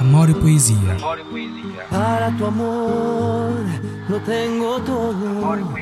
Amor 0.00 0.28
e 0.30 0.34
poesia. 0.34 0.76
Para 1.90 2.30
tu 2.32 2.46
amor 2.46 3.52
lo 4.08 4.20
tengo 4.20 4.80
todo. 4.80 5.74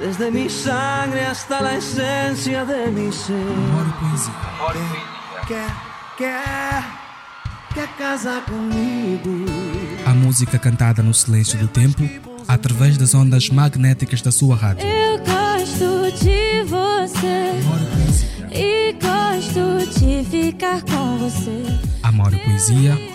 Desde 0.00 0.30
mi 0.30 0.48
sangre 0.50 1.26
hasta 1.26 1.60
la 1.60 1.76
esencia 1.76 2.64
de 2.64 2.90
mi 2.90 3.12
ser. 3.12 3.34
Amor 3.34 3.86
e 3.86 3.92
poesia. 4.00 4.32
Quer, 5.46 5.70
quer, 6.18 6.84
quer 7.74 7.88
casar 7.98 8.42
comigo. 8.44 9.46
A 10.06 10.10
música 10.14 10.58
cantada 10.58 11.02
no 11.02 11.14
silêncio 11.14 11.58
do 11.58 11.68
tempo, 11.68 12.02
através 12.48 12.96
das 12.98 13.14
ondas 13.14 13.48
magnéticas 13.50 14.20
da 14.22 14.32
sua 14.32 14.56
rádio. 14.56 14.84
Eu 14.86 15.18
gosto 15.18 16.24
de 16.24 16.62
você 16.64 17.60
Amor 17.62 17.80
e 17.80 17.86
poesia. 17.86 18.48
e 18.52 18.92
gosto 18.94 19.98
de 20.00 20.24
ficar 20.24 20.82
com 20.82 21.18
você. 21.18 21.64
Amor 22.02 22.32
e 22.34 22.38
poesia. 22.38 23.11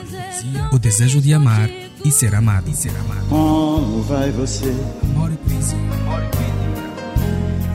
O 0.71 0.79
desejo 0.79 1.21
de 1.21 1.33
amar 1.33 1.69
e 2.05 2.11
ser 2.11 2.35
amado. 2.35 2.69
E 2.69 2.75
ser 2.75 2.95
amado. 2.95 3.27
Como 3.29 4.01
vai 4.03 4.31
você 4.31 4.73
Amor 5.03 5.31
e 5.31 5.37
poesia. 5.37 5.77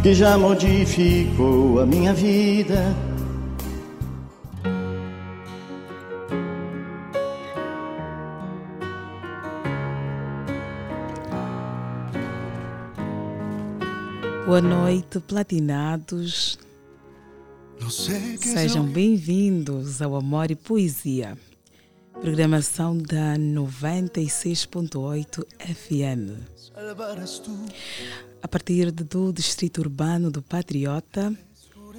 que 0.03 0.15
já 0.15 0.37
modificou 0.39 1.81
a 1.81 1.87
minha 1.87 2.13
vida? 2.13 2.95
Boa 14.47 14.61
noite, 14.61 15.21
platinados. 15.21 16.59
Sejam 18.41 18.85
bem-vindos 18.85 20.01
ao 20.03 20.15
Amor 20.15 20.51
e 20.51 20.55
Poesia, 20.57 21.37
programação 22.23 22.97
da 22.97 23.37
96.8 23.37 25.45
FM. 25.59 26.39
A 28.41 28.47
partir 28.47 28.93
do 28.93 29.33
Distrito 29.33 29.81
Urbano 29.81 30.31
do 30.31 30.41
Patriota, 30.41 31.37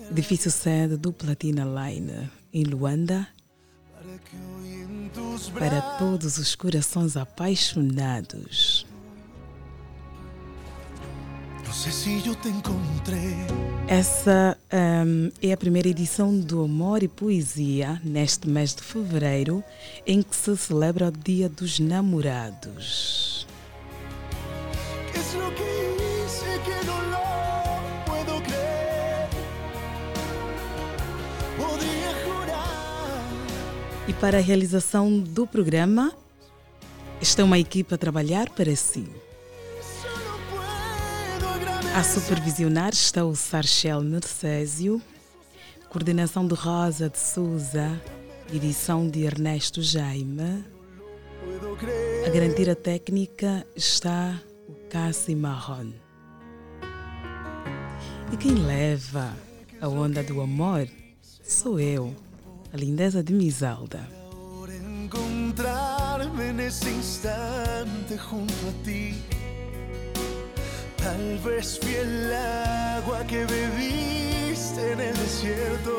edifício 0.09 0.49
sede 0.49 0.95
do 0.95 1.11
Platina 1.11 1.65
Line, 1.65 2.31
em 2.53 2.63
Luanda, 2.63 3.27
para 5.59 5.81
todos 5.97 6.37
os 6.37 6.55
corações 6.55 7.17
apaixonados. 7.17 8.85
Essa 13.87 14.55
hum, 14.71 15.31
é 15.41 15.51
a 15.51 15.57
primeira 15.57 15.89
edição 15.89 16.37
do 16.37 16.63
Amor 16.63 17.01
e 17.01 17.07
Poesia 17.07 17.99
neste 18.03 18.47
mês 18.47 18.75
de 18.75 18.83
fevereiro, 18.83 19.63
em 20.05 20.21
que 20.21 20.35
se 20.35 20.55
celebra 20.55 21.07
o 21.07 21.11
Dia 21.11 21.49
dos 21.49 21.79
Namorados. 21.79 23.47
E 34.07 34.13
para 34.13 34.37
a 34.37 34.41
realização 34.41 35.19
do 35.19 35.47
programa, 35.47 36.13
está 37.19 37.43
uma 37.43 37.57
equipa 37.57 37.95
a 37.95 37.97
trabalhar 37.97 38.49
para 38.51 38.75
si. 38.75 39.22
A 41.95 42.03
supervisionar 42.03 42.91
está 42.91 43.23
o 43.23 43.35
Sarchel 43.35 44.01
Narcésio, 44.01 44.99
coordenação 45.89 46.47
de 46.47 46.55
Rosa 46.55 47.07
de 47.07 47.19
Souza, 47.19 48.01
edição 48.51 49.07
de 49.07 49.23
Ernesto 49.23 49.79
Jaime. 49.79 50.65
A 52.25 52.29
garantir 52.31 52.67
a 52.67 52.75
técnica 52.75 53.63
está 53.75 54.41
o 54.67 54.73
Cassi 54.89 55.35
Marron. 55.35 55.93
E 58.31 58.37
quem 58.37 58.55
leva 58.55 59.31
a 59.79 59.87
onda 59.87 60.23
do 60.23 60.41
amor 60.41 60.87
sou 61.21 61.79
eu, 61.79 62.15
a 62.73 62.77
lindeza 62.77 63.23
de 63.23 63.33
Misalda. 63.33 64.09
encontrarme 65.03 66.53
nesse 66.53 66.89
instante 66.89 68.17
junto 68.17 68.53
a 68.67 68.83
ti. 68.83 69.42
Tal 71.03 71.37
vez 71.43 71.77
fui 71.79 71.95
el 71.95 72.33
agua 72.95 73.25
que 73.25 73.45
bebiste 73.45 74.93
en 74.93 75.01
el 75.01 75.13
desierto 75.17 75.97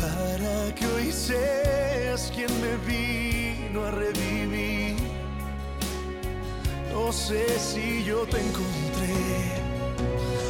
para 0.00 0.74
que 0.74 0.86
hoy 0.86 1.12
seas 1.12 2.32
quien 2.34 2.48
me 2.62 2.76
vino 2.88 3.84
a 3.84 3.90
revivir. 3.90 4.96
No 6.94 7.12
sé 7.12 7.46
si 7.58 8.02
yo 8.04 8.24
te 8.24 8.38
encontré 8.40 9.14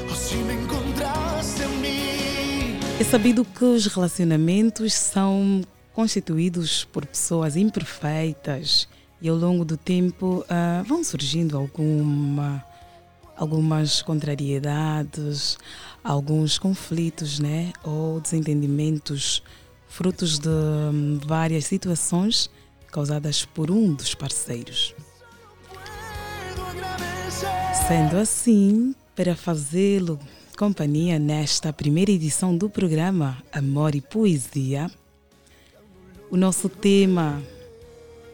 o 0.09 0.15
si 0.15 0.37
me 0.37 0.55
encontraste 0.55 1.65
a 1.65 1.69
mí. 1.83 2.79
É 3.01 3.05
sabido 3.05 3.45
que 3.45 3.65
os 3.65 3.87
relacionamentos 3.87 4.95
são 4.95 5.63
constituídos 5.93 6.85
por 6.85 7.05
pessoas 7.05 7.57
imperfeitas 7.57 8.89
e 9.21 9.29
ao 9.29 9.35
longo 9.35 9.65
do 9.65 9.77
tempo 9.77 10.45
ah, 10.49 10.85
vão 10.87 11.03
surgindo 11.03 11.57
alguma, 11.59 12.65
algumas 13.37 14.03
contrariedades, 14.03 15.59
alguns 16.03 16.59
conflitos 16.59 17.39
né? 17.39 17.73
ou 17.85 18.21
desentendimentos 18.21 19.43
frutos 19.89 20.39
de 20.39 20.49
hum, 20.49 21.19
várias 21.25 21.67
situações 21.67 22.51
causadas 22.91 23.45
por 23.45 23.71
um 23.71 23.93
dos 23.93 24.15
parceiros. 24.15 24.95
Sendo 27.87 28.17
assim, 28.17 28.95
para 29.15 29.37
fazê-lo 29.37 30.19
companhia 30.57 31.19
nesta 31.19 31.73
primeira 31.73 32.11
edição 32.11 32.57
do 32.57 32.71
programa 32.71 33.37
Amor 33.53 33.95
e 33.95 34.01
Poesia, 34.01 34.91
o 36.31 36.37
nosso 36.37 36.69
tema 36.69 37.43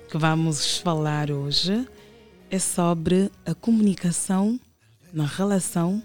que 0.09 0.17
vamos 0.17 0.79
falar 0.79 1.31
hoje 1.31 1.87
é 2.51 2.59
sobre 2.59 3.31
a 3.45 3.55
comunicação 3.55 4.59
na 5.13 5.27
relação 5.27 6.03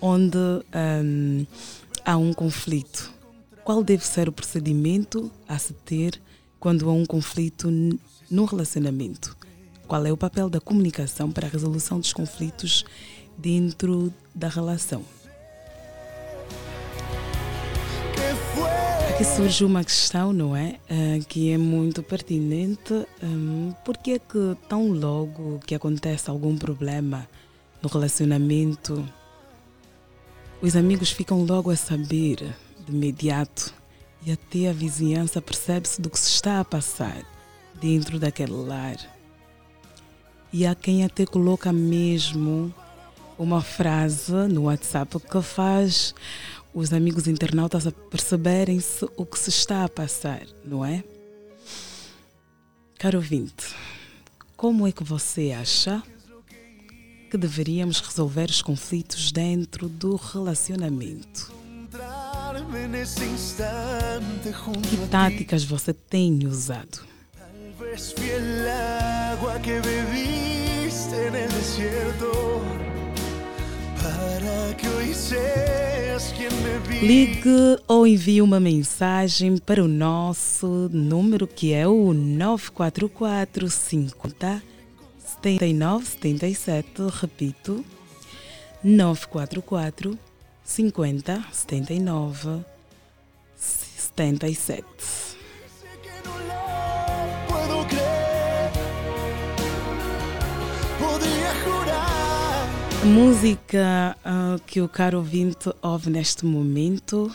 onde 0.00 0.38
hum, 0.38 1.46
há 2.04 2.16
um 2.16 2.32
conflito. 2.32 3.12
Qual 3.64 3.82
deve 3.82 4.04
ser 4.04 4.28
o 4.28 4.32
procedimento 4.32 5.30
a 5.46 5.58
se 5.58 5.72
ter 5.72 6.20
quando 6.58 6.88
há 6.88 6.92
um 6.92 7.04
conflito 7.04 7.70
no 8.30 8.44
relacionamento? 8.44 9.36
Qual 9.86 10.04
é 10.04 10.12
o 10.12 10.16
papel 10.16 10.50
da 10.50 10.60
comunicação 10.60 11.30
para 11.30 11.46
a 11.46 11.50
resolução 11.50 11.98
dos 11.98 12.12
conflitos 12.12 12.84
dentro 13.36 14.12
da 14.34 14.48
relação? 14.48 15.04
Aqui 19.10 19.24
surge 19.24 19.64
uma 19.64 19.82
questão, 19.82 20.32
não 20.32 20.54
é? 20.54 20.78
Ah, 20.90 21.18
que 21.28 21.50
é 21.50 21.58
muito 21.58 22.02
pertinente. 22.02 23.06
Hum, 23.22 23.72
por 23.84 23.96
que 23.96 24.12
é 24.12 24.18
que 24.18 24.56
tão 24.68 24.92
logo 24.92 25.58
que 25.66 25.74
acontece 25.74 26.28
algum 26.28 26.56
problema 26.56 27.28
no 27.82 27.88
relacionamento, 27.88 29.04
os 30.60 30.76
amigos 30.76 31.10
ficam 31.10 31.44
logo 31.44 31.70
a 31.70 31.76
saber 31.76 32.54
de 32.86 32.92
imediato 32.92 33.72
e 34.26 34.32
até 34.32 34.68
a 34.68 34.72
vizinhança 34.72 35.40
percebe-se 35.40 36.00
do 36.00 36.10
que 36.10 36.18
se 36.18 36.30
está 36.30 36.60
a 36.60 36.64
passar 36.64 37.22
dentro 37.80 38.18
daquele 38.18 38.52
lar. 38.52 38.96
E 40.52 40.66
há 40.66 40.74
quem 40.74 41.04
até 41.04 41.24
coloca 41.24 41.72
mesmo 41.72 42.74
uma 43.38 43.62
frase 43.62 44.32
no 44.32 44.64
WhatsApp 44.64 45.18
que 45.20 45.42
faz 45.42 46.14
os 46.72 46.92
amigos 46.92 47.26
internautas 47.26 47.86
a 47.86 47.92
perceberem-se 47.92 49.06
o 49.16 49.24
que 49.24 49.38
se 49.38 49.50
está 49.50 49.84
a 49.84 49.88
passar, 49.88 50.46
não 50.64 50.84
é? 50.84 51.02
Caro 52.98 53.18
ouvinte, 53.18 53.74
como 54.56 54.86
é 54.86 54.92
que 54.92 55.04
você 55.04 55.52
acha 55.52 56.02
que 57.30 57.36
deveríamos 57.36 58.00
resolver 58.00 58.50
os 58.50 58.62
conflitos 58.62 59.30
dentro 59.30 59.88
do 59.88 60.16
relacionamento? 60.16 61.52
Que 64.82 65.08
táticas 65.08 65.64
você 65.64 65.92
tem 65.92 66.46
usado? 66.46 67.06
Tal 67.38 67.72
vez 67.78 68.12
fui 68.12 68.30
el 68.30 68.68
agua 68.68 69.60
que 69.60 69.80
bebiste 69.80 71.28
en 71.28 71.36
el 71.36 71.48
desierto 71.52 72.87
Ligue 77.00 77.78
ou 77.86 78.06
envie 78.06 78.42
uma 78.42 78.58
mensagem 78.58 79.56
para 79.56 79.82
o 79.84 79.88
nosso 79.88 80.88
número 80.92 81.46
que 81.46 81.72
é 81.72 81.86
o 81.86 82.12
944 82.12 83.70
50 83.70 84.62
79 85.40 86.04
77, 86.06 86.86
repito, 87.20 87.84
944 88.82 90.18
50 90.64 91.44
79 91.52 92.64
77. 93.56 95.27
A 103.00 103.04
música 103.04 104.16
ah, 104.24 104.56
que 104.66 104.80
o 104.80 104.88
caro 104.88 105.18
ouvinte 105.18 105.70
ouve 105.80 106.10
neste 106.10 106.44
momento 106.44 107.30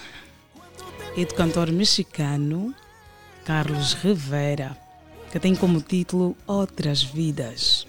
é 1.18 1.24
do 1.24 1.34
cantor 1.34 1.72
mexicano 1.72 2.76
Carlos 3.46 3.94
Rivera, 3.94 4.78
que 5.32 5.40
tem 5.40 5.56
como 5.56 5.82
título 5.82 6.36
Outras 6.46 7.02
Vidas. 7.02 7.88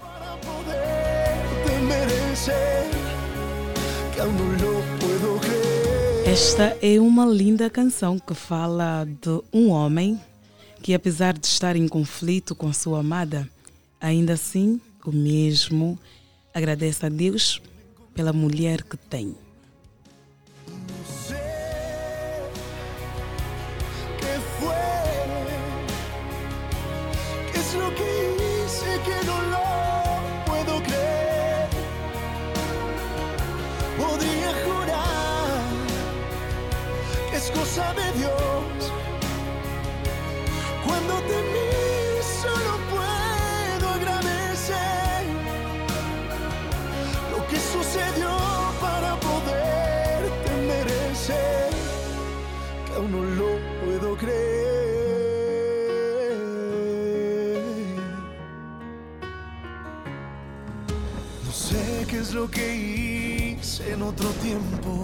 para 0.00 1.80
merecer. 1.80 2.54
Que 4.12 4.20
puedo. 4.20 4.76
Esta 6.26 6.76
é 6.82 7.00
uma 7.00 7.24
linda 7.24 7.70
canção 7.70 8.18
que 8.18 8.34
fala 8.34 9.06
de 9.06 9.40
um 9.52 9.70
homem 9.70 10.20
que, 10.82 10.92
apesar 10.92 11.32
de 11.32 11.46
estar 11.46 11.76
em 11.76 11.88
conflito 11.88 12.54
com 12.54 12.70
sua 12.74 13.00
amada, 13.00 13.48
ainda 13.98 14.34
assim 14.34 14.78
o 15.04 15.12
mesmo 15.12 15.98
agradece 16.56 17.04
a 17.04 17.10
Deus 17.10 17.60
pela 18.14 18.32
mulher 18.32 18.82
que 18.82 18.96
tem. 18.96 19.36
Que 62.50 63.56
hice 63.58 63.92
en 63.92 64.02
otro 64.02 64.28
tiempo 64.42 65.02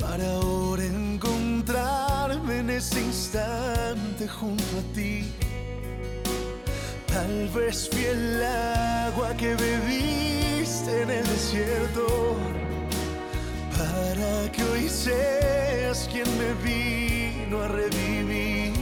para 0.00 0.24
ahora 0.34 0.84
encontrarme 0.84 2.58
en 2.58 2.70
ese 2.70 3.00
instante 3.00 4.28
junto 4.28 4.78
a 4.78 4.94
ti. 4.94 5.24
Tal 7.06 7.48
vez 7.48 7.88
fui 7.90 8.04
el 8.04 8.42
agua 8.42 9.34
que 9.36 9.54
bebiste 9.54 11.02
en 11.02 11.10
el 11.10 11.26
desierto 11.26 12.36
para 13.76 14.52
que 14.52 14.62
hoy 14.62 14.88
seas 14.88 16.08
quien 16.12 16.28
me 16.38 16.52
vino 16.62 17.60
a 17.62 17.68
revivir. 17.68 18.72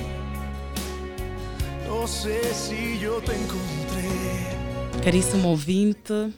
No 1.87 2.07
sé 2.07 2.41
si 2.55 2.99
yo 2.99 3.21
te 3.21 3.33
encontré. 3.33 5.05
Caríssimo 5.05 5.51
ouvinte, 5.51 6.33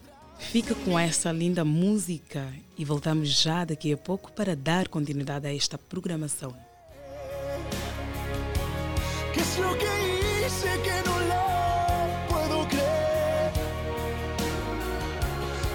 fica 0.50 0.74
com 0.74 0.98
essa 0.98 1.32
linda 1.32 1.64
música 1.64 2.52
e 2.78 2.84
voltamos 2.84 3.28
já 3.28 3.64
daqui 3.64 3.92
a 3.92 3.96
pouco 3.96 4.32
para 4.32 4.54
dar 4.54 4.88
continuidade 4.88 5.46
a 5.46 5.54
esta 5.54 5.76
programação. 5.76 6.54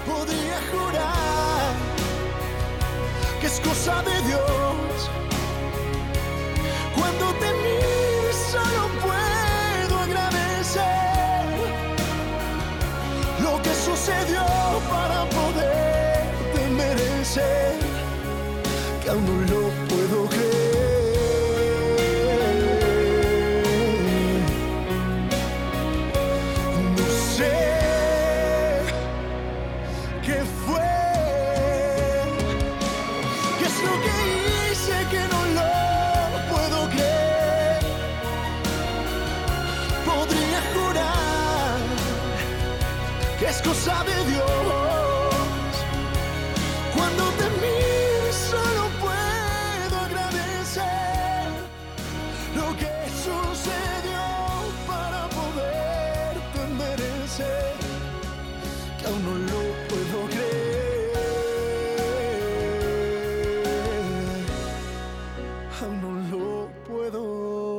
Podría 0.04 0.60
jurar 0.70 1.76
que 3.40 3.46
es 3.46 3.60
cosa 3.60 4.02
de 4.02 4.22
Dios. 4.26 4.61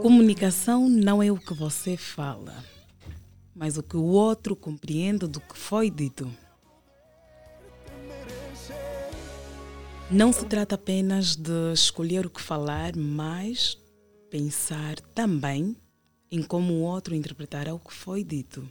Comunicação 0.03 0.89
não 0.89 1.23
é 1.23 1.31
o 1.31 1.37
que 1.37 1.53
você 1.53 1.95
fala, 1.95 2.61
mas 3.55 3.77
o 3.77 3.81
que 3.81 3.95
o 3.95 4.03
outro 4.03 4.53
compreende 4.53 5.25
do 5.27 5.39
que 5.39 5.57
foi 5.57 5.89
dito. 5.89 6.29
Não 10.11 10.33
se 10.33 10.45
trata 10.45 10.75
apenas 10.75 11.37
de 11.37 11.71
escolher 11.71 12.25
o 12.25 12.29
que 12.29 12.41
falar, 12.41 12.97
mas 12.97 13.77
pensar 14.29 14.99
também 15.15 15.73
em 16.29 16.43
como 16.43 16.73
o 16.73 16.81
outro 16.81 17.15
interpretará 17.15 17.73
o 17.73 17.79
que 17.79 17.93
foi 17.93 18.25
dito. 18.25 18.69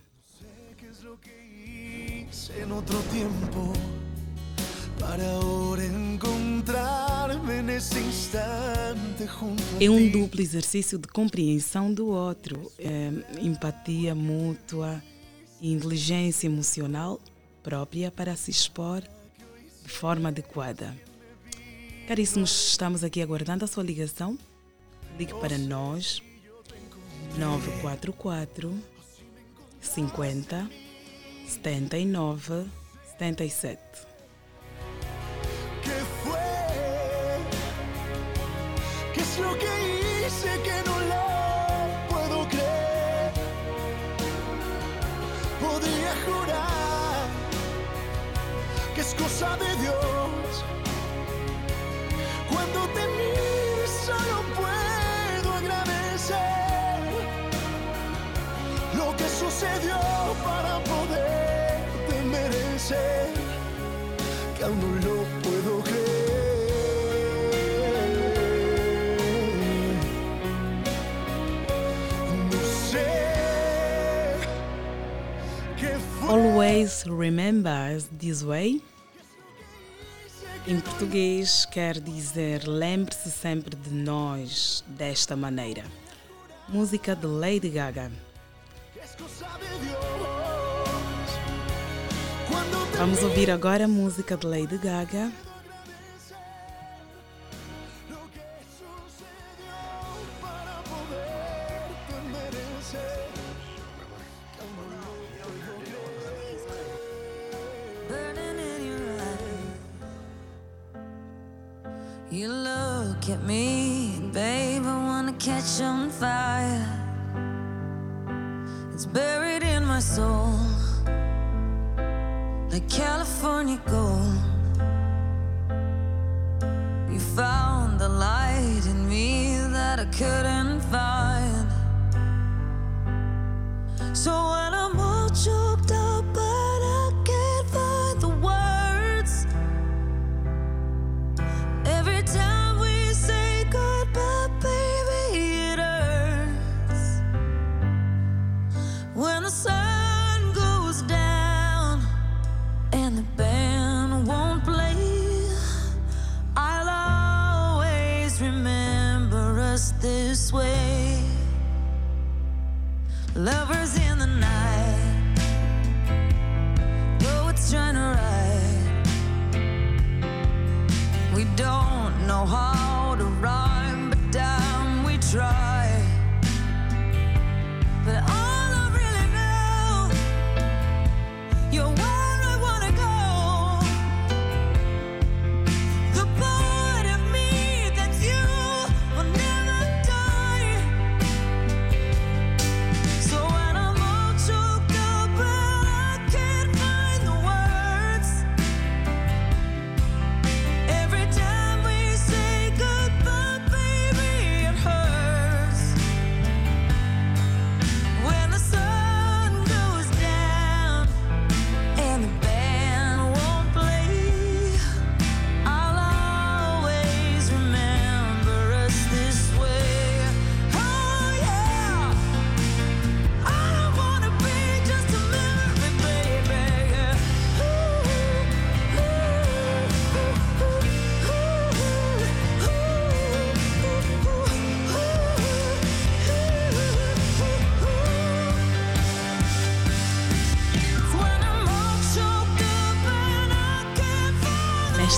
É 9.81 9.91
um 9.91 10.11
duplo 10.11 10.41
exercício 10.41 10.99
de 10.99 11.09
compreensão 11.09 11.93
do 11.93 12.09
outro, 12.09 12.71
é, 12.79 13.11
empatia 13.41 14.15
mútua 14.15 15.03
e 15.61 15.73
inteligência 15.73 16.47
emocional 16.47 17.21
própria 17.63 18.11
para 18.11 18.37
se 18.37 18.51
expor 18.51 19.03
de 19.85 19.89
forma 19.89 20.29
adequada. 20.29 20.97
Caríssimos, 22.07 22.71
estamos 22.71 23.03
aqui 23.05 23.23
aguardando 23.23 23.65
a 23.65 23.69
sua 23.69 23.83
ligação. 23.83 24.39
Ligue 25.19 25.35
para 25.35 25.57
nós 25.59 26.23
944 27.37 28.73
50 29.81 30.71
79 31.47 32.67
77. 33.19 34.12
¿Qué 35.83 35.99
fue? 36.23 36.39
¿Qué 39.15 39.21
es 39.21 39.39
lo 39.39 39.53
que 39.59 39.73
hice 40.27 40.51
que 40.63 40.77
no 40.89 40.97
lo 41.13 41.25
puedo 42.11 42.49
creer? 42.49 43.33
Podría 45.61 46.13
jurar 46.27 47.27
que 48.95 49.01
es 49.01 49.15
cosa 49.15 49.57
de 49.57 49.77
Dios. 49.83 50.65
Cuando 52.51 52.81
te 52.95 53.07
miro 53.19 53.43
solo 54.07 54.43
puedo 54.57 55.53
agradecer 55.55 56.39
lo 58.97 59.17
que 59.17 59.29
sucedió 59.29 59.99
para 60.45 60.79
poderte 60.85 62.23
merecer 62.31 63.31
que 64.57 64.65
aún 64.65 65.02
Always 76.83 77.05
remember 77.07 78.01
this 78.19 78.43
way. 78.43 78.83
Em 80.67 80.81
português 80.81 81.65
quer 81.65 82.01
dizer 82.01 82.67
lembre-se 82.67 83.31
sempre 83.31 83.77
de 83.77 83.91
nós 83.91 84.83
desta 84.89 85.37
maneira. 85.37 85.85
Música 86.69 87.15
de 87.15 87.29
Lady 87.29 87.69
Gaga. 87.69 88.11
Vamos 92.97 93.23
ouvir 93.23 93.49
agora 93.49 93.85
a 93.85 93.89
música 93.89 94.37
de 94.37 94.45
Lady 94.45 94.79
Gaga. 94.79 95.31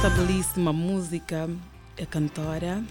Nesta 0.04 0.20
belíssima 0.20 0.70
música, 0.70 1.49
a 1.99 2.04
cantora 2.04 2.84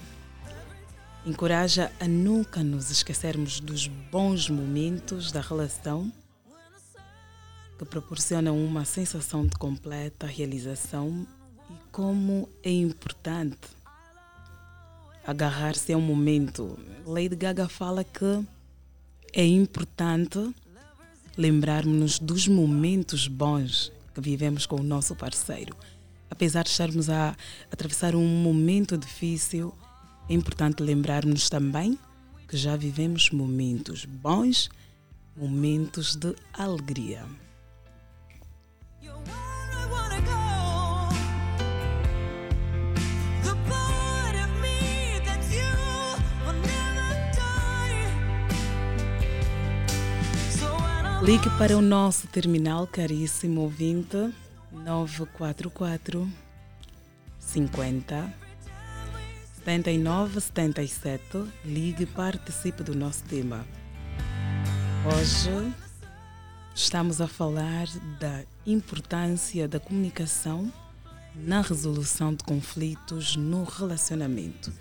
encoraja 1.24 1.92
a 2.00 2.08
nunca 2.08 2.60
nos 2.60 2.90
esquecermos 2.90 3.60
dos 3.60 3.86
bons 3.86 4.50
momentos 4.50 5.30
da 5.30 5.40
relação 5.40 6.12
que 7.78 7.84
proporcionam 7.84 8.58
uma 8.58 8.84
sensação 8.84 9.46
de 9.46 9.56
completa 9.56 10.26
realização 10.26 11.24
e 11.70 11.74
como 11.92 12.48
é 12.64 12.72
importante 12.72 13.68
agarrar-se 15.24 15.92
a 15.92 15.96
um 15.96 16.00
momento. 16.00 16.76
Lady 17.06 17.36
Gaga 17.36 17.68
fala 17.68 18.02
que 18.02 18.44
é 19.32 19.46
importante 19.46 20.52
lembrarmos 21.38 22.18
dos 22.18 22.48
momentos 22.48 23.28
bons 23.28 23.92
que 24.12 24.20
vivemos 24.20 24.66
com 24.66 24.80
o 24.80 24.82
nosso 24.82 25.14
parceiro. 25.14 25.76
Apesar 26.34 26.64
de 26.64 26.70
estarmos 26.70 27.08
a 27.08 27.36
atravessar 27.70 28.16
um 28.16 28.26
momento 28.26 28.98
difícil, 28.98 29.72
é 30.28 30.34
importante 30.34 30.82
lembrarmos 30.82 31.48
também 31.48 31.96
que 32.48 32.56
já 32.56 32.74
vivemos 32.74 33.30
momentos 33.30 34.04
bons, 34.04 34.68
momentos 35.36 36.16
de 36.16 36.34
alegria. 36.52 37.24
Ligue 51.22 51.48
para 51.56 51.78
o 51.78 51.80
nosso 51.80 52.26
terminal, 52.26 52.88
caríssimo 52.88 53.60
ouvinte, 53.60 54.34
944 54.74 56.28
50 57.38 58.34
79 59.64 60.40
77. 60.40 61.46
Ligue 61.64 62.02
e 62.02 62.06
participe 62.06 62.82
do 62.82 62.94
nosso 62.94 63.22
tema. 63.24 63.64
Hoje 65.06 65.72
estamos 66.74 67.20
a 67.20 67.28
falar 67.28 67.86
da 68.18 68.42
importância 68.66 69.68
da 69.68 69.78
comunicação 69.78 70.70
na 71.34 71.60
resolução 71.60 72.34
de 72.34 72.44
conflitos 72.44 73.36
no 73.36 73.64
relacionamento. 73.64 74.72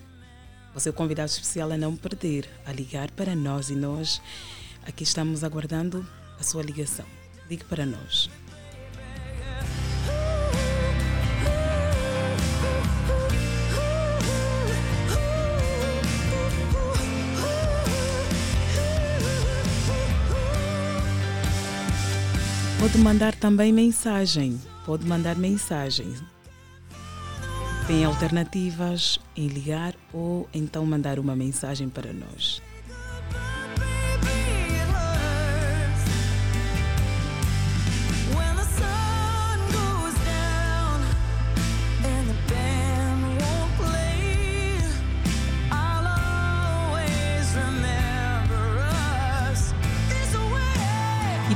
Você 0.73 0.89
é 0.89 0.91
convidado 0.91 1.29
especial 1.29 1.71
a 1.71 1.77
não 1.77 1.95
perder, 1.95 2.49
a 2.65 2.71
ligar 2.71 3.11
para 3.11 3.35
nós 3.35 3.69
e 3.69 3.75
nós 3.75 4.21
aqui 4.85 5.03
estamos 5.03 5.43
aguardando 5.43 6.05
a 6.39 6.43
sua 6.43 6.63
ligação. 6.63 7.05
Ligue 7.49 7.63
para 7.65 7.85
nós. 7.85 8.29
Pode 22.83 22.97
mandar 22.97 23.33
também 23.33 23.71
mensagem. 23.71 24.59
Pode 24.85 25.07
mandar 25.07 25.37
mensagem. 25.37 26.13
Tem 27.87 28.03
alternativas 28.03 29.17
em 29.37 29.47
ligar 29.47 29.95
ou 30.11 30.49
então 30.53 30.85
mandar 30.85 31.17
uma 31.17 31.33
mensagem 31.33 31.87
para 31.87 32.11
nós. 32.11 32.61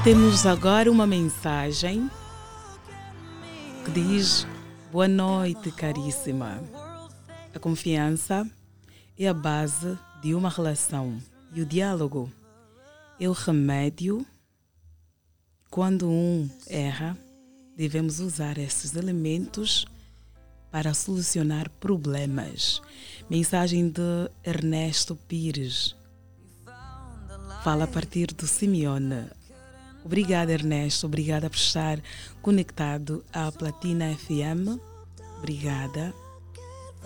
Temos 0.08 0.46
agora 0.46 0.90
uma 0.90 1.06
mensagem 1.06 2.10
que 3.84 3.92
diz: 3.92 4.48
Boa 4.90 5.06
noite, 5.06 5.70
caríssima. 5.70 6.64
A 7.54 7.60
confiança 7.60 8.50
é 9.20 9.28
a 9.28 9.34
base 9.34 10.00
de 10.22 10.34
uma 10.34 10.50
relação 10.50 11.22
e 11.54 11.62
o 11.62 11.66
diálogo 11.66 12.32
é 13.20 13.28
o 13.28 13.34
remédio. 13.34 14.26
Quando 15.70 16.10
um 16.10 16.50
erra, 16.70 17.18
devemos 17.76 18.22
usar 18.22 18.58
esses 18.58 18.96
elementos 18.96 19.86
para 20.72 20.94
solucionar 20.94 21.70
problemas. 21.82 22.82
Mensagem 23.30 23.90
de 23.90 24.32
Ernesto 24.42 25.18
Pires. 25.28 25.98
Fala 27.62 27.84
a 27.84 27.88
partir 27.88 28.28
do 28.28 28.48
Simeone. 28.48 29.37
Obrigada, 30.08 30.54
Ernesto. 30.54 31.06
Obrigada 31.06 31.50
por 31.50 31.58
estar 31.58 32.02
conectado 32.42 33.26
à 33.34 33.52
Platina 33.52 34.16
FM. 34.16 34.80
Obrigada. 35.38 36.14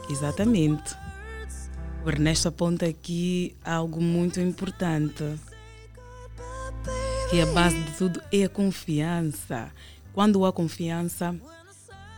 Exatamente. 0.07 0.95
O 2.05 2.09
Ernesto 2.09 2.49
aponta 2.49 2.85
aqui 2.85 3.55
algo 3.65 3.99
muito 3.99 4.39
importante. 4.39 5.23
Que 7.31 7.41
a 7.41 7.47
base 7.47 7.81
de 7.81 7.91
tudo 7.93 8.21
é 8.31 8.43
a 8.43 8.49
confiança. 8.49 9.71
Quando 10.13 10.45
há 10.45 10.53
confiança, 10.53 11.35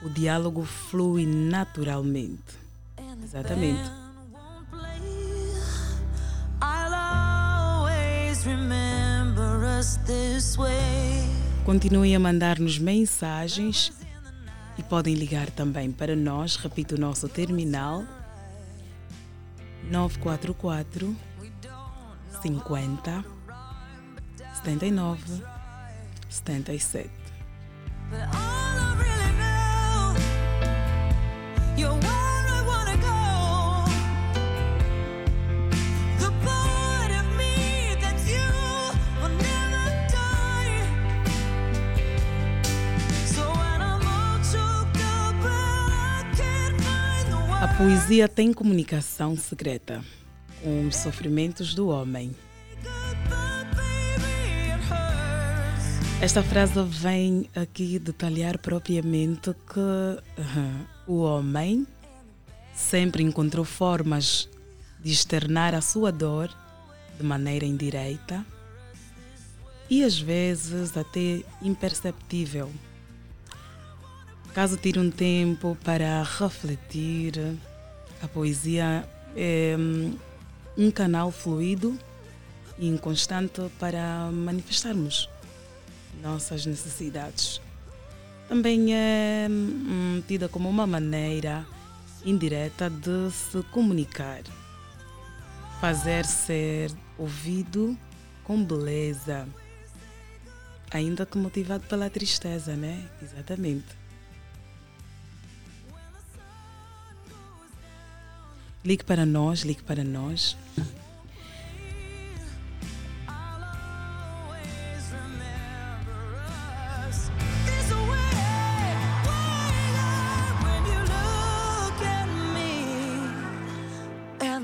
o 0.01 0.09
diálogo 0.09 0.65
flui 0.65 1.25
naturalmente. 1.25 2.57
Exatamente. 3.23 3.89
Continuem 11.65 12.15
a 12.15 12.19
mandar-nos 12.19 12.79
mensagens 12.79 13.91
e 14.77 14.83
podem 14.83 15.13
ligar 15.13 15.49
também 15.49 15.91
para 15.91 16.15
nós. 16.15 16.55
Repito 16.55 16.95
o 16.95 16.97
nosso 16.97 17.27
terminal 17.27 18.05
944 19.91 21.13
50 22.41 23.25
79 24.63 25.43
77. 26.29 27.09
A 28.31 28.63
poesia 47.83 48.29
tem 48.29 48.53
comunicação 48.53 49.35
secreta 49.35 50.01
com 50.63 50.87
os 50.87 50.95
sofrimentos 50.95 51.75
do 51.75 51.89
homem. 51.89 52.33
Esta 56.21 56.41
frase 56.41 56.81
vem 56.81 57.49
aqui 57.53 57.99
detalhar 57.99 58.57
propriamente 58.57 59.53
que 59.67 59.79
uh, 59.81 60.87
o 61.05 61.23
homem 61.23 61.85
sempre 62.73 63.21
encontrou 63.21 63.65
formas 63.65 64.47
de 65.01 65.11
externar 65.11 65.75
a 65.75 65.81
sua 65.81 66.09
dor 66.09 66.49
de 67.19 67.25
maneira 67.25 67.65
indireta 67.65 68.45
e 69.89 70.05
às 70.05 70.17
vezes 70.17 70.95
até 70.95 71.43
imperceptível. 71.61 72.71
Caso 74.53 74.77
tire 74.77 74.99
um 74.99 75.11
tempo 75.11 75.77
para 75.83 76.23
refletir, 76.23 77.33
a 78.23 78.27
poesia 78.29 79.05
é 79.35 79.75
um 80.77 80.89
canal 80.89 81.29
fluido 81.29 81.99
e 82.79 82.87
inconstante 82.87 83.61
para 83.77 84.29
manifestarmos 84.31 85.29
nossas 86.21 86.65
necessidades. 86.65 87.61
Também 88.47 88.95
é 88.95 89.47
hum, 89.49 90.23
tida 90.25 90.47
como 90.47 90.69
uma 90.69 90.87
maneira 90.87 91.65
indireta 92.23 92.89
de 92.89 93.29
se 93.31 93.61
comunicar, 93.71 94.41
fazer 95.81 96.25
ser 96.25 96.91
ouvido 97.17 97.97
com 98.45 98.63
beleza, 98.63 99.45
ainda 100.91 101.25
que 101.25 101.37
motivado 101.37 101.85
pela 101.87 102.09
tristeza, 102.09 102.73
né? 102.75 103.05
Exatamente. 103.21 104.02
Ligue 108.83 109.03
para 109.03 109.25
nós, 109.25 109.61
ligue 109.61 109.81
para 109.83 110.03
nós. 110.03 110.57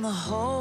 The 0.09 0.15
whole 0.15 0.58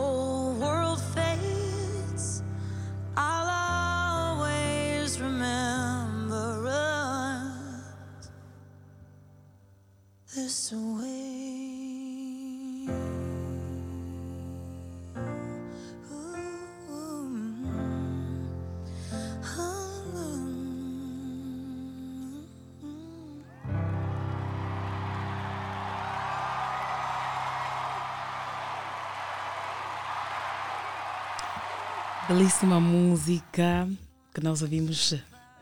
Belíssima 32.28 32.78
música 32.78 33.88
que 34.34 34.42
nós 34.42 34.60
ouvimos 34.60 35.14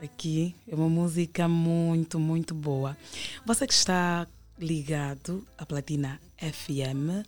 aqui. 0.03 0.53
É 0.67 0.75
uma 0.75 0.89
música 0.89 1.47
muito, 1.47 2.19
muito 2.19 2.53
boa. 2.53 2.97
Você 3.45 3.65
que 3.65 3.73
está 3.73 4.27
ligado 4.59 5.47
à 5.57 5.65
Platina 5.65 6.19
FM 6.37 7.25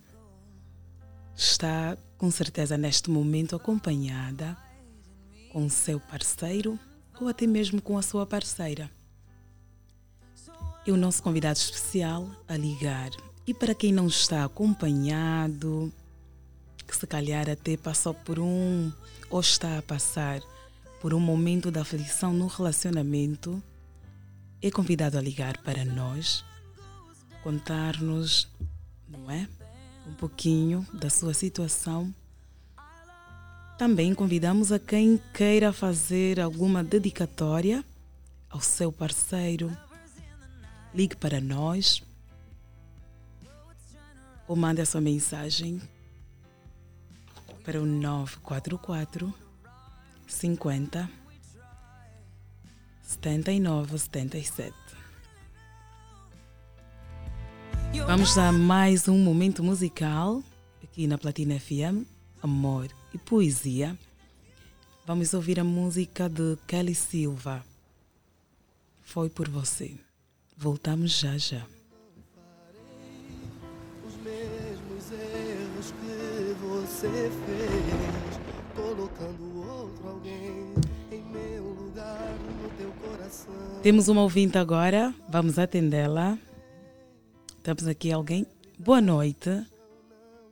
está 1.34 1.98
com 2.18 2.30
certeza 2.30 2.78
neste 2.78 3.10
momento 3.10 3.56
acompanhada 3.56 4.58
com 5.54 5.70
seu 5.70 6.02
parceiro 6.02 6.78
ou 7.22 7.30
até 7.30 7.48
mesmo 7.48 7.82
com 7.82 7.98
a 7.98 8.02
sua 8.02 8.26
parceira. 8.26 8.92
E 10.86 10.92
o 10.92 10.98
nosso 10.98 11.24
convidado 11.24 11.58
especial 11.58 12.30
a 12.46 12.58
ligar. 12.58 13.12
E 13.48 13.54
para 13.54 13.74
quem 13.74 13.94
não 13.94 14.08
está 14.08 14.44
acompanhado, 14.44 15.94
que 16.90 16.98
se 16.98 17.06
calhar 17.06 17.48
até 17.48 17.78
passou 17.78 18.16
por 18.16 18.40
um 18.40 18.92
ou 19.30 19.40
está 19.40 19.78
a 19.78 19.82
passar 19.82 20.42
por 21.00 21.14
um 21.14 21.20
momento 21.20 21.72
de 21.72 21.80
aflição 21.80 22.34
no 22.34 22.48
relacionamento, 22.48 23.62
é 24.60 24.72
convidado 24.72 25.18
a 25.18 25.22
ligar 25.22 25.58
para 25.60 25.86
nós, 25.86 26.44
contar-nos, 27.44 28.48
não 29.08 29.30
é? 29.30 29.48
Um 30.08 30.14
pouquinho 30.16 30.86
da 30.92 31.12
sua 31.12 31.34
situação. 31.34 32.14
Também 33.78 34.16
convidamos 34.16 34.72
a 34.72 34.80
quem 34.80 35.22
queira 35.34 35.72
fazer 35.72 36.40
alguma 36.40 36.84
dedicatória 36.84 37.86
ao 38.50 38.60
seu 38.60 38.92
parceiro. 38.92 39.72
Ligue 40.94 41.16
para 41.16 41.40
nós 41.40 42.02
ou 44.48 44.56
mande 44.56 44.82
a 44.82 44.86
sua 44.86 45.00
mensagem 45.00 45.80
para 47.70 47.80
o 47.80 47.86
944 47.86 49.32
50 50.28 51.08
79 53.04 54.00
77. 54.00 54.74
Vamos 58.08 58.40
a 58.40 58.52
mais 58.52 59.08
um 59.08 59.20
momento 59.20 59.64
musical 59.64 60.42
aqui 60.84 61.06
na 61.06 61.20
Platina 61.20 61.60
FM, 61.60 62.08
Amor 62.42 62.90
e 63.14 63.20
Poesia. 63.20 63.96
Vamos 65.06 65.36
ouvir 65.36 65.60
a 65.60 65.64
música 65.64 66.28
de 66.28 66.58
Kelly 66.66 66.96
Silva. 66.96 67.64
Foi 69.04 69.30
por 69.30 69.48
você. 69.48 69.96
Voltamos 70.58 71.12
já 71.12 71.38
já. 71.38 71.64
Você 77.00 77.32
fez, 77.46 78.76
colocando 78.76 79.66
outro 79.66 80.10
alguém 80.10 80.74
em 81.10 81.24
meu 81.32 81.64
lugar 81.64 82.36
no 82.62 82.70
teu 82.72 82.92
coração. 82.92 83.54
Temos 83.82 84.10
uma 84.10 84.22
ouvinte 84.22 84.58
agora, 84.58 85.16
vamos 85.30 85.58
atendê-la. 85.58 86.38
Temos 87.64 87.88
aqui 87.88 88.12
alguém. 88.12 88.46
Boa 88.78 89.00
noite. 89.00 89.50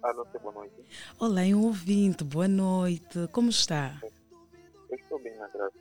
Alô, 0.02 0.26
sim, 0.32 0.40
boa 0.42 0.54
noite. 0.54 0.74
Olá, 1.20 1.46
é 1.46 1.54
um 1.54 1.66
ouvinte. 1.66 2.24
Boa 2.24 2.48
noite. 2.48 3.28
Como 3.34 3.50
está? 3.50 4.00
Eu 4.90 4.98
estou 4.98 5.22
bem 5.22 5.36
na 5.36 5.50
graça. 5.50 5.74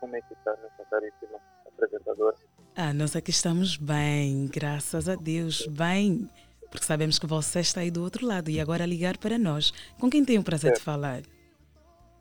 Como 0.00 0.16
é 0.16 0.22
que 0.22 0.32
está 0.32 0.52
nessa 0.52 0.88
caríssima 0.90 1.38
apresentadora? 1.66 2.36
Ah, 2.74 2.94
nós 2.94 3.14
aqui 3.14 3.30
estamos 3.30 3.76
bem, 3.76 4.46
graças 4.46 5.06
a 5.06 5.16
Deus, 5.16 5.66
bem. 5.66 6.30
Porque 6.74 6.86
sabemos 6.86 7.20
que 7.20 7.26
você 7.26 7.60
está 7.60 7.82
aí 7.82 7.90
do 7.90 8.02
outro 8.02 8.26
lado 8.26 8.50
e 8.50 8.60
agora 8.60 8.84
ligar 8.84 9.16
para 9.16 9.38
nós. 9.38 9.72
Com 10.00 10.10
quem 10.10 10.24
tem 10.24 10.38
o 10.38 10.42
prazer 10.42 10.72
de 10.72 10.80
falar? 10.80 11.22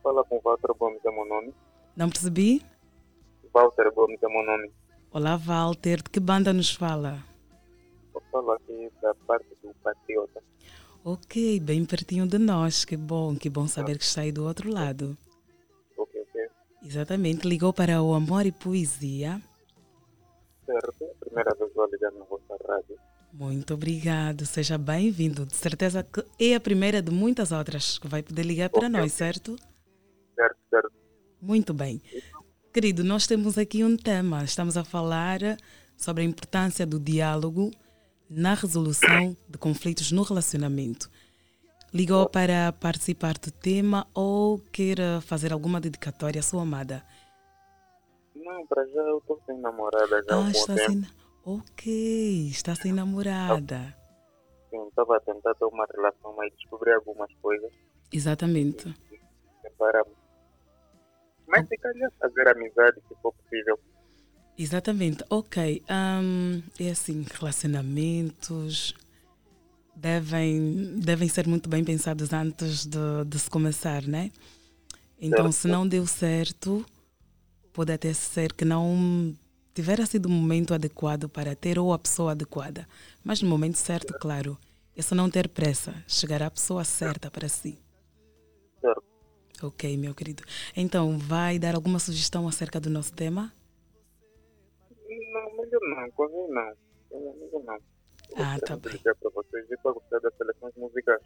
Fala 0.04 0.24
com 0.26 0.40
Walter 0.42 0.72
Gomes, 0.78 1.04
é 1.04 1.10
meu 1.10 1.26
nome. 1.26 1.56
Não 1.96 2.08
percebi? 2.08 2.62
Walter 3.52 3.92
Gomes 3.92 4.22
é 4.22 4.28
meu 4.28 4.46
nome. 4.46 4.72
Olá, 5.12 5.38
Walter. 5.38 6.04
De 6.04 6.10
que 6.12 6.20
banda 6.20 6.54
nos 6.54 6.72
fala? 6.72 7.18
Eu 8.14 8.22
falo 8.32 8.52
aqui 8.52 8.92
da 9.02 9.16
parte 9.16 9.48
do 9.64 9.74
Patriota. 9.82 10.44
Ok, 11.04 11.60
bem 11.60 11.84
pertinho 11.84 12.28
de 12.28 12.38
nós. 12.38 12.86
Que 12.86 12.96
bom, 12.96 13.36
que 13.36 13.50
bom 13.50 13.68
saber 13.68 13.98
que 13.98 14.04
está 14.04 14.22
aí 14.22 14.32
do 14.32 14.46
outro 14.46 14.72
lado. 14.72 15.18
Ok, 15.98 16.22
ok. 16.30 16.48
Exatamente, 16.84 17.48
ligou 17.48 17.74
para 17.74 18.04
o 18.04 18.14
Amor 18.14 18.46
e 18.46 18.52
Poesia. 18.52 19.42
Certo. 20.64 21.06
Primeira 21.20 21.56
vez 21.56 21.74
vou 21.74 21.88
ligar 21.88 22.12
na 22.12 22.24
vossa 22.26 22.56
rádio. 22.68 23.00
Muito 23.34 23.74
obrigado, 23.74 24.46
seja 24.46 24.78
bem-vindo. 24.78 25.46
De 25.46 25.56
certeza 25.56 26.04
que 26.04 26.24
é 26.40 26.56
a 26.56 26.60
primeira 26.60 27.02
de 27.02 27.12
muitas 27.12 27.52
outras 27.52 27.98
que 27.98 28.08
vai 28.08 28.22
poder 28.22 28.44
ligar 28.46 28.70
para 28.70 28.88
Ok, 28.88 28.90
nós, 28.90 29.12
certo? 29.12 29.56
Certo, 30.36 30.58
certo. 30.70 30.92
Muito 31.42 31.74
bem. 31.74 32.00
Querido, 32.72 33.04
nós 33.04 33.26
temos 33.26 33.58
aqui 33.58 33.84
um 33.84 33.98
tema. 33.98 34.44
Estamos 34.44 34.78
a 34.78 34.84
falar 34.84 35.40
sobre 35.98 36.22
a 36.24 36.26
importância 36.26 36.86
do 36.86 37.00
diálogo 37.00 37.72
na 38.30 38.54
resolução 38.54 39.36
de 39.50 39.58
conflitos 39.58 40.12
no 40.12 40.22
relacionamento. 40.22 41.10
Ligou 41.92 42.30
para 42.30 42.72
participar 42.74 43.34
do 43.38 43.52
tema 43.52 44.08
ou 44.14 44.60
quer 44.72 44.98
fazer 45.22 45.52
alguma 45.54 45.80
dedicatória 45.82 46.40
à 46.40 46.44
sua 46.44 46.62
amada? 46.64 47.04
Não, 48.36 48.66
para 48.68 48.86
já 48.88 49.02
eu 49.02 49.18
estou 49.20 49.40
sem 49.46 49.60
namorada 49.60 50.22
já 50.24 50.36
há 50.36 50.40
um 50.40 50.42
Ah, 50.42 50.52
bom 50.52 50.52
está 50.52 50.76
tempo. 50.76 50.92
sem. 50.92 51.23
Ok, 51.46 52.48
está 52.50 52.74
sem 52.74 52.94
namorada. 52.94 53.96
Sim, 54.70 54.88
estava 54.88 55.18
a 55.18 55.20
tentar 55.20 55.54
ter 55.56 55.66
uma 55.66 55.86
relação, 55.94 56.34
mas 56.38 56.52
descobri 56.54 56.92
algumas 56.94 57.32
coisas. 57.42 57.72
Exatamente. 58.12 58.96
Separamos. 59.62 60.14
Mas 61.46 61.68
se 61.68 61.78
calhar 61.78 62.12
fazer 62.20 62.48
amizade, 62.48 63.02
se 63.08 63.16
for 63.22 63.34
possível. 63.34 63.78
Exatamente, 64.58 65.24
ok. 65.30 65.84
Ahm, 65.90 66.62
é 66.80 66.92
assim, 66.92 67.26
relacionamentos 67.34 68.96
devem, 69.96 71.00
devem 71.00 71.28
ser 71.28 71.48
muito 71.48 71.70
bem 71.70 71.84
pensados 71.84 72.32
antes 72.32 72.86
de, 72.86 73.26
de 73.28 73.40
se 73.40 73.50
começar, 73.50 74.04
né? 74.04 74.32
Então, 75.20 75.52
se 75.52 75.68
não 75.68 75.88
deu 75.88 76.06
certo, 76.06 76.86
pode 77.74 77.92
até 77.92 78.14
ser 78.14 78.54
que 78.54 78.66
não 78.66 79.36
tivera 79.74 80.06
sido 80.06 80.28
o 80.28 80.30
momento 80.30 80.74
adequado 80.74 81.28
para 81.28 81.56
ter 81.56 81.80
ou 81.80 81.94
a 81.94 82.00
pessoa 82.00 82.32
adequada. 82.32 82.88
Mas 83.24 83.42
no 83.42 83.50
momento 83.50 83.78
certo, 83.78 84.14
claro, 84.20 84.58
é 84.96 85.02
só 85.02 85.16
não 85.16 85.30
ter 85.30 85.48
pressa, 85.50 86.04
chegar 86.08 86.42
à 86.44 86.52
pessoa 86.52 86.84
certa 86.84 87.32
para 87.32 87.48
si. 87.50 87.78
Certo. 88.80 89.04
Ok, 89.62 89.98
meu 89.98 90.14
querido. 90.14 90.44
Então, 90.76 91.18
vai 91.18 91.58
dar 91.58 91.74
alguma 91.76 91.98
sugestão 92.00 92.48
acerca 92.48 92.80
do 92.80 92.90
nosso 92.90 93.14
tema? 93.14 93.54
Não, 95.10 95.58
melhor 95.58 95.80
não, 95.82 96.48
não. 96.50 96.76
Comigo 97.10 97.64
não. 97.66 97.78
Ah, 98.36 98.60
tá 98.60 98.76
bem. 98.76 98.98
para 99.00 99.30
vocês 99.34 99.66
e 99.70 99.78
para 99.78 99.92
gostar 99.94 100.20
das 100.20 100.34
seleções 100.36 100.74
musicais. 100.76 101.22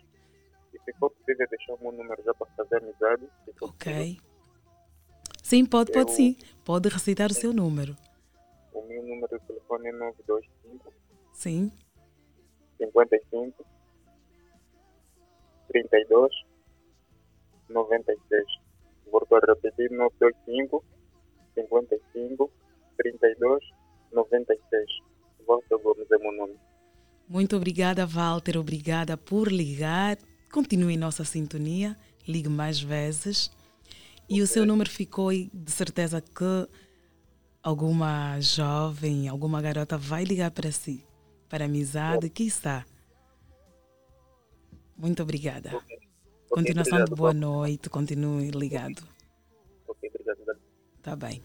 E 0.73 0.79
se 0.79 0.97
for 0.99 1.09
possível 1.09 1.47
deixar 1.49 1.73
o 1.73 1.79
meu 1.81 1.91
número 1.93 2.21
já 2.23 2.33
para 2.33 2.47
fazer 2.55 2.77
amizade. 2.83 3.25
possível. 3.45 3.67
Ok. 3.69 4.19
Sim, 5.41 5.65
pode, 5.65 5.91
pode 5.93 6.11
Eu- 6.11 6.15
sim. 6.15 6.37
Pode 6.65 6.89
recitar 6.89 7.31
o 7.31 7.33
seu 7.33 7.53
número. 7.53 7.95
O 8.97 9.03
meu 9.03 9.15
número 9.15 9.39
de 9.39 9.45
telefone 9.45 9.89
é 9.89 9.91
925 9.91 10.93
Sim. 11.31 11.71
55 12.77 13.65
32 15.71 16.47
96. 17.69 18.45
Volto 19.11 19.35
a 19.35 19.39
repetir 19.39 19.91
925 19.91 20.83
55 21.53 22.51
32 22.97 23.63
96. 24.11 24.85
Walter 25.47 25.77
Gomes 25.77 26.11
é 26.11 26.17
meu 26.17 26.31
nome. 26.31 26.55
Muito 27.27 27.55
obrigada, 27.55 28.05
Walter. 28.05 28.57
Obrigada 28.57 29.15
por 29.15 29.51
ligar. 29.51 30.17
Continue 30.51 30.95
em 30.95 30.97
nossa 30.97 31.23
sintonia. 31.23 31.95
Ligue 32.27 32.49
mais 32.49 32.81
vezes. 32.81 33.51
E 34.27 34.41
o 34.41 34.47
seu 34.47 34.65
número 34.65 34.89
ficou 34.89 35.31
de 35.31 35.71
certeza 35.71 36.19
que 36.19 36.67
alguma 37.61 38.39
jovem, 38.39 39.27
alguma 39.27 39.61
garota 39.61 39.97
vai 39.97 40.23
ligar 40.23 40.51
para 40.51 40.71
si. 40.71 41.05
Para 41.49 41.65
amizade, 41.65 42.29
quiçá. 42.29 42.85
Muito 44.97 45.21
obrigada. 45.23 45.71
Continuação 46.49 46.97
de 46.97 47.03
obrigado, 47.03 47.15
boa 47.15 47.33
noite. 47.33 47.89
Continue 47.89 48.51
ligado. 48.51 49.03
Ok, 49.87 50.09
obrigado. 50.09 50.59
Tá 51.01 51.15
bem. 51.15 51.41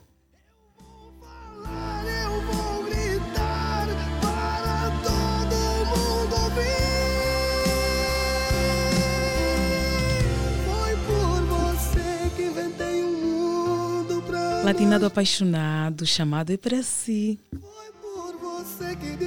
Latinado 14.72 15.04
apaixonado, 15.04 16.06
chamado 16.06 16.50
é 16.50 16.56
para 16.56 16.82
si. 16.82 17.38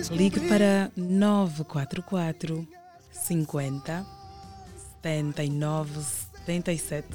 Ligue 0.09 0.39
para 0.47 0.91
944 0.97 2.67
50 3.11 4.03
79 5.03 6.01
77. 6.47 7.07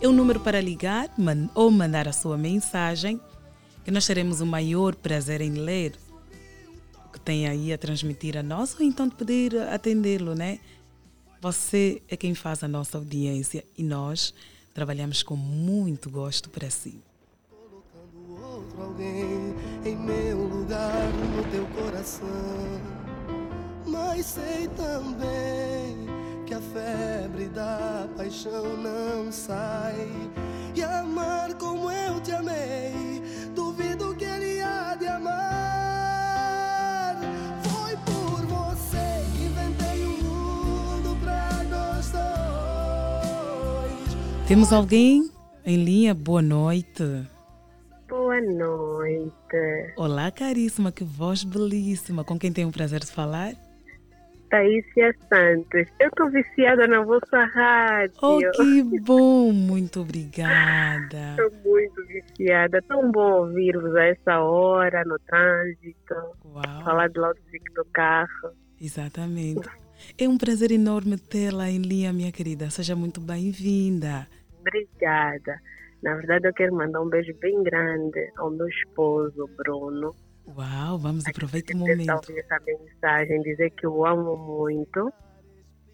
É 0.00 0.08
o 0.08 0.12
número 0.12 0.40
para 0.40 0.62
ligar 0.62 1.10
man- 1.18 1.50
ou 1.54 1.70
mandar 1.70 2.08
a 2.08 2.12
sua 2.14 2.38
mensagem, 2.38 3.20
que 3.84 3.90
nós 3.90 4.06
teremos 4.06 4.40
o 4.40 4.46
maior 4.46 4.94
prazer 4.94 5.42
em 5.42 5.52
ler 5.52 5.92
o 7.06 7.12
que 7.12 7.20
tem 7.20 7.46
aí 7.46 7.70
a 7.70 7.76
transmitir 7.76 8.38
a 8.38 8.42
nós, 8.42 8.74
ou 8.80 8.82
então 8.82 9.06
de 9.06 9.14
poder 9.14 9.54
atendê-lo, 9.68 10.34
né? 10.34 10.58
Você 11.42 12.00
é 12.08 12.16
quem 12.16 12.34
faz 12.34 12.64
a 12.64 12.68
nossa 12.68 12.96
audiência 12.96 13.62
e 13.76 13.82
nós 13.84 14.32
trabalhamos 14.72 15.22
com 15.22 15.36
muito 15.36 16.08
gosto 16.08 16.48
para 16.48 16.70
si. 16.70 17.06
Outro 18.78 18.84
alguém 18.84 19.54
em 19.84 19.96
meu 19.96 20.38
lugar 20.38 21.10
no 21.34 21.42
teu 21.50 21.66
coração. 21.82 22.28
Mas 23.86 24.26
sei 24.26 24.68
também 24.68 26.06
que 26.46 26.54
a 26.54 26.60
febre 26.60 27.48
da 27.48 28.08
paixão 28.16 28.76
não 28.76 29.32
sai. 29.32 30.08
E 30.74 30.82
amar 30.82 31.54
como 31.54 31.90
eu 31.90 32.20
te 32.20 32.32
amei, 32.32 33.22
duvido 33.54 34.14
que 34.14 34.24
ele 34.24 34.60
há 34.60 34.94
de 34.94 35.06
amar. 35.06 36.36
Foi 37.64 37.96
por 37.96 38.46
você 38.46 39.24
que 39.32 39.44
inventei 39.44 40.04
um 40.04 40.22
mundo 40.22 41.16
pra 41.20 41.64
nós. 41.64 42.12
Temos 44.46 44.72
alguém 44.72 45.30
em 45.64 45.84
linha? 45.84 46.14
Boa 46.14 46.42
noite. 46.42 47.37
Boa 48.28 48.42
noite. 48.42 49.94
Olá, 49.96 50.30
caríssima, 50.30 50.92
que 50.92 51.02
voz 51.02 51.42
belíssima. 51.44 52.22
Com 52.22 52.38
quem 52.38 52.52
tenho 52.52 52.68
o 52.68 52.72
prazer 52.72 53.00
de 53.00 53.10
falar? 53.10 53.54
Taísia 54.50 55.16
Santos. 55.30 55.88
Eu 55.98 56.08
estou 56.08 56.28
viciada 56.30 56.86
na 56.86 57.00
vossa 57.00 57.42
rádio. 57.54 58.14
Oh, 58.20 58.38
que 58.52 59.00
bom! 59.00 59.50
Muito 59.50 60.02
obrigada. 60.02 61.36
Estou 61.40 61.72
muito 61.72 62.06
viciada. 62.06 62.82
Tão 62.82 63.10
bom 63.10 63.44
ouvir-vos 63.44 63.96
a 63.96 64.04
essa 64.04 64.40
hora, 64.40 65.02
no 65.06 65.18
trânsito. 65.20 66.14
Uau. 66.44 66.84
Falar 66.84 67.08
de 67.08 67.18
loudspeaker 67.18 67.72
do 67.76 67.84
carro. 67.86 68.52
Exatamente. 68.78 69.66
É 70.18 70.28
um 70.28 70.36
prazer 70.36 70.70
enorme 70.70 71.16
tê-la 71.16 71.70
em 71.70 71.78
linha, 71.78 72.12
minha 72.12 72.30
querida. 72.30 72.68
Seja 72.68 72.94
muito 72.94 73.22
bem-vinda. 73.22 74.28
Obrigada. 74.60 75.58
Na 76.02 76.14
verdade, 76.14 76.46
eu 76.46 76.54
quero 76.54 76.74
mandar 76.74 77.00
um 77.00 77.08
beijo 77.08 77.34
bem 77.40 77.62
grande 77.62 78.30
ao 78.36 78.50
meu 78.50 78.68
esposo, 78.68 79.48
Bruno. 79.56 80.14
Uau, 80.46 80.98
vamos 80.98 81.26
aproveitar 81.26 81.74
o 81.74 81.78
momento. 81.78 82.10
ouvir 82.10 82.38
essa 82.38 82.58
mensagem, 82.64 83.42
dizer 83.42 83.70
que 83.70 83.84
eu 83.84 84.06
amo 84.06 84.36
muito, 84.36 85.12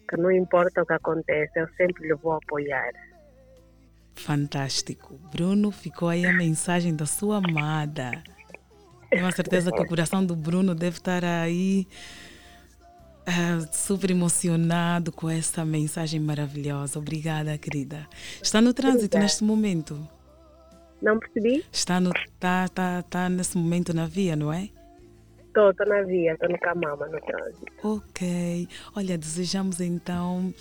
que 0.09 0.15
não 0.17 0.31
importa 0.31 0.81
o 0.81 0.85
que 0.85 0.93
aconteça, 0.93 1.59
eu 1.59 1.67
sempre 1.75 2.07
lhe 2.07 2.15
vou 2.15 2.33
apoiar. 2.33 2.91
Fantástico. 4.15 5.19
Bruno, 5.31 5.71
ficou 5.71 6.07
aí 6.07 6.25
a 6.25 6.31
mensagem 6.31 6.95
da 6.95 7.05
sua 7.05 7.37
amada. 7.37 8.11
Tenho 9.09 9.27
a 9.27 9.31
certeza 9.31 9.71
que 9.71 9.81
o 9.81 9.87
coração 9.87 10.25
do 10.25 10.35
Bruno 10.35 10.73
deve 10.73 10.97
estar 10.97 11.23
aí 11.23 11.87
Ah, 13.27 13.59
super 13.71 14.11
emocionado 14.11 15.11
com 15.11 15.29
essa 15.29 15.65
mensagem 15.65 16.19
maravilhosa. 16.19 16.99
Obrigada, 16.99 17.57
querida. 17.57 18.07
Está 18.41 18.61
no 18.61 18.73
trânsito 18.73 19.17
neste 19.17 19.43
momento? 19.43 20.07
Não 21.01 21.19
percebi? 21.19 21.65
Está, 21.71 21.99
no, 21.99 22.11
tá, 22.39 22.67
tá, 22.67 23.03
tá 23.03 23.29
nesse 23.29 23.57
momento 23.57 23.93
na 23.93 24.05
via, 24.05 24.35
não 24.35 24.53
é? 24.53 24.69
Estou, 25.47 25.71
estou 25.71 25.87
na 25.87 26.01
via, 26.03 26.33
estou 26.33 26.49
no 26.49 26.59
Camama, 26.59 27.07
no 27.07 27.19
trânsito. 27.21 27.65
Ok. 27.83 28.67
Olha, 28.95 29.17
desejamos 29.17 29.79
então 29.79 30.53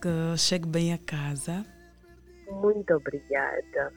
que 0.00 0.38
chegue 0.38 0.66
bem 0.66 0.92
a 0.92 0.98
casa. 0.98 1.64
Muito 2.50 2.94
obrigada. 2.94 3.92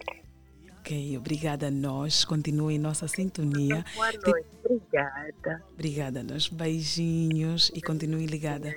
Ok, 0.81 1.15
obrigada 1.15 1.67
a 1.67 1.71
nós. 1.71 2.25
Continue 2.25 2.73
em 2.73 2.79
nossa 2.79 3.07
sintonia. 3.07 3.85
Boa 3.93 4.11
noite. 4.11 4.47
Obrigada. 4.65 5.63
Obrigada 5.73 6.19
a 6.21 6.23
nós. 6.23 6.47
Beijinhos 6.47 7.71
e 7.75 7.81
continue 7.81 8.25
ligada. 8.25 8.75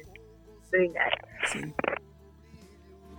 Obrigada. 0.68 1.28
Sim. 1.46 1.72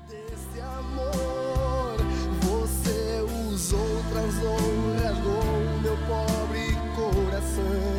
Esse 0.07 0.61
amor 0.61 1.97
você 2.41 3.21
usou, 3.51 4.03
transou, 4.11 4.57
rasgou 5.01 5.81
meu 5.81 5.97
pobre 6.07 6.75
coração. 6.95 7.94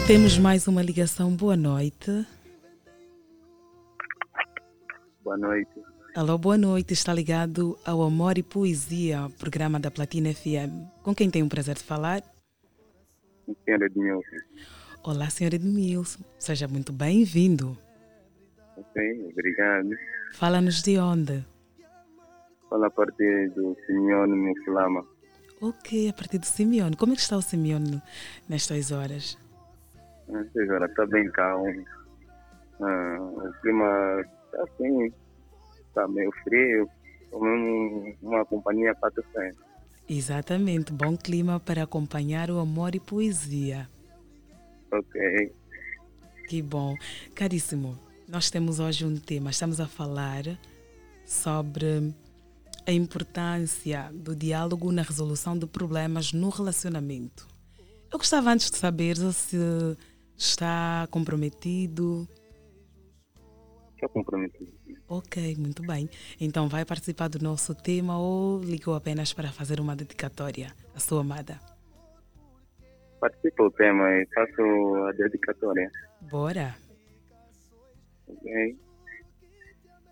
E 0.00 0.06
temos 0.06 0.38
mais 0.38 0.66
uma 0.66 0.82
ligação. 0.82 1.36
Boa 1.36 1.54
noite. 1.54 2.26
Boa 5.22 5.36
noite. 5.36 5.70
Alô, 6.16 6.38
boa 6.38 6.56
noite. 6.56 6.94
Está 6.94 7.12
ligado 7.12 7.78
ao 7.84 8.00
Amor 8.02 8.38
e 8.38 8.42
Poesia, 8.42 9.28
programa 9.38 9.78
da 9.78 9.90
Platina 9.90 10.32
FM. 10.32 10.88
Com 11.02 11.14
quem 11.14 11.30
tenho 11.30 11.44
o 11.44 11.48
prazer 11.50 11.74
de 11.74 11.82
falar? 11.82 12.22
Senhora 13.64 13.86
Edmilson. 13.86 14.36
Olá, 15.04 15.28
senhor 15.28 15.52
Edmilson. 15.52 16.24
Seja 16.38 16.66
muito 16.66 16.92
bem-vindo. 16.92 17.76
Ok, 18.76 19.28
obrigado. 19.30 19.90
Fala-nos 20.34 20.82
de 20.82 20.98
onde? 20.98 21.44
Fala 22.70 22.86
a 22.86 22.90
partir 22.90 23.50
do 23.50 23.76
Simeone 23.86 24.34
Muflama. 24.34 25.04
Ok, 25.60 26.08
a 26.08 26.12
partir 26.14 26.38
do 26.38 26.46
Simeone. 26.46 26.96
Como 26.96 27.12
é 27.12 27.16
que 27.16 27.20
está 27.20 27.36
o 27.36 27.42
Simeone 27.42 28.00
nestas 28.48 28.90
horas? 28.90 29.36
Agora 30.62 30.86
está 30.86 31.06
bem 31.06 31.30
calmo. 31.30 31.84
Ah, 32.80 33.16
o 33.20 33.52
clima 33.60 34.24
está 34.44 34.62
assim, 34.62 35.12
está 35.88 36.08
meio 36.08 36.32
frio. 36.44 36.88
Tomando 37.30 38.16
uma 38.22 38.44
companhia 38.44 38.94
para 38.94 39.12
sempre. 39.32 39.70
Exatamente, 40.08 40.92
bom 40.92 41.16
clima 41.16 41.60
para 41.60 41.84
acompanhar 41.84 42.50
o 42.50 42.58
amor 42.58 42.96
e 42.96 43.00
poesia. 43.00 43.88
Ok. 44.92 45.52
Que 46.48 46.60
bom. 46.60 46.96
Caríssimo, 47.32 47.96
nós 48.26 48.50
temos 48.50 48.80
hoje 48.80 49.06
um 49.06 49.16
tema, 49.16 49.50
estamos 49.50 49.80
a 49.80 49.86
falar 49.86 50.42
sobre 51.24 52.12
a 52.84 52.90
importância 52.90 54.10
do 54.12 54.34
diálogo 54.34 54.90
na 54.90 55.02
resolução 55.02 55.56
de 55.56 55.66
problemas 55.66 56.32
no 56.32 56.48
relacionamento. 56.48 57.46
Eu 58.12 58.18
gostava 58.18 58.50
antes 58.50 58.68
de 58.68 58.78
saber 58.78 59.16
se 59.32 59.56
está 60.40 61.06
comprometido. 61.10 62.26
Estou 63.94 64.08
comprometido. 64.08 64.72
Ok, 65.06 65.56
muito 65.58 65.82
bem. 65.82 66.08
Então 66.40 66.66
vai 66.68 66.84
participar 66.84 67.28
do 67.28 67.38
nosso 67.38 67.74
tema 67.74 68.18
ou 68.18 68.58
ligou 68.62 68.94
apenas 68.94 69.34
para 69.34 69.52
fazer 69.52 69.78
uma 69.78 69.94
dedicatória 69.94 70.72
à 70.94 70.98
sua 70.98 71.20
amada? 71.20 71.60
Participo 73.20 73.64
do 73.64 73.70
tema 73.72 74.08
e 74.10 74.26
faço 74.34 74.94
a 75.08 75.12
dedicatória. 75.12 75.90
Bora. 76.22 76.74
Ok. 78.26 78.78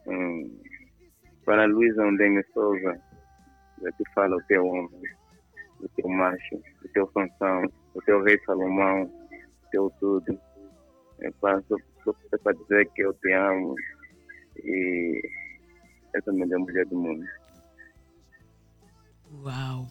Hum, 0.07 0.61
para 1.47 1.65
Luísa 1.65 2.05
Ondengue 2.05 2.45
Souza, 2.53 3.01
eu 3.81 3.93
te 3.93 4.05
falo 4.15 4.37
o 4.37 4.43
teu 4.43 4.67
homem, 4.67 5.03
o 5.81 5.89
teu 5.89 6.09
macho, 6.09 6.57
o 6.85 6.89
teu 6.93 7.11
Sansão, 7.13 7.63
o 7.95 8.03
teu 8.03 8.23
rei 8.23 8.39
Salomão, 8.45 9.11
teu 9.71 9.93
tudo. 9.99 10.39
Eu 11.21 11.35
só 11.41 12.39
para 12.43 12.57
dizer 12.57 12.89
que 12.93 13.03
eu 13.03 13.13
te 13.15 13.33
amo 13.33 13.75
e 14.65 15.21
é 16.15 16.19
a 16.27 16.33
melhor 16.33 16.61
mulher 16.61 16.87
do 16.87 16.97
mundo. 16.97 17.27
Uau! 19.43 19.87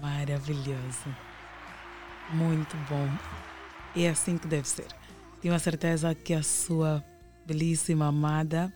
Maravilhoso. 0.00 1.14
Muito 2.32 2.76
bom. 2.88 3.08
É 3.94 4.08
assim 4.08 4.36
que 4.36 4.48
deve 4.48 4.68
ser. 4.68 4.88
Tenho 5.40 5.54
a 5.54 5.58
certeza 5.58 6.14
que 6.14 6.34
a 6.34 6.42
sua 6.42 7.04
belíssima 7.46 8.08
amada, 8.08 8.72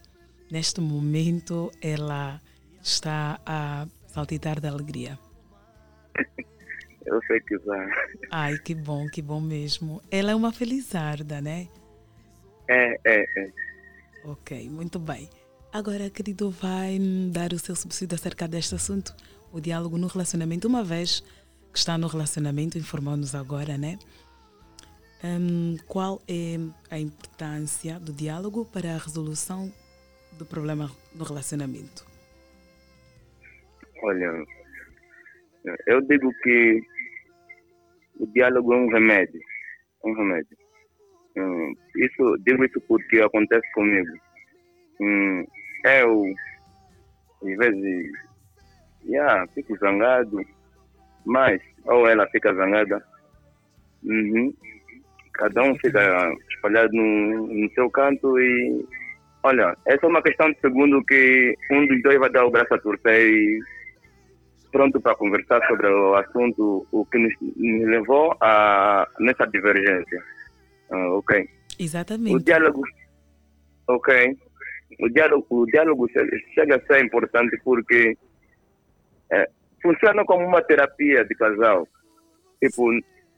neste 0.50 0.80
momento, 0.80 1.70
ela 1.82 2.40
está 2.82 3.40
a 3.44 3.86
saltitar 4.06 4.60
de 4.60 4.68
alegria. 4.68 5.18
Eu 7.06 7.20
sei 7.26 7.40
que 7.40 7.58
já. 7.58 7.86
Ai, 8.30 8.58
que 8.58 8.74
bom, 8.74 9.06
que 9.06 9.22
bom 9.22 9.40
mesmo. 9.40 10.02
Ela 10.10 10.32
é 10.32 10.34
uma 10.34 10.52
felizarda, 10.52 11.40
né? 11.40 11.68
É, 12.68 13.00
é, 13.04 13.24
é. 13.38 13.52
Ok, 14.24 14.68
muito 14.68 14.98
bem. 14.98 15.28
Agora, 15.72 16.10
querido, 16.10 16.50
vai 16.50 16.98
dar 17.30 17.52
o 17.52 17.58
seu 17.58 17.74
subsídio 17.74 18.14
acerca 18.14 18.46
deste 18.46 18.74
assunto, 18.74 19.14
o 19.52 19.60
diálogo 19.60 19.96
no 19.96 20.08
relacionamento. 20.08 20.68
Uma 20.68 20.84
vez 20.84 21.20
que 21.72 21.78
está 21.78 21.96
no 21.96 22.06
relacionamento, 22.06 22.76
informou-nos 22.76 23.34
agora, 23.34 23.78
né? 23.78 23.98
Hum, 25.22 25.76
qual 25.86 26.20
é 26.26 26.56
a 26.90 26.98
importância 26.98 28.00
do 28.00 28.12
diálogo 28.12 28.64
para 28.64 28.94
a 28.94 28.98
resolução 28.98 29.72
do 30.32 30.44
problema 30.44 30.90
no 31.14 31.24
relacionamento? 31.24 32.04
Olha, 34.02 34.44
eu 35.86 36.00
digo 36.02 36.32
que 36.42 36.80
o 38.18 38.26
diálogo 38.28 38.72
é 38.72 38.76
um 38.76 38.88
remédio. 38.88 39.40
Um 40.04 40.14
remédio. 40.14 40.56
Hum, 41.36 41.74
isso, 41.96 42.36
digo 42.44 42.64
isso 42.64 42.80
porque 42.82 43.20
acontece 43.20 43.70
comigo. 43.72 44.12
Hum, 45.00 45.44
eu, 45.84 46.24
às 47.42 47.56
vezes, 47.56 48.10
yeah, 49.06 49.46
fico 49.54 49.76
zangado, 49.78 50.40
mas, 51.24 51.60
ou 51.84 52.06
ela 52.06 52.26
fica 52.28 52.54
zangada. 52.54 53.02
Uhum. 54.02 54.52
Cada 55.34 55.62
um 55.62 55.74
fica 55.76 56.32
espalhado 56.50 56.92
no, 56.92 57.46
no 57.46 57.70
seu 57.72 57.90
canto 57.90 58.38
e, 58.38 58.84
olha, 59.42 59.74
é 59.86 59.98
só 59.98 60.08
uma 60.08 60.22
questão 60.22 60.50
de 60.50 60.60
segundo 60.60 61.04
que 61.04 61.54
um 61.70 61.86
dos 61.86 62.02
dois 62.02 62.18
vai 62.18 62.30
dar 62.30 62.44
o 62.44 62.50
braço 62.50 62.74
a 62.74 62.78
torcer 62.78 63.30
e 63.30 63.60
pronto 64.70 65.00
para 65.00 65.14
conversar 65.14 65.66
sobre 65.66 65.86
o 65.86 66.14
assunto, 66.14 66.86
o 66.90 67.04
que 67.06 67.18
nos, 67.18 67.34
nos 67.56 67.88
levou 67.88 68.36
a 68.40 69.06
nessa 69.18 69.46
divergência. 69.46 70.22
Ah, 70.90 71.08
ok. 71.14 71.48
Exatamente. 71.78 72.36
O 72.36 72.38
diálogo, 72.40 72.82
ok. 73.86 74.36
O 75.00 75.08
diálogo, 75.08 75.46
o 75.50 75.66
diálogo 75.66 76.08
chega, 76.10 76.36
chega 76.54 76.76
a 76.76 76.86
ser 76.86 77.04
importante 77.04 77.58
porque 77.64 78.16
é, 79.30 79.48
funciona 79.82 80.24
como 80.24 80.46
uma 80.46 80.62
terapia 80.62 81.24
de 81.24 81.34
casal. 81.34 81.86
Tipo, 82.62 82.90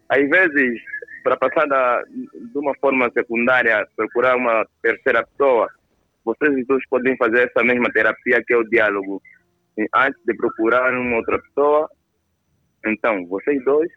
às 0.08 0.28
vezes, 0.28 0.80
para 1.22 1.36
passar 1.36 1.66
da, 1.66 2.02
de 2.02 2.58
uma 2.58 2.74
forma 2.76 3.10
secundária, 3.12 3.86
procurar 3.96 4.36
uma 4.36 4.66
terceira 4.82 5.24
pessoa, 5.26 5.68
vocês 6.24 6.66
dois 6.66 6.86
podem 6.88 7.16
fazer 7.16 7.48
essa 7.48 7.64
mesma 7.64 7.90
terapia 7.92 8.42
que 8.46 8.52
é 8.52 8.56
o 8.56 8.64
diálogo. 8.64 9.22
Antes 9.94 10.20
de 10.24 10.34
procurar 10.36 10.92
uma 10.92 11.16
outra 11.16 11.40
pessoa, 11.40 11.88
então, 12.84 13.26
vocês 13.26 13.62
dois 13.64 13.90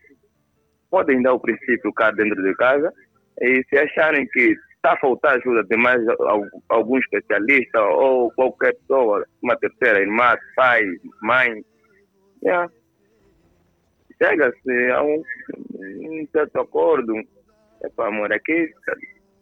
podem 0.89 1.21
dar 1.21 1.33
o 1.33 1.39
princípio 1.39 1.91
cá 1.93 2.11
dentro 2.11 2.41
de 2.41 2.53
casa 2.55 2.93
e 3.41 3.63
se 3.67 3.77
acharem 3.77 4.25
que 4.27 4.55
está 4.75 4.93
a 4.93 4.99
faltar 4.99 5.37
ajuda 5.37 5.63
de 5.63 5.75
mais 5.75 6.07
al- 6.07 6.47
algum 6.69 6.97
especialista 6.99 7.81
ou 7.81 8.31
qualquer 8.31 8.75
pessoa, 8.75 9.25
uma 9.41 9.57
terceira 9.57 9.99
irmã, 9.99 10.35
pai, 10.55 10.83
mãe, 11.21 11.65
yeah. 12.43 12.71
chega-se 14.21 14.91
a 14.91 15.03
um, 15.03 15.23
um 15.79 16.27
certo 16.31 16.59
acordo. 16.61 17.13
Epá, 17.83 18.07
amor, 18.07 18.31
aqui 18.31 18.53
está 18.53 18.95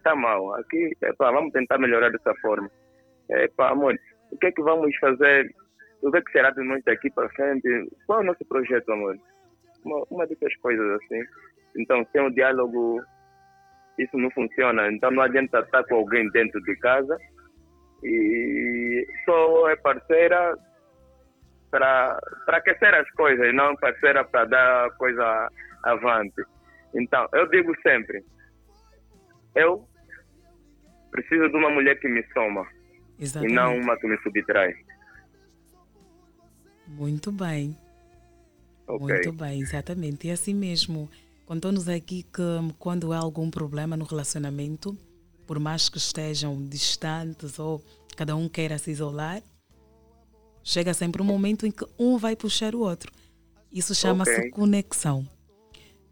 tá 0.04 0.16
mal, 0.16 0.56
aqui, 0.56 0.96
epá, 1.04 1.32
vamos 1.32 1.52
tentar 1.52 1.78
melhorar 1.78 2.10
dessa 2.10 2.34
forma. 2.42 2.72
Epá, 3.30 3.70
amor, 3.70 3.96
o 4.32 4.38
que 4.38 4.48
é 4.48 4.52
que 4.52 4.62
vamos 4.64 4.96
fazer? 4.98 5.54
O 6.04 6.12
que 6.12 6.18
é 6.18 6.22
que 6.22 6.32
será 6.32 6.52
de 6.52 6.62
nós 6.64 6.84
daqui 6.84 7.10
para 7.10 7.30
frente? 7.30 7.68
Qual 8.06 8.20
é 8.20 8.24
o 8.24 8.26
nosso 8.26 8.44
projeto, 8.46 8.92
amor? 8.92 9.18
Uma, 9.86 10.04
uma 10.12 10.28
dessas 10.28 10.54
coisas 10.58 11.02
assim. 11.02 11.24
Então, 11.78 12.06
sem 12.12 12.22
o 12.22 12.30
diálogo, 12.30 13.02
isso 13.98 14.18
não 14.18 14.30
funciona. 14.32 14.92
Então, 14.92 15.10
não 15.12 15.24
adianta 15.24 15.60
estar 15.60 15.84
com 15.86 15.96
alguém 15.96 16.30
dentro 16.32 16.62
de 16.62 16.76
casa 16.78 17.18
E 18.04 19.08
só 19.26 19.70
é 19.70 19.76
parceira 19.78 20.58
para 21.72 22.20
aquecer 22.48 22.94
as 22.94 23.10
coisas, 23.12 23.54
não 23.56 23.76
parceira 23.78 24.24
para 24.26 24.46
dar 24.46 24.92
coisa 24.98 25.50
avante. 25.84 26.44
Então, 26.94 27.28
eu 27.34 27.48
digo 27.50 27.74
sempre, 27.82 28.24
eu 29.56 29.84
preciso 31.12 31.50
de 31.50 31.56
uma 31.56 31.70
mulher 31.70 32.00
que 32.00 32.08
me 32.08 32.24
soma 32.34 32.68
Exatamente. 33.20 33.52
e 33.52 33.56
não 33.56 33.78
uma 33.78 33.98
que 33.98 34.08
me 34.08 34.18
subtrai. 34.20 34.76
Muito 36.88 37.32
bem. 37.32 37.78
Ok. 38.88 39.08
Muito 39.08 39.32
bem, 39.32 39.62
exatamente. 39.62 40.28
E 40.28 40.32
assim 40.32 40.54
mesmo, 40.54 41.10
contou-nos 41.46 41.88
aqui 41.88 42.24
que 42.24 42.42
quando 42.78 43.14
há 43.14 43.18
algum 43.18 43.50
problema 43.50 43.96
no 43.96 44.06
relacionamento, 44.06 44.98
por 45.48 45.60
mais 45.60 45.90
que 45.90 45.98
estejam 45.98 46.64
distantes 46.68 47.58
ou 47.60 47.84
cada 48.16 48.36
um 48.36 48.48
queira 48.50 48.78
se 48.78 48.92
isolar, 48.92 49.42
chega 50.64 50.94
sempre 50.94 51.22
um 51.22 51.26
momento 51.26 51.66
em 51.66 51.72
que 51.72 51.86
um 51.98 52.18
vai 52.18 52.36
puxar 52.36 52.76
o 52.76 52.80
outro. 52.82 53.12
Isso 53.72 53.96
chama-se 53.96 54.32
Ok. 54.38 54.52
conexão. 54.52 55.28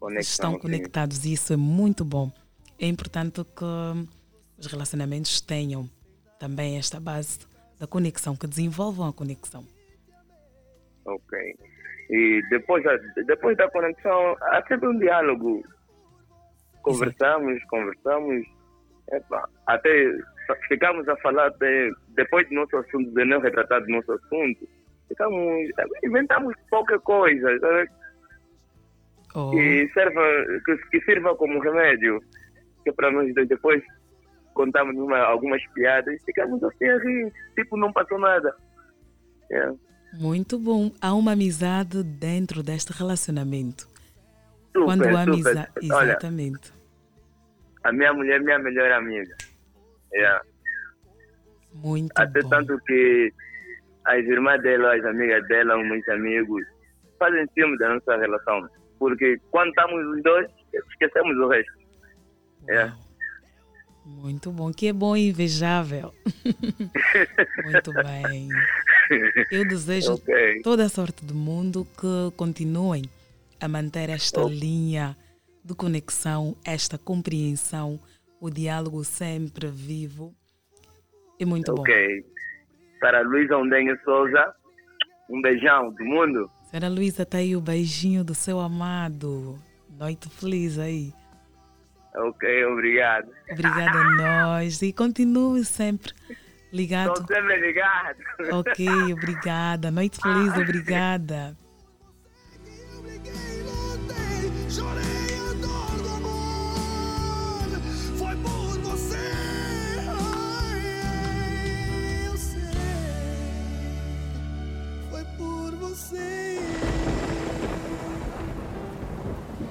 Conexão, 0.00 0.20
Estão 0.32 0.52
sim. 0.54 0.58
conectados 0.58 1.24
e 1.24 1.32
isso 1.34 1.52
é 1.52 1.56
muito 1.56 2.04
bom. 2.04 2.30
É 2.78 2.88
importante 2.88 3.44
que 3.44 3.64
os 4.58 4.66
relacionamentos 4.66 5.40
tenham 5.40 5.88
também 6.40 6.76
esta 6.76 6.98
base 6.98 7.38
da 7.78 7.86
conexão, 7.86 8.34
que 8.34 8.46
desenvolvam 8.48 9.06
a 9.08 9.12
conexão. 9.12 9.64
Ok. 11.04 11.38
E 12.10 12.42
depois, 12.50 12.82
da- 12.84 12.96
depois 13.26 13.56
da 13.56 13.70
conexão, 13.70 14.36
há 14.40 14.62
sempre 14.66 14.88
um 14.88 14.98
diálogo. 14.98 15.62
Conversamos, 16.82 17.62
conversamos. 17.64 18.44
Epa, 19.12 19.48
até 19.66 20.12
ficamos 20.68 21.08
a 21.08 21.16
falar, 21.18 21.46
até, 21.46 21.90
depois 22.10 22.48
do 22.48 22.54
nosso 22.54 22.76
assunto, 22.76 23.10
de 23.12 23.24
não 23.24 23.40
retratar 23.40 23.80
do 23.82 23.88
nosso 23.88 24.12
assunto, 24.12 24.68
ficamos, 25.08 25.70
inventamos 26.02 26.54
pouca 26.70 26.98
coisa. 27.00 27.58
sabe? 27.60 27.88
Oh, 29.34 29.50
Que, 29.50 29.88
serva, 29.94 30.20
que, 30.64 30.76
que 30.90 31.00
sirva 31.04 31.34
como 31.36 31.60
remédio. 31.60 32.20
Que 32.84 32.92
para 32.92 33.10
nós 33.12 33.32
depois 33.34 33.82
contamos 34.54 34.96
uma, 34.96 35.18
algumas 35.18 35.64
piadas 35.72 36.14
e 36.20 36.24
ficamos 36.24 36.62
assim 36.64 36.84
a 36.84 36.98
rir. 36.98 37.32
Tipo, 37.54 37.76
não 37.76 37.92
passou 37.92 38.18
nada. 38.18 38.54
É. 39.50 39.70
muito 40.12 40.58
bom. 40.58 40.90
Há 41.00 41.14
uma 41.14 41.32
amizade 41.32 42.02
dentro 42.02 42.62
deste 42.62 42.92
relacionamento. 42.92 43.88
Super, 44.72 44.84
Quando 44.84 45.04
há 45.04 45.22
amizade. 45.22 45.68
Olha, 45.90 46.10
Exatamente. 46.10 46.72
a 47.84 47.92
minha 47.92 48.12
mulher 48.12 48.36
é 48.36 48.44
minha 48.44 48.58
melhor 48.58 48.92
amiga. 48.92 49.36
Yeah. 50.12 50.42
Muito 51.74 52.12
Até 52.16 52.42
bom. 52.42 52.48
tanto 52.50 52.78
que 52.84 53.32
as 54.04 54.24
irmãs 54.24 54.60
dela, 54.62 54.94
as 54.94 55.04
amigas 55.04 55.46
dela, 55.48 55.76
muitos 55.78 56.08
amigos, 56.08 56.64
fazem 57.18 57.46
ciúme 57.54 57.78
da 57.78 57.94
nossa 57.94 58.16
relação. 58.16 58.68
Porque 58.98 59.38
quando 59.50 59.68
estamos 59.68 60.16
os 60.16 60.22
dois, 60.22 60.46
esquecemos 60.90 61.36
o 61.38 61.48
resto. 61.48 61.72
É. 62.68 62.92
Muito 64.04 64.50
bom. 64.50 64.72
Que 64.72 64.88
é 64.88 64.92
bom 64.92 65.16
e 65.16 65.28
invejável. 65.28 66.12
muito 67.64 67.92
bem. 67.92 68.48
Eu 69.50 69.66
desejo 69.66 70.14
Ok. 70.14 70.60
toda 70.62 70.84
a 70.84 70.88
sorte 70.88 71.24
do 71.24 71.34
mundo 71.34 71.86
que 71.98 72.36
continuem 72.36 73.04
a 73.60 73.68
manter 73.68 74.08
esta 74.10 74.42
linha 74.42 75.16
de 75.64 75.74
conexão, 75.74 76.56
esta 76.64 76.98
compreensão, 76.98 77.98
o 78.40 78.50
diálogo 78.50 79.04
sempre 79.04 79.68
vivo. 79.68 80.34
É 81.38 81.44
muito 81.44 81.72
bom. 81.74 81.82
Ok. 81.82 82.24
Para 83.00 83.20
Luísa 83.22 83.56
Ondenho 83.56 83.96
Souza, 84.04 84.54
um 85.30 85.40
beijão 85.40 85.90
do 85.92 86.04
mundo. 86.04 86.50
Senhora 86.70 86.88
Luísa, 86.88 87.24
tá 87.26 87.38
aí 87.38 87.54
o 87.56 87.60
beijinho 87.60 88.24
do 88.24 88.34
seu 88.34 88.58
amado. 88.60 89.58
Noite 89.98 90.28
feliz 90.30 90.78
aí. 90.78 91.12
Ok, 92.14 92.64
obrigado. 92.66 93.30
Obrigada 93.50 93.98
a 93.98 94.10
nós 94.16 94.82
e 94.82 94.92
continue 94.92 95.64
sempre 95.64 96.12
ligado. 96.72 97.12
Estou 97.12 97.36
sempre 97.36 97.60
ligado. 97.60 98.18
Ok, 98.52 98.86
obrigada. 99.12 99.90
Noite 99.90 100.18
feliz, 100.20 100.56
obrigada. 100.56 101.56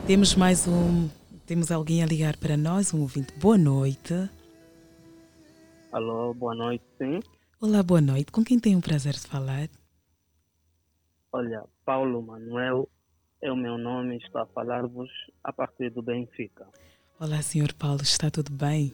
Temos 0.07 0.35
mais 0.35 0.67
um. 0.67 1.09
Temos 1.45 1.71
alguém 1.71 2.03
a 2.03 2.05
ligar 2.05 2.35
para 2.35 2.57
nós, 2.57 2.93
um 2.93 3.01
ouvinte. 3.01 3.33
Boa 3.37 3.57
noite. 3.57 4.29
Alô, 5.91 6.33
boa 6.33 6.55
noite, 6.55 6.85
sim. 6.97 7.19
Olá, 7.61 7.83
boa 7.83 7.99
noite. 7.99 8.31
Com 8.31 8.45
quem 8.45 8.57
tenho 8.57 8.79
o 8.79 8.81
prazer 8.81 9.11
de 9.11 9.27
falar? 9.27 9.67
Olha, 11.33 11.65
Paulo 11.83 12.21
Manuel 12.21 12.87
é 13.41 13.51
o 13.51 13.57
meu 13.57 13.77
nome, 13.77 14.15
estou 14.17 14.41
a 14.41 14.45
falar-vos 14.45 15.09
a 15.43 15.51
partir 15.51 15.89
do 15.89 16.01
Benfica. 16.01 16.65
Olá, 17.19 17.41
senhor 17.41 17.73
Paulo, 17.73 18.01
está 18.03 18.31
tudo 18.31 18.53
bem? 18.53 18.93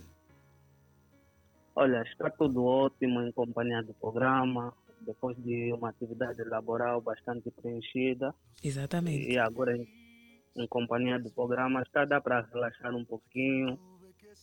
Olha, 1.76 2.02
está 2.02 2.32
tudo 2.32 2.66
ótimo 2.66 3.22
em 3.22 3.32
companhia 3.32 3.84
do 3.84 3.94
programa, 3.94 4.74
depois 5.02 5.38
de 5.38 5.72
uma 5.74 5.90
atividade 5.90 6.44
laboral 6.46 7.00
bastante 7.00 7.52
preenchida. 7.52 8.34
Exatamente. 8.64 9.32
E 9.32 9.38
agora 9.38 9.78
em, 9.78 9.88
em 10.56 10.68
companhia 10.68 11.20
do 11.20 11.30
programa 11.30 11.84
está 11.84 12.06
dá 12.06 12.20
para 12.20 12.42
relaxar 12.42 12.96
um 12.96 13.06
pouquinho, 13.06 13.78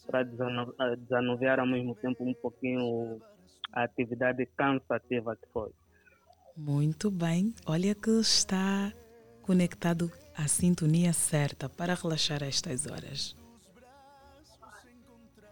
para 0.07 0.23
desanuviar 0.23 1.61
ao 1.61 1.67
mesmo 1.67 1.95
tempo 1.95 2.25
um 2.25 2.35
pouquinho 2.35 3.21
a 3.73 3.85
atividade 3.85 4.47
cansativa 4.57 5.37
que 5.37 5.47
foi. 5.53 5.71
Muito 6.57 7.11
bem. 7.11 7.55
Olha 7.67 7.95
que 7.95 8.11
está 8.11 8.93
conectado 9.43 10.11
à 10.37 10.47
sintonia 10.47 11.13
certa 11.13 11.69
para 11.69 11.95
relaxar 11.95 12.43
a 12.43 12.47
estas 12.47 12.87
horas. 12.87 13.37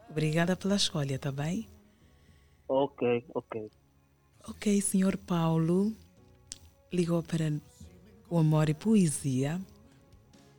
Obrigada 0.09 0.57
pela 0.57 0.77
escolha, 0.77 1.19
tá 1.19 1.33
bem? 1.33 1.67
Ok, 2.69 3.25
ok. 3.35 3.71
Ok, 4.49 4.81
senhor 4.81 5.17
Paulo. 5.17 5.93
Ligou 6.93 7.23
para 7.23 7.53
o 8.29 8.39
Amor 8.39 8.69
e 8.69 8.75
Poesia. 8.75 9.61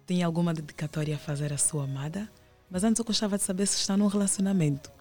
Tem 0.06 0.24
alguma 0.24 0.54
dedicatória 0.54 1.16
a 1.16 1.20
fazer 1.20 1.54
à 1.54 1.58
sua 1.58 1.86
amada? 1.86 2.30
Mas 2.74 2.84
antes 2.84 2.98
eu 2.98 3.06
gostava 3.06 3.38
de 3.38 3.44
saber 3.44 3.68
se 3.68 3.78
está 3.78 3.96
num 3.96 4.08
relacionamento. 4.08 4.92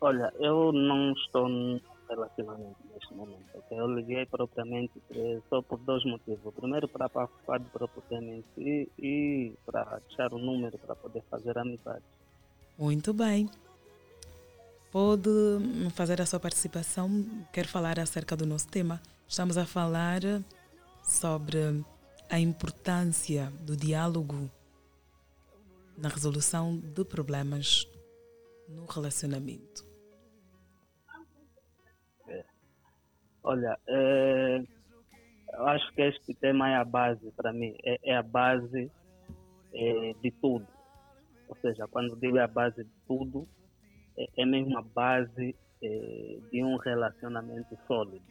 Olha, 0.00 0.32
eu 0.38 0.72
não 0.72 1.12
estou 1.12 1.50
num 1.50 1.78
relacionamento 2.08 2.78
neste 2.90 3.12
momento. 3.12 3.44
ok? 3.52 3.78
Eu 3.78 3.94
liguei 3.94 4.24
propriamente 4.24 4.94
eh, 5.10 5.38
só 5.50 5.60
por 5.60 5.78
dois 5.80 6.02
motivos. 6.06 6.40
O 6.46 6.50
primeiro 6.50 6.88
para 6.88 7.10
participar 7.10 7.58
do 7.58 7.66
próprio 7.66 8.02
tema 8.08 8.24
em 8.24 8.44
si 8.54 8.88
e 8.98 9.52
para 9.66 10.00
deixar 10.08 10.32
o 10.32 10.38
número 10.38 10.78
para 10.78 10.96
poder 10.96 11.22
fazer 11.30 11.58
amizade. 11.58 12.04
Muito 12.78 13.12
bem. 13.12 13.46
Pode 14.90 15.28
fazer 15.94 16.22
a 16.22 16.26
sua 16.26 16.40
participação. 16.40 17.22
Quero 17.52 17.68
falar 17.68 18.00
acerca 18.00 18.34
do 18.34 18.46
nosso 18.46 18.66
tema. 18.66 18.98
Estamos 19.28 19.58
a 19.58 19.66
falar 19.66 20.22
sobre 21.04 21.84
a 22.30 22.40
importância 22.40 23.52
do 23.60 23.76
diálogo 23.76 24.48
na 26.00 26.08
resolução 26.08 26.78
de 26.78 27.04
problemas 27.04 27.86
no 28.68 28.86
relacionamento. 28.86 29.84
Olha, 33.42 33.78
eh, 33.86 34.62
eu 35.52 35.66
acho 35.66 35.92
que 35.94 36.02
este 36.02 36.34
tema 36.34 36.70
é 36.70 36.76
a 36.76 36.84
base 36.84 37.30
para 37.32 37.52
mim, 37.52 37.74
é, 37.84 37.98
é 38.02 38.16
a 38.16 38.22
base 38.22 38.90
eh, 39.74 40.14
de 40.22 40.30
tudo. 40.32 40.66
Ou 41.48 41.56
seja, 41.56 41.86
quando 41.88 42.16
digo 42.16 42.38
a 42.38 42.46
base 42.46 42.84
de 42.84 42.90
tudo, 43.06 43.48
é, 44.16 44.42
é 44.42 44.46
mesmo 44.46 44.78
a 44.78 44.82
base 44.82 45.54
eh, 45.82 46.38
de 46.50 46.62
um 46.62 46.76
relacionamento 46.76 47.76
sólido. 47.86 48.24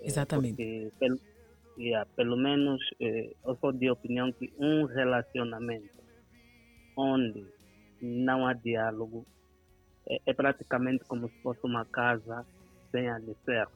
Exatamente. 0.00 0.56
Porque, 0.56 0.92
pelo, 0.98 1.20
yeah, 1.78 2.08
pelo 2.16 2.36
menos, 2.36 2.80
eu 2.98 3.56
sou 3.60 3.72
de 3.72 3.90
opinião 3.90 4.32
que 4.32 4.52
um 4.58 4.84
relacionamento 4.84 6.01
onde 6.96 7.46
não 8.00 8.46
há 8.46 8.52
diálogo 8.52 9.26
é, 10.08 10.20
é 10.26 10.34
praticamente 10.34 11.04
como 11.04 11.28
se 11.28 11.42
fosse 11.42 11.60
uma 11.64 11.84
casa 11.84 12.44
sem 12.90 13.08
alicerce. 13.08 13.72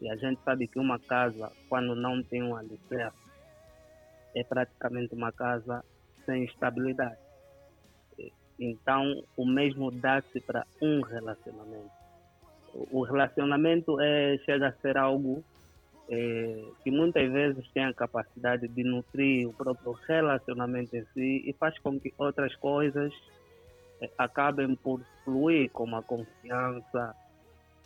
E 0.00 0.08
a 0.10 0.16
gente 0.16 0.40
sabe 0.44 0.68
que 0.68 0.78
uma 0.78 0.98
casa, 0.98 1.50
quando 1.68 1.94
não 1.94 2.22
tem 2.22 2.42
um 2.42 2.56
alicerce, 2.56 3.16
é 4.34 4.44
praticamente 4.44 5.14
uma 5.14 5.32
casa 5.32 5.84
sem 6.24 6.44
estabilidade. 6.44 7.18
Então 8.58 9.22
o 9.36 9.46
mesmo 9.46 9.90
dá-se 9.90 10.40
para 10.40 10.66
um 10.80 11.00
relacionamento. 11.02 11.90
O 12.90 13.02
relacionamento 13.02 14.00
é, 14.00 14.36
chega 14.44 14.68
a 14.68 14.72
ser 14.72 14.96
algo 14.96 15.42
é, 16.08 16.64
que 16.82 16.90
muitas 16.90 17.30
vezes 17.30 17.68
tem 17.72 17.84
a 17.84 17.92
capacidade 17.92 18.68
de 18.68 18.84
nutrir 18.84 19.48
o 19.48 19.52
próprio 19.52 19.92
relacionamento 20.06 20.96
em 20.96 21.04
si 21.12 21.42
e 21.46 21.52
faz 21.58 21.78
com 21.78 21.98
que 21.98 22.12
outras 22.16 22.54
coisas 22.56 23.12
eh, 24.00 24.10
acabem 24.16 24.74
por 24.76 25.00
fluir, 25.24 25.70
como 25.70 25.96
a 25.96 26.02
confiança, 26.02 27.14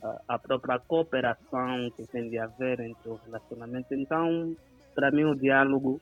a, 0.03 0.21
a 0.27 0.39
própria 0.39 0.77
cooperação 0.79 1.89
que 1.95 2.05
tem 2.07 2.29
de 2.29 2.37
haver 2.37 2.79
entre 2.81 3.09
o 3.09 3.19
relacionamento. 3.25 3.93
Então, 3.93 4.55
para 4.93 5.09
mim, 5.09 5.23
o 5.23 5.35
diálogo 5.35 5.99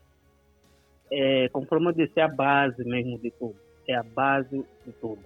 é, 1.11 1.49
conforme 1.49 1.88
eu 1.88 1.93
disse, 1.93 2.20
é 2.20 2.24
a 2.24 2.28
base 2.28 2.84
mesmo 2.84 3.17
de 3.17 3.32
tudo. 3.32 3.55
É 3.88 3.95
a 3.95 4.03
base 4.03 4.63
de 4.86 4.91
tudo. 5.01 5.20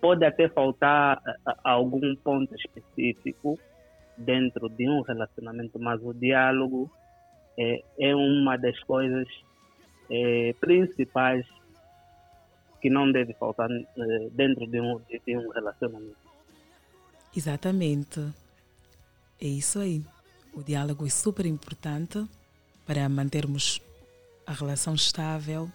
Pode 0.00 0.24
até 0.24 0.48
faltar 0.48 1.20
a, 1.44 1.50
a, 1.64 1.72
algum 1.72 2.14
ponto 2.16 2.54
específico 2.54 3.58
dentro 4.18 4.68
de 4.68 4.88
um 4.88 5.00
relacionamento, 5.02 5.78
mas 5.78 6.02
o 6.02 6.12
diálogo 6.12 6.90
é, 7.56 7.82
é 7.98 8.14
uma 8.14 8.56
das 8.56 8.78
coisas 8.80 9.26
é, 10.10 10.54
principais 10.60 11.46
que 12.80 12.90
não 12.90 13.10
deve 13.10 13.34
faltar 13.34 13.70
é, 13.70 14.28
dentro 14.32 14.66
de 14.66 14.80
um, 14.80 14.98
de, 14.98 15.36
um 15.36 15.48
relacionamento. 15.50 16.16
Exatamente. 17.36 18.20
É 19.40 19.46
isso 19.46 19.78
aí. 19.78 20.04
O 20.54 20.62
diálogo 20.62 21.06
é 21.06 21.10
super 21.10 21.46
importante 21.46 22.24
para 22.86 23.08
mantermos 23.08 23.80
a 24.46 24.52
relação 24.52 24.94
estável, 24.94 25.68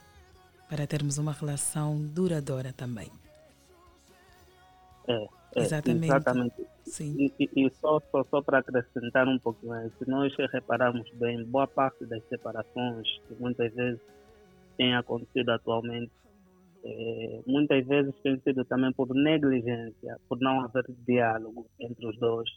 para 0.69 0.87
termos 0.87 1.17
uma 1.17 1.31
relação 1.31 2.01
duradoura 2.01 2.73
também. 2.73 3.09
É, 5.07 5.27
é, 5.55 5.61
Exatamente. 5.61 6.05
exatamente. 6.05 6.72
Sim. 6.85 7.15
E, 7.17 7.33
e- 7.39 7.65
e 7.65 7.69
só, 7.75 7.99
só, 8.11 8.23
só 8.25 8.41
para 8.41 8.59
acrescentar 8.59 9.27
um 9.27 9.39
pouquinho, 9.39 9.89
se 9.97 10.09
nós 10.09 10.33
repararmos 10.51 11.09
bem, 11.13 11.43
boa 11.45 11.67
parte 11.67 12.05
das 12.05 12.23
separações 12.27 13.07
que 13.27 13.35
muitas 13.39 13.73
vezes 13.73 14.01
têm 14.77 14.95
acontecido 14.95 15.49
atualmente, 15.49 16.11
eh, 16.85 17.41
muitas 17.47 17.85
vezes 17.87 18.13
tem 18.21 18.39
sido 18.41 18.65
também 18.65 18.91
por 18.93 19.13
negligência, 19.15 20.17
por 20.27 20.39
não 20.39 20.61
haver 20.61 20.83
diálogo 21.07 21.65
entre 21.79 22.07
os 22.07 22.17
dois. 22.19 22.49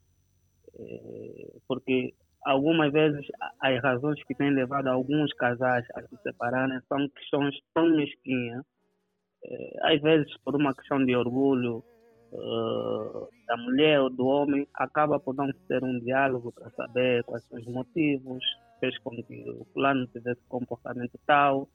Eh, 0.78 1.52
porque 1.68 2.14
algumas 2.44 2.92
vezes 2.92 3.24
as 3.60 3.82
razões 3.82 4.22
que 4.24 4.34
têm 4.34 4.50
levado 4.50 4.88
alguns 4.88 5.32
casais 5.34 5.86
a 5.94 6.02
se 6.02 6.16
separarem 6.22 6.80
são 6.88 7.08
questões 7.10 7.54
tão 7.74 7.88
mesquinhas, 7.96 8.64
eh, 9.44 9.76
às 9.94 10.00
vezes 10.02 10.32
por 10.44 10.56
uma 10.56 10.74
questão 10.74 11.04
de 11.04 11.14
orgulho, 11.16 11.84
eh, 12.37 13.26
da 13.47 13.57
mulher 13.57 14.01
ou 14.01 14.11
do 14.11 14.26
homem, 14.26 14.66
acaba 14.74 15.18
por 15.18 15.34
não 15.34 15.51
ter 15.68 15.82
um 15.82 15.99
diálogo 16.01 16.53
para 16.53 16.70
saber 16.70 17.24
quais 17.24 17.45
são 17.45 17.59
os 17.59 17.66
motivos, 17.66 18.45
fez 18.80 18.99
com 18.99 19.11
que 19.11 19.51
o 19.51 19.64
plano 19.74 20.07
tivesse 20.09 20.41
comportamento 20.49 21.18
tal, 21.26 21.68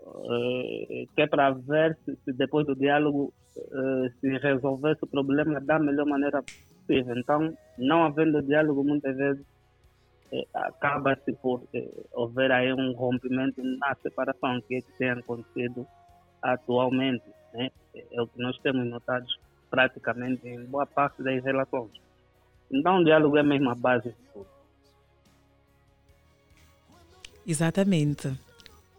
eh, 0.00 1.04
que 1.14 1.22
é 1.22 1.26
para 1.26 1.50
ver 1.50 1.96
se, 2.04 2.16
se 2.24 2.32
depois 2.32 2.66
do 2.66 2.74
diálogo 2.74 3.32
eh, 3.56 4.10
se 4.20 4.38
resolvesse 4.38 5.04
o 5.04 5.06
problema 5.06 5.60
da 5.60 5.78
melhor 5.78 6.06
maneira 6.06 6.42
possível. 6.42 7.16
Então, 7.16 7.56
não 7.76 8.04
havendo 8.04 8.42
diálogo, 8.42 8.84
muitas 8.84 9.16
vezes 9.16 9.44
eh, 10.32 10.46
acaba-se 10.54 11.32
por 11.34 11.62
eh, 11.74 11.90
haver 12.16 12.52
aí 12.52 12.72
um 12.72 12.92
rompimento 12.92 13.62
na 13.62 13.94
separação 13.96 14.60
que, 14.62 14.76
é 14.76 14.80
que 14.80 14.92
tem 14.98 15.10
acontecido 15.10 15.86
atualmente. 16.40 17.24
Né? 17.52 17.70
É 18.12 18.22
o 18.22 18.26
que 18.28 18.40
nós 18.40 18.56
temos 18.58 18.86
notado 18.86 19.26
praticamente 19.70 20.46
em 20.46 20.64
boa 20.64 20.86
parte 20.86 21.22
das 21.22 21.42
relações. 21.42 21.90
Então, 22.70 23.00
o 23.00 23.04
diálogo 23.04 23.36
é 23.36 23.42
mesmo 23.42 23.70
a 23.70 23.74
base 23.74 24.10
de 24.10 24.14
tudo. 24.32 24.46
Exatamente. 27.46 28.32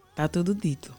Está 0.10 0.28
tudo 0.28 0.56
dito. 0.56 0.94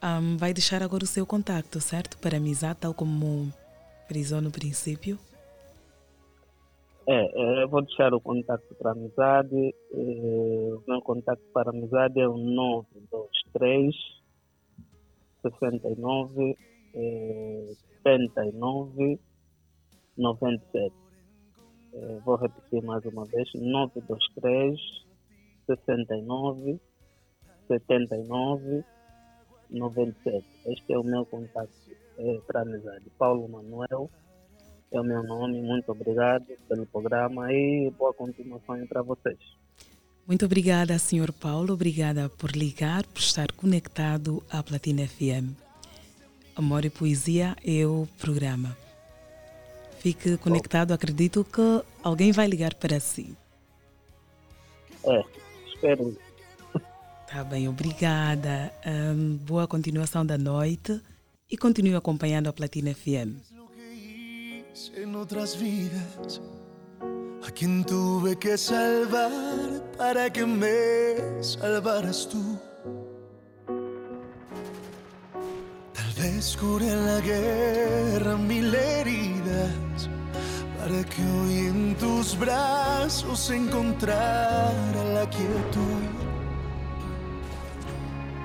Ahm, 0.00 0.36
vai 0.36 0.52
deixar 0.52 0.82
agora 0.82 1.04
o 1.04 1.06
seu 1.06 1.26
contacto, 1.26 1.80
certo? 1.80 2.18
Para 2.18 2.36
amizade, 2.36 2.80
tal 2.80 2.94
como 2.94 3.52
frisou 4.06 4.40
no 4.40 4.50
princípio. 4.50 5.18
É, 7.06 7.60
é, 7.60 7.62
eu 7.62 7.68
vou 7.68 7.82
deixar 7.82 8.12
o 8.12 8.20
contato 8.20 8.62
para 8.74 8.92
amizade. 8.92 9.74
o 9.90 10.82
meu 10.86 11.00
contato 11.00 11.40
para 11.54 11.70
amizade 11.70 12.20
é 12.20 12.28
o 12.28 12.36
923 12.36 13.94
69 15.42 16.56
é, 16.98 17.72
79 18.02 19.18
97. 20.16 20.92
É, 21.94 22.18
vou 22.24 22.36
repetir 22.36 22.82
mais 22.82 23.04
uma 23.04 23.24
vez: 23.24 23.48
923 23.54 24.78
69 25.66 26.80
79 27.68 28.84
97. 29.70 30.44
Este 30.66 30.92
é 30.92 30.98
o 30.98 31.04
meu 31.04 31.24
contato 31.26 31.70
é, 32.18 32.40
para 32.46 32.62
amizade. 32.62 33.04
Paulo 33.18 33.48
Manuel 33.48 34.10
é 34.90 35.00
o 35.00 35.04
meu 35.04 35.22
nome. 35.22 35.62
Muito 35.62 35.92
obrigado 35.92 36.46
pelo 36.68 36.86
programa 36.86 37.52
e 37.52 37.90
boa 37.90 38.12
continuação 38.12 38.86
para 38.86 39.02
vocês. 39.02 39.38
Muito 40.26 40.44
obrigada, 40.44 40.98
Sr. 40.98 41.32
Paulo. 41.32 41.72
Obrigada 41.72 42.28
por 42.28 42.50
ligar, 42.50 43.06
por 43.06 43.20
estar 43.20 43.50
conectado 43.52 44.42
à 44.50 44.62
Platina 44.62 45.06
FM. 45.06 45.67
Amor 46.58 46.84
e 46.84 46.90
Poesia 46.90 47.56
é 47.64 47.86
o 47.86 48.08
programa. 48.18 48.76
Fique 50.00 50.36
conectado, 50.38 50.92
acredito 50.92 51.44
que 51.44 51.84
alguém 52.02 52.32
vai 52.32 52.48
ligar 52.48 52.74
para 52.74 52.98
si. 52.98 53.36
É, 55.04 55.24
espero. 55.68 56.18
Tá 57.30 57.44
bem, 57.44 57.68
obrigada. 57.68 58.72
Ahn, 58.84 59.36
boa 59.46 59.68
continuação 59.68 60.26
da 60.26 60.36
noite 60.36 61.00
e 61.48 61.56
continue 61.56 61.94
acompanhando 61.94 62.48
a 62.48 62.52
Platina 62.52 62.92
FM. 62.92 63.38
en 64.96 65.16
otras 65.16 65.56
vidas 65.56 66.40
a 67.46 67.50
quien 67.50 67.84
tuve 67.84 68.36
que 68.36 68.56
salvar 68.56 69.30
para 69.96 70.30
que 70.30 70.46
me 70.46 71.42
salvaras 71.42 72.28
tú. 72.28 72.67
Curé 76.58 76.88
en 76.88 77.06
la 77.06 77.20
guerra 77.20 78.36
mil 78.36 78.74
heridas 78.74 80.10
para 80.76 81.04
que 81.04 81.22
hoy 81.22 81.68
en 81.68 81.94
tus 81.94 82.36
brazos 82.36 83.48
encontrara 83.50 85.04
la 85.14 85.30
quietud. 85.30 86.02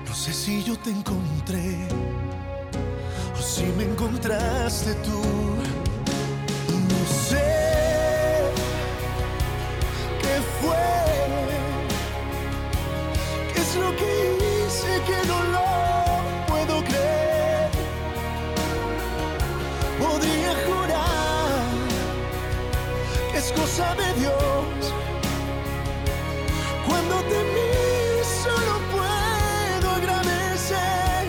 No 0.06 0.14
sé 0.14 0.32
si 0.32 0.62
yo 0.62 0.78
te 0.78 0.90
encontré 0.90 1.88
o 3.36 3.42
si 3.42 3.64
me 3.76 3.82
encontraste 3.82 4.94
tú. 5.06 5.53
De 23.74 24.20
Dios. 24.20 24.94
Cuando 26.86 27.16
te 27.22 27.42
miro 27.54 28.24
solo 28.44 28.74
puedo 28.92 29.90
agradecer 29.90 31.26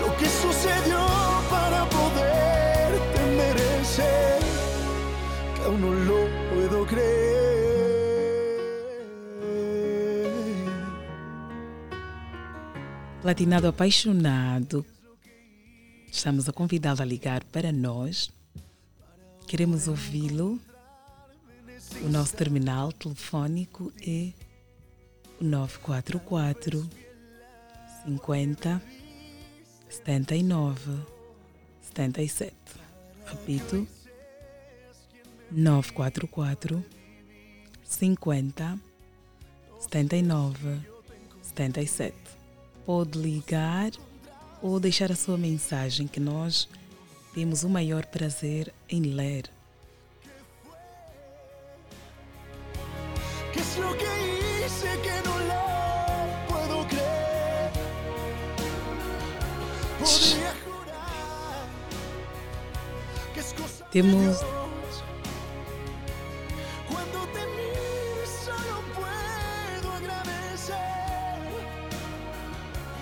lo 0.00 0.16
que 0.16 0.26
sucedió 0.26 0.98
para 1.48 1.88
poderte 1.88 3.20
merecer, 3.36 4.40
que 5.54 5.62
aún 5.62 5.80
no 5.80 5.92
lo 5.92 6.26
puedo 6.50 6.86
creer. 6.86 7.32
Platinado 13.22 13.68
apaixonado, 13.68 14.84
estamos 16.10 16.48
a 16.48 16.52
convidá-lo 16.52 17.00
a 17.00 17.06
ligar 17.06 17.44
para 17.44 17.70
nós. 17.70 18.32
Queremos 19.52 19.86
ouvi-lo. 19.86 20.58
O 22.02 22.08
nosso 22.08 22.34
terminal 22.34 22.90
telefónico 22.90 23.92
é 24.00 24.32
o 25.38 25.44
944 25.44 26.88
50 28.06 28.82
79 29.90 30.80
77. 31.82 32.54
Repito, 33.26 33.86
944 35.50 36.82
50 37.84 38.80
79 39.80 40.80
77. 41.42 42.16
pode 42.86 43.18
ligar 43.18 43.92
ou 44.62 44.80
deixar 44.80 45.12
a 45.12 45.14
sua 45.14 45.36
mensagem 45.36 46.06
que 46.06 46.18
nós 46.18 46.66
temos 47.34 47.64
o 47.64 47.68
maior 47.68 48.04
prazer 48.06 48.72
em 48.88 49.02
ler. 49.02 49.44
¿Qué 53.52 53.60
es 53.60 53.78
lo 53.78 53.96
que 53.96 54.64
hice 54.64 54.88
que 55.02 55.28
no 55.28 55.38
lo 55.50 55.62
puedo 56.48 56.86
creer? 56.88 57.70
Podría 59.98 60.54
jurar 60.64 61.66
que 63.34 63.40
es 63.40 63.54
cosa 63.54 63.84
de 63.84 63.90
Temos 63.90 64.20
Dios. 64.20 64.44
Cuando 66.90 67.26
te 67.32 67.46
miro 67.46 68.26
solo 68.44 68.82
puedo 68.94 69.92
agradecer 69.92 70.76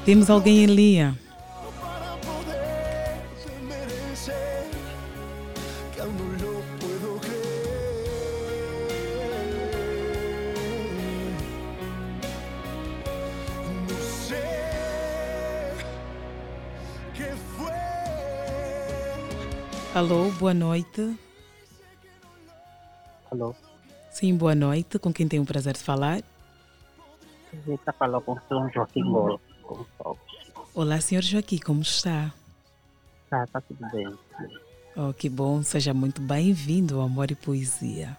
temos 0.04 0.30
alguém 0.30 0.64
em 0.64 0.66
linha. 0.66 1.18
Alô, 19.94 20.30
boa 20.38 20.54
noite. 20.54 21.16
Alô, 23.30 23.54
Sim, 24.10 24.36
boa 24.36 24.54
noite. 24.54 24.98
Com 24.98 25.12
quem 25.12 25.26
tenho 25.26 25.42
o 25.42 25.46
prazer 25.46 25.72
de 25.74 25.80
falar? 25.80 26.22
está 27.66 27.92
falando 27.92 28.22
com 28.22 28.32
o 28.32 28.40
São 28.48 28.70
Joaquim 28.70 29.02
Fogos. 29.02 30.20
Olá, 30.74 31.00
senhor 31.00 31.22
Joaquim, 31.22 31.58
como 31.58 31.82
está? 31.82 32.32
Tá, 33.28 33.44
tá 33.48 33.60
tudo 33.60 33.84
bem. 33.90 34.16
Oh, 34.96 35.12
que 35.12 35.28
bom, 35.28 35.62
seja 35.62 35.92
muito 35.92 36.20
bem-vindo 36.20 36.96
ao 36.96 37.06
Amor 37.06 37.30
e 37.30 37.34
Poesia. 37.34 38.16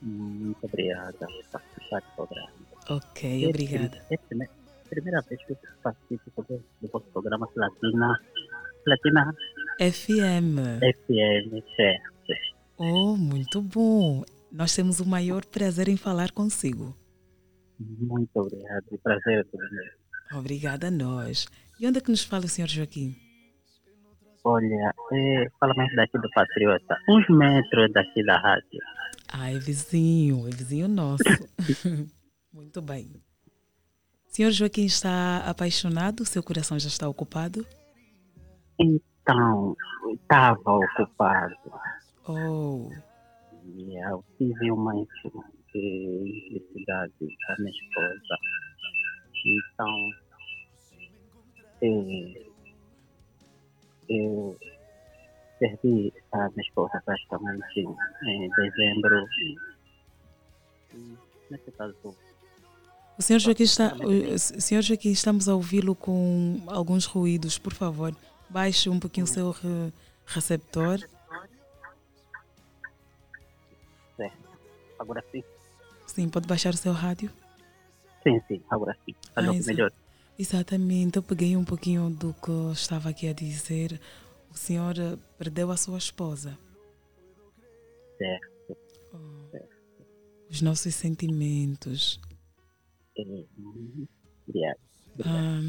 Muito 0.00 0.64
obrigada 0.64 1.26
por 1.26 1.44
participar 1.50 2.00
do 2.00 2.06
programa. 2.14 2.50
Ok, 2.90 3.44
É 3.44 3.48
obrigada. 3.48 4.04
É 4.10 4.14
a 4.14 4.88
primeira, 4.88 5.22
vez 5.22 5.44
que 5.44 5.52
eu 5.52 5.58
participo 5.82 6.42
do, 6.42 6.62
do 6.80 6.88
vosso 6.88 7.06
programa 7.06 7.48
Platina, 7.48 8.20
Platina 8.84 9.34
FM. 9.78 10.80
FM, 10.80 11.62
certo. 11.76 12.16
Oh, 12.78 13.16
muito 13.16 13.60
bom. 13.60 14.24
Nós 14.50 14.74
temos 14.74 15.00
o 15.00 15.06
maior 15.06 15.44
prazer 15.44 15.88
em 15.88 15.96
falar 15.96 16.30
consigo. 16.30 16.96
Muito 17.78 18.30
obrigado, 18.34 18.84
o 18.90 18.98
prazer 18.98 19.40
é 19.40 19.44
todo 19.44 19.62
meu. 19.70 20.38
Obrigada 20.38 20.88
a 20.88 20.90
nós. 20.90 21.46
E 21.78 21.86
onde 21.86 21.98
é 21.98 22.00
que 22.00 22.10
nos 22.10 22.24
fala 22.24 22.46
o 22.46 22.48
senhor 22.48 22.68
Joaquim? 22.68 23.14
Olha, 24.44 24.94
é, 25.12 25.48
fala 25.60 25.74
mais 25.74 25.94
daqui 25.94 26.18
do 26.18 26.30
Patriota, 26.30 26.96
uns 27.08 27.28
metros 27.28 27.92
daqui 27.92 28.24
da 28.24 28.38
rádio. 28.38 28.80
Ah, 29.28 29.52
é 29.52 29.58
vizinho, 29.58 30.46
é 30.46 30.50
vizinho 30.50 30.88
nosso. 30.88 31.24
muito 32.52 32.80
bem. 32.80 33.10
Senhor 34.28 34.50
Joaquim 34.50 34.84
está 34.84 35.38
apaixonado? 35.46 36.24
Seu 36.24 36.42
coração 36.42 36.78
já 36.78 36.88
está 36.88 37.08
ocupado? 37.08 37.66
Então, 38.78 39.00
estava 40.14 40.72
ocupado. 40.72 41.54
Oh, 42.28 42.88
E 43.64 43.96
eu 43.98 44.24
tive 44.38 44.70
uma 44.70 44.94
infelicidade 44.96 47.12
da 47.20 47.56
minha 47.58 47.70
esposa. 47.70 48.38
Então, 49.44 50.10
eh, 51.82 52.46
eu 54.08 54.56
perdi 55.58 56.12
a 56.32 56.48
minha 56.50 56.62
esposa 56.62 57.02
praticamente 57.04 57.80
em 57.80 58.48
dezembro. 58.50 59.26
Nesse 61.50 61.72
caso, 61.72 61.94
o 63.18 63.22
senhor 63.22 63.38
Joaquim 63.38 63.62
está, 63.62 63.94
o 63.94 64.38
senhor 64.38 64.82
Joaquim, 64.82 65.10
estamos 65.10 65.48
a 65.48 65.54
ouvi-lo 65.54 65.94
com 65.94 66.60
alguns 66.66 67.06
ruídos. 67.06 67.58
Por 67.58 67.72
favor, 67.72 68.14
baixe 68.48 68.88
um 68.88 68.98
pouquinho 69.00 69.24
o 69.24 69.28
seu 69.28 69.50
re- 69.50 69.92
receptor. 70.26 70.98
é, 74.18 74.30
agora 74.98 75.22
sim, 75.30 75.42
Sim, 76.06 76.28
pode 76.30 76.46
baixar 76.46 76.72
o 76.72 76.76
seu 76.76 76.92
rádio? 76.92 77.30
sim, 78.22 78.40
sim, 78.48 78.62
agora 78.70 78.96
sim. 79.04 79.14
Alô, 79.34 79.50
Ah, 79.50 79.66
melhor. 79.66 79.92
Exatamente, 80.38 81.16
eu 81.16 81.22
peguei 81.22 81.56
um 81.56 81.64
pouquinho 81.64 82.10
do 82.10 82.32
que 82.34 82.48
eu 82.50 82.72
estava 82.72 83.08
aqui 83.10 83.28
a 83.28 83.32
dizer. 83.32 84.00
O 84.50 84.56
senhor 84.56 84.98
eh, 84.98 85.16
perdeu 85.38 85.70
a 85.70 85.76
sua 85.76 85.98
esposa. 85.98 86.56
Certo. 88.18 88.76
Os 90.50 90.62
nossos 90.62 90.94
sentimentos. 90.94 92.20
Obrigado. 93.18 94.78
Ah, 95.24 95.60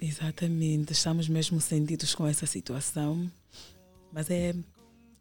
exatamente, 0.00 0.92
estamos 0.92 1.28
mesmo 1.28 1.60
sentidos 1.60 2.14
com 2.14 2.26
essa 2.26 2.46
situação. 2.46 3.30
Mas 4.12 4.30
é, 4.30 4.54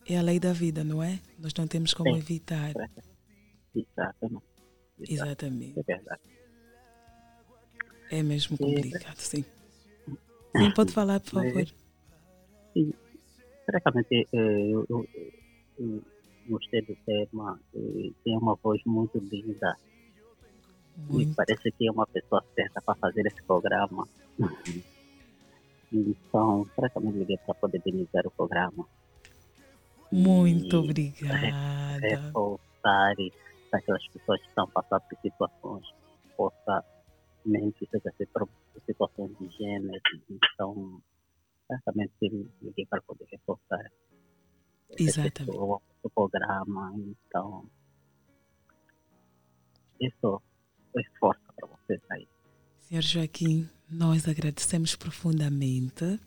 é 0.06 0.18
a 0.18 0.22
lei 0.22 0.40
da 0.40 0.54
vida, 0.54 0.84
não 0.84 1.02
é? 1.02 1.20
Nós 1.38 1.54
não 1.56 1.68
temos 1.68 1.94
como 1.94 2.14
Sim. 2.14 2.20
evitar. 2.20 2.74
Exatamente. 3.76 4.44
Exatamente. 5.00 5.80
É 5.80 5.84
verdade. 5.84 6.22
É 8.12 8.22
mesmo 8.22 8.58
complicado, 8.58 9.18
sim. 9.18 9.44
Sim, 10.56 10.72
pode 10.76 10.92
falar, 10.94 11.20
por 11.20 11.32
favor. 11.32 11.66
Sim, 12.74 12.94
francamente, 13.66 14.28
eu, 14.32 14.86
eu, 14.90 15.10
eu 15.80 16.04
gostei 16.46 16.82
do 16.84 16.96
tema, 17.06 17.60
eh, 17.74 18.12
tem 18.24 18.38
uma 18.38 18.56
voz 18.56 18.82
muito 18.86 19.18
linda. 19.20 19.76
E 21.12 21.26
parece 21.36 21.72
que 21.72 21.88
é 21.88 21.92
uma 21.92 22.06
pessoa 22.08 22.44
certa 22.56 22.82
para 22.82 22.96
fazer 22.96 23.26
esse 23.26 23.42
programa. 23.44 24.08
então, 25.92 26.66
francamente, 26.76 27.18
liguei 27.18 27.38
para 27.38 27.56
poder 27.56 27.82
benizar 27.84 28.26
o 28.26 28.32
programa. 28.32 28.88
Muito 30.12 30.76
E 30.76 30.80
obrigada. 30.80 32.00
Reforçar 32.00 33.16
para 33.72 33.80
aquelas 33.80 34.08
pessoas 34.08 34.40
que 34.42 34.48
estão 34.48 34.68
passando 34.70 35.02
por 35.10 35.20
situações, 35.20 35.88
possa, 36.38 36.86
mesmo 37.44 37.74
que 37.74 37.88
seja 37.88 38.14
situações 38.86 39.38
de 39.40 39.50
gênero. 39.50 40.02
Então, 40.30 41.02
francamente, 41.68 42.14
liguei 42.62 42.86
para 42.86 43.02
poder 43.02 43.26
reforçar 43.32 43.92
Exatamente. 44.98 45.58
o 45.58 46.10
programa. 46.14 46.94
Então, 46.96 47.66
isso 50.00 50.42
é 50.98 51.04
força 51.20 51.42
para 51.56 51.68
vocês 51.68 52.02
aí. 52.12 52.28
Senhor 52.82 53.02
Joaquim, 53.04 53.70
nós 53.90 54.28
agradecemos 54.28 54.96
profundamente 54.96 56.20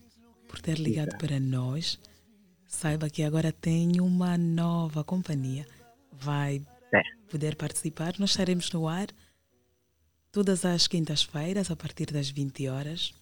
por 0.48 0.60
ter 0.60 0.78
ligado 0.78 1.08
Exato. 1.08 1.26
para 1.26 1.38
nós. 1.40 1.98
Saiba 2.66 3.08
que 3.08 3.22
agora 3.22 3.52
tem 3.52 4.00
uma 4.00 4.36
nova 4.36 5.04
companhia. 5.04 5.66
Vai 6.12 6.62
É. 6.92 7.00
poder 7.30 7.56
participar. 7.56 8.14
Nós 8.18 8.30
estaremos 8.30 8.70
no 8.72 8.88
ar 8.88 9.08
todas 10.32 10.64
as 10.64 10.86
quintas-feiras, 10.86 11.70
a 11.70 11.76
partir 11.76 12.06
das 12.12 12.28
20 12.30 12.68
horas. 12.68 13.14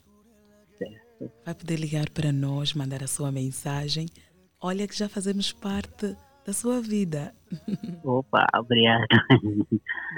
Vai 1.45 1.55
poder 1.55 1.77
ligar 1.79 2.11
para 2.11 2.33
nós, 2.33 2.75
mandar 2.75 3.03
a 3.03 3.07
sua 3.07 3.31
mensagem. 3.31 4.07
Olha 4.61 4.87
que 4.89 4.97
já 4.97 5.09
fazemos 5.09 5.53
parte 5.53 6.17
da 6.45 6.53
sua 6.53 6.81
vida. 6.81 7.35
Opa, 8.05 8.47
obrigada. 8.55 9.07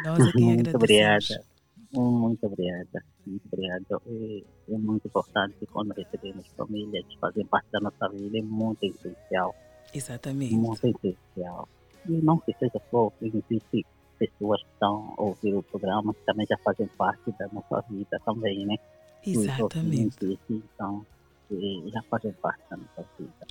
Nós 0.05 0.27
é 0.29 0.33
quem 0.33 0.45
muito 0.45 0.69
agradecemos. 0.71 1.31
obrigada. 1.31 1.45
Muito 1.93 2.47
obrigada. 2.47 3.05
Muito 3.27 3.47
obrigada. 3.53 4.03
É, 4.07 4.43
é 4.75 4.79
muito 4.79 5.07
importante 5.07 5.67
quando 5.73 5.93
recebemos 5.93 6.47
famílias 6.57 7.07
que 7.07 7.19
fazem 7.19 7.47
parte 7.47 7.69
da 7.73 7.81
nossa 7.81 8.09
vida. 8.09 8.39
É 8.39 8.43
muito 8.43 8.85
essencial. 8.85 9.55
Exatamente. 9.95 10.55
Muito 10.55 10.87
essencial. 10.87 11.69
E 12.09 12.13
não 12.13 12.39
que 12.39 12.53
seja 12.59 12.81
só, 12.91 13.13
existe 13.21 13.87
pessoas 14.19 14.63
que 14.63 14.69
estão 14.73 15.15
ouvir 15.17 15.55
o 15.55 15.63
programa 15.63 16.15
que 16.15 16.21
também 16.25 16.47
já 16.47 16.57
fazem 16.59 16.87
parte 16.89 17.33
da 17.39 17.49
nossa 17.49 17.85
vida 17.89 18.21
também, 18.25 18.67
né? 18.67 18.77
Exatamente. 19.25 20.39
Então, 20.49 21.05
já 21.51 22.03
fazem 22.11 22.33
parte 22.33 22.63
da 22.71 22.77
nossa 22.77 23.05
vida. 23.19 23.47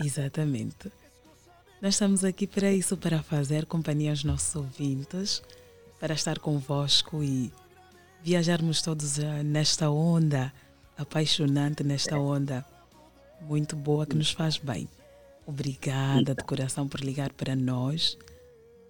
Exatamente. 0.00 0.90
Nós 1.84 1.96
estamos 1.96 2.24
aqui 2.24 2.46
para 2.46 2.72
isso, 2.72 2.96
para 2.96 3.22
fazer 3.22 3.66
companhia 3.66 4.08
aos 4.08 4.24
nossos 4.24 4.56
ouvintes, 4.56 5.42
para 6.00 6.14
estar 6.14 6.38
convosco 6.38 7.22
e 7.22 7.52
viajarmos 8.22 8.80
todos 8.80 9.18
eh, 9.18 9.42
nesta 9.42 9.90
onda 9.90 10.50
apaixonante, 10.96 11.84
nesta 11.84 12.18
onda 12.18 12.64
muito 13.42 13.76
boa 13.76 14.06
que 14.06 14.16
nos 14.16 14.30
faz 14.30 14.56
bem. 14.56 14.88
Obrigada 15.44 16.34
de 16.34 16.42
coração 16.44 16.88
por 16.88 17.00
ligar 17.00 17.34
para 17.34 17.54
nós. 17.54 18.16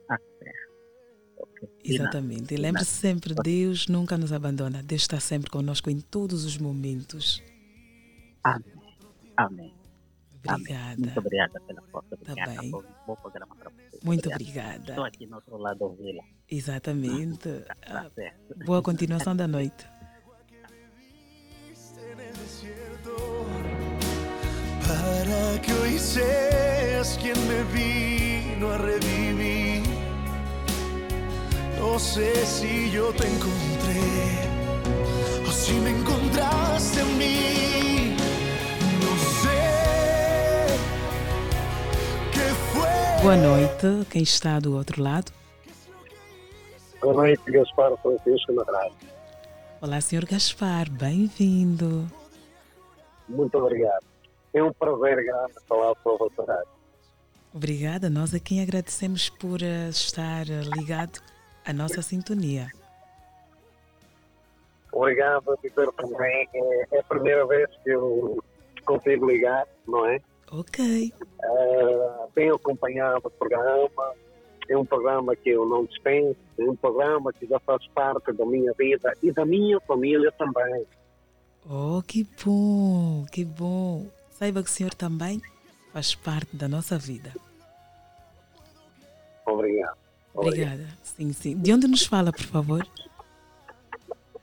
Ah, 0.09 0.17
nada. 0.41 1.73
Exatamente. 1.83 2.55
E 2.55 2.57
lembre-se 2.57 2.93
sempre, 2.93 3.35
Deus 3.35 3.89
nunca 3.89 4.17
nos 4.17 4.33
abandona. 4.33 4.85
Deus 4.85 5.03
está 5.03 5.19
sempre 5.19 5.51
conosco 5.51 5.91
em 5.91 6.01
todos 6.01 6.45
os 6.45 6.57
momentos. 6.57 7.43
Amém. 8.45 8.73
Amém. 9.37 9.74
Obrigada. 10.53 10.97
Muito 10.99 11.19
obrigada 11.19 11.61
pela 11.61 11.83
força. 11.91 12.09
Tá 12.17 12.33
Obrigada. 12.33 12.61
bem. 12.61 12.71
Bom, 12.71 12.83
bom 13.07 13.17
programa 13.17 13.57
para 13.57 13.71
vocês. 13.71 14.03
Muito 14.03 14.29
Obrigado. 14.29 14.67
obrigada. 14.75 14.91
Estou 14.93 15.05
aqui 15.05 15.27
no 15.27 15.37
outro 15.37 15.57
lado 15.57 15.79
da 15.89 15.95
vila. 16.03 16.23
Exatamente. 16.51 17.49
Tá 17.67 17.77
Ah, 17.87 18.11
certo. 18.15 18.55
Boa 18.65 18.83
continuação 18.83 19.35
da 19.35 19.47
noite. 19.49 19.87
Para 24.87 25.59
que 25.61 25.73
hoy 25.73 25.99
seas 25.99 27.17
quien 27.19 27.37
me 27.49 27.63
vino 27.73 28.71
a 28.71 28.79
revivir. 28.79 29.83
No 31.79 31.99
sé 31.99 32.45
si 32.45 32.91
yo 32.91 33.13
te 33.13 33.27
encontré 33.27 34.49
o 35.47 35.51
si 35.53 35.75
me 35.75 35.91
encontraste 35.91 37.01
a 37.01 37.05
mí. 37.19 38.17
Boa 43.25 43.39
noite. 43.39 44.07
Quem 44.11 44.22
está 44.22 44.61
do 44.61 44.77
outro 44.77 45.03
lado? 45.03 45.33
Boa 47.01 47.14
noite, 47.14 47.51
Gaspar 47.51 47.97
Francisco 48.03 48.53
rádio. 48.62 48.93
Olá, 49.81 49.99
Sr. 49.99 50.27
Gaspar. 50.27 50.91
Bem-vindo. 50.91 52.07
Muito 53.27 53.57
obrigado. 53.57 54.05
É 54.53 54.62
um 54.62 54.70
prazer 54.75 55.25
grande 55.25 55.55
falar 55.66 55.95
para 55.95 56.12
o 56.12 56.45
rádio. 56.47 56.68
Obrigada. 57.55 58.11
Nós 58.11 58.35
a 58.35 58.39
quem 58.39 58.61
agradecemos 58.61 59.31
por 59.31 59.62
eh, 59.62 59.89
estar 59.89 60.43
eh, 60.43 60.61
ligado 60.77 61.18
à 61.64 61.72
nossa 61.72 62.03
sintonia. 62.03 62.70
Obrigado 64.93 65.51
a 65.51 65.57
dizer 65.66 65.91
também, 65.93 66.47
é, 66.55 66.87
é 66.93 67.01
a 67.01 67.03
primeira 67.05 67.47
vez 67.47 67.70
que 67.83 67.89
eu 67.89 68.45
consigo 68.85 69.27
ligar, 69.27 69.66
não 69.89 70.05
é? 70.05 70.20
Ok. 70.59 71.13
Ah, 71.43 72.27
tenho 72.35 72.55
acompanhado 72.55 73.23
o 73.25 73.31
programa, 73.31 74.15
é 74.69 74.77
um 74.77 74.85
programa 74.85 75.35
que 75.35 75.51
eu 75.51 75.67
não 75.67 75.85
dispenso, 75.85 76.37
é 76.59 76.63
um 76.63 76.77
programa 76.77 77.33
que 77.33 77.47
já 77.47 77.59
faz 77.61 77.87
parte 77.89 78.33
da 78.33 78.47
minha 78.47 78.73
vida 78.79 79.13
e 79.23 79.33
da 79.33 79.45
minha 79.45 79.81
família 79.81 80.31
também. 80.33 80.87
Oh, 81.69 82.03
que 82.07 82.27
bom, 82.45 83.27
que 83.33 83.45
bom. 83.45 84.07
Saiba 84.31 84.63
que 84.63 84.69
o 84.69 84.73
senhor 84.73 84.95
também 84.95 85.41
faz 85.93 86.15
parte 86.15 86.57
da 86.57 86.69
nossa 86.69 86.99
vida. 86.99 87.33
Obrigado. 89.47 89.97
Obrigada. 90.35 90.87
Sim, 91.03 91.33
sim. 91.33 91.57
De 91.57 91.73
onde 91.73 91.87
nos 91.87 92.07
fala, 92.07 92.33
por 92.33 92.45
favor? 92.45 92.87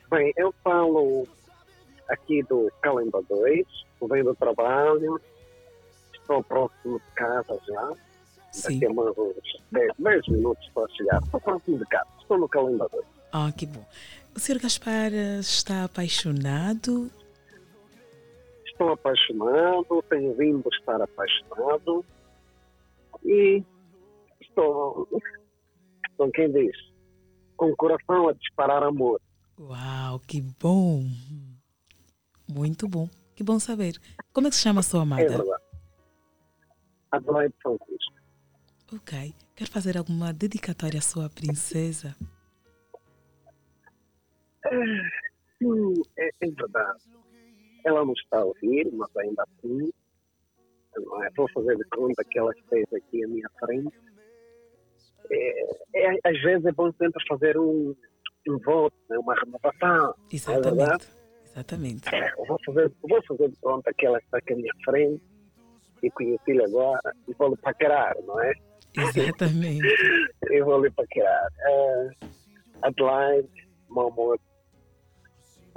Bem, 0.10 0.34
eu 0.36 0.54
falo 0.64 1.28
aqui 2.10 2.44
do 2.44 2.72
Calemba 2.82 3.24
2, 3.30 3.66
venho 4.10 4.26
do 4.26 4.36
trabalho, 4.36 5.22
estou 6.32 6.44
próximo 6.44 7.00
de 7.00 7.12
casa 7.16 7.60
já. 7.68 7.94
Sim. 8.52 8.80
Daqui 8.80 8.86
a 8.86 8.94
mais 8.94 9.18
uns 9.18 9.36
10, 9.72 9.92
10 10.00 10.28
minutos 10.30 10.70
para 10.74 10.88
chegar. 10.90 11.22
Estou 11.24 11.42
próximo 11.42 11.78
de 11.78 11.86
casa, 11.86 12.08
estou 12.20 12.38
no 12.38 12.48
2. 12.48 13.06
Ah, 13.34 13.52
que 13.56 13.66
bom. 13.66 13.86
O 14.36 14.40
senhor 14.40 14.60
Gaspar 14.62 15.14
eh, 15.14 15.40
está 15.40 15.86
apaixonado? 15.86 17.10
Estou 18.66 18.90
apaixonado, 18.94 20.04
tenho 20.10 20.34
vindo 20.36 20.68
estar 20.74 21.02
apaixonado 21.02 22.04
e 23.24 23.64
estou, 24.42 25.08
com 26.18 26.32
quem 26.32 26.52
diz, 26.52 26.76
com 27.56 27.68
o 27.72 27.76
coração 27.76 28.30
a 28.30 28.34
disparar 28.34 28.84
amor. 28.84 29.22
Uau, 29.60 30.20
que 30.28 30.42
bom. 30.60 31.06
Muito 32.50 32.88
bom. 32.88 33.08
Que 33.36 33.44
bom 33.44 33.60
saber. 33.60 33.96
Como 34.34 34.48
é 34.48 34.50
que 34.50 34.56
se 34.56 34.62
chama 34.64 34.80
a 34.82 34.84
sua 34.84 35.00
É 35.00 35.04
amada? 35.04 35.28
verdade. 35.28 35.51
Adelaide 37.12 37.54
Francisco. 37.62 38.16
Ok. 38.94 39.34
Quer 39.56 39.68
fazer 39.68 39.98
alguma 39.98 40.34
dedicatória 40.34 41.00
à 41.00 41.02
sua 41.02 41.30
princesa? 41.30 42.16
Sim, 45.58 45.94
é, 46.18 46.30
é 46.42 46.52
verdade. 46.52 47.04
Ela 47.86 48.06
não 48.06 48.14
está 48.14 48.40
a 48.40 48.46
ouvir, 48.46 48.92
mas 48.94 49.10
ainda 49.18 49.44
assim, 49.44 49.92
não 50.96 51.24
é? 51.24 51.30
vou 51.36 51.50
fazer 51.52 51.78
de 51.78 51.84
conta 51.86 52.24
que 52.24 52.38
ela 52.38 52.52
esteja 52.52 52.98
aqui 52.98 53.24
à 53.24 53.28
minha 53.28 53.50
frente. 53.60 53.98
É, 55.32 55.64
é, 55.96 56.20
às 56.24 56.42
vezes 56.42 56.66
é 56.66 56.72
bom 56.72 56.92
sempre 56.94 57.24
fazer 57.28 57.58
um, 57.58 57.96
um 58.48 58.58
voto, 58.60 58.96
né? 59.10 59.18
uma 59.18 59.36
renovação. 59.36 60.12
É? 60.32 60.36
Exatamente. 60.36 61.08
Exatamente. 61.46 62.16
É, 62.16 62.34
eu 62.38 62.46
vou 62.46 62.58
fazer, 62.66 62.92
vou 63.02 63.24
fazer 63.26 63.50
de 63.50 63.56
conta 63.58 63.94
que 63.94 64.06
ela 64.06 64.20
está 64.20 64.38
aqui 64.38 64.54
à 64.54 64.56
minha 64.56 64.74
frente 64.84 65.31
e 66.04 66.10
conheci-lhe 66.12 66.64
agora 66.64 67.14
e 67.28 67.34
vou-lhe 67.34 67.58
paquerar, 67.58 68.16
não 68.26 68.42
é? 68.42 68.54
Exatamente. 68.98 69.88
Eu 70.50 70.66
vou 70.66 70.82
lhe 70.82 70.92
paquerar. 70.92 71.48
Uh, 71.70 72.28
Adelaide, 72.82 73.50
meu 73.90 74.08
amor, 74.08 74.40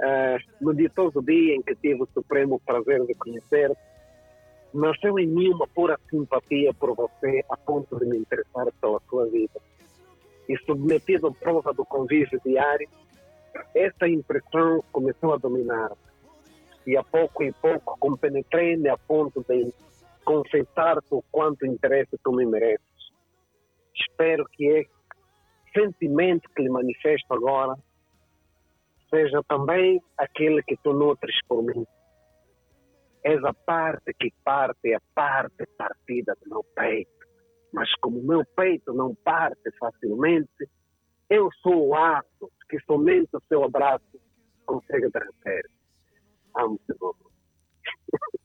uh, 0.01 0.37
no 0.61 0.73
ditoso 0.73 1.21
dia 1.21 1.55
em 1.55 1.61
que 1.61 1.75
tive 1.75 2.03
o 2.03 2.09
supremo 2.13 2.59
prazer 2.65 3.05
de 3.05 3.13
conhecer, 3.15 3.71
nasceu 4.73 5.17
em 5.17 5.27
mim 5.27 5.49
uma 5.49 5.67
pura 5.67 5.97
simpatia 6.09 6.73
por 6.73 6.95
você 6.95 7.43
a 7.49 7.57
ponto 7.57 7.97
de 7.97 8.05
me 8.05 8.17
interessar 8.17 8.67
pela 8.81 9.01
sua 9.09 9.25
vida. 9.27 9.61
E 10.47 10.57
submetido 10.59 11.27
à 11.27 11.31
prova 11.31 11.73
do 11.73 11.85
convívio 11.85 12.39
diário, 12.45 12.87
essa 13.73 14.07
impressão 14.07 14.83
começou 14.91 15.33
a 15.33 15.37
dominar-me. 15.37 15.95
E 16.85 16.95
a 16.95 17.03
pouco 17.03 17.43
e 17.43 17.51
pouco 17.53 17.97
compenetrei-me 17.99 18.89
a 18.89 18.97
ponto 18.97 19.43
de 19.47 19.73
confessar-te 20.25 21.07
o 21.11 21.23
quanto 21.31 21.65
interesse 21.65 22.17
tu 22.23 22.31
me 22.33 22.45
mereces. 22.45 22.85
Espero 23.95 24.45
que 24.51 24.65
esse 24.65 24.89
sentimento 25.73 26.49
que 26.55 26.63
lhe 26.63 26.69
manifesto 26.69 27.33
agora 27.33 27.75
seja 29.09 29.41
também 29.47 30.01
aquele 30.17 30.61
que 30.63 30.75
tu 30.77 30.93
nutres 30.93 31.35
por 31.47 31.63
mim. 31.63 31.85
És 33.23 33.43
a 33.43 33.53
parte 33.53 34.13
que 34.19 34.31
parte, 34.43 34.93
a 34.93 35.01
parte 35.13 35.65
partida 35.77 36.35
do 36.43 36.49
meu 36.49 36.63
peito. 36.75 37.11
Mas 37.73 37.89
como 37.95 38.19
o 38.19 38.27
meu 38.27 38.45
peito 38.55 38.93
não 38.93 39.15
parte 39.15 39.71
facilmente, 39.79 40.69
eu 41.29 41.49
sou 41.61 41.87
o 41.87 41.95
aço 41.95 42.51
que 42.69 42.79
somente 42.81 43.29
o 43.33 43.41
seu 43.47 43.63
abraço 43.63 44.19
consegue 44.65 45.09
derreter. 45.09 45.69
Amo-te. 46.55 46.93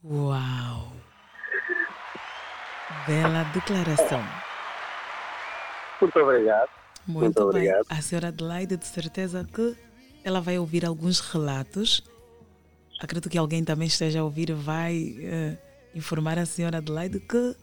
Uau! 0.05 1.10
Bela 3.07 3.45
declaração. 3.55 4.23
Muito 6.01 6.19
obrigado. 6.19 6.69
Muito, 7.07 7.25
Muito 7.25 7.39
bem. 7.39 7.47
obrigado. 7.47 7.87
A 7.89 8.03
senhora 8.03 8.29
Adelaide, 8.29 8.77
de 8.77 8.87
certeza 8.87 9.47
que 9.53 9.77
ela 10.25 10.41
vai 10.41 10.59
ouvir 10.59 10.85
alguns 10.85 11.21
relatos. 11.21 12.03
Acredito 13.01 13.31
que 13.31 13.39
alguém 13.39 13.65
também 13.65 13.89
esteja 13.89 14.21
a 14.21 14.25
ouvir 14.25 14.51
e 14.51 14.53
vai 14.53 15.17
eh, 15.23 15.57
informar 15.95 16.39
a 16.39 16.45
senhora 16.45 16.79
Adelaide 16.79 17.21
que 17.21 17.57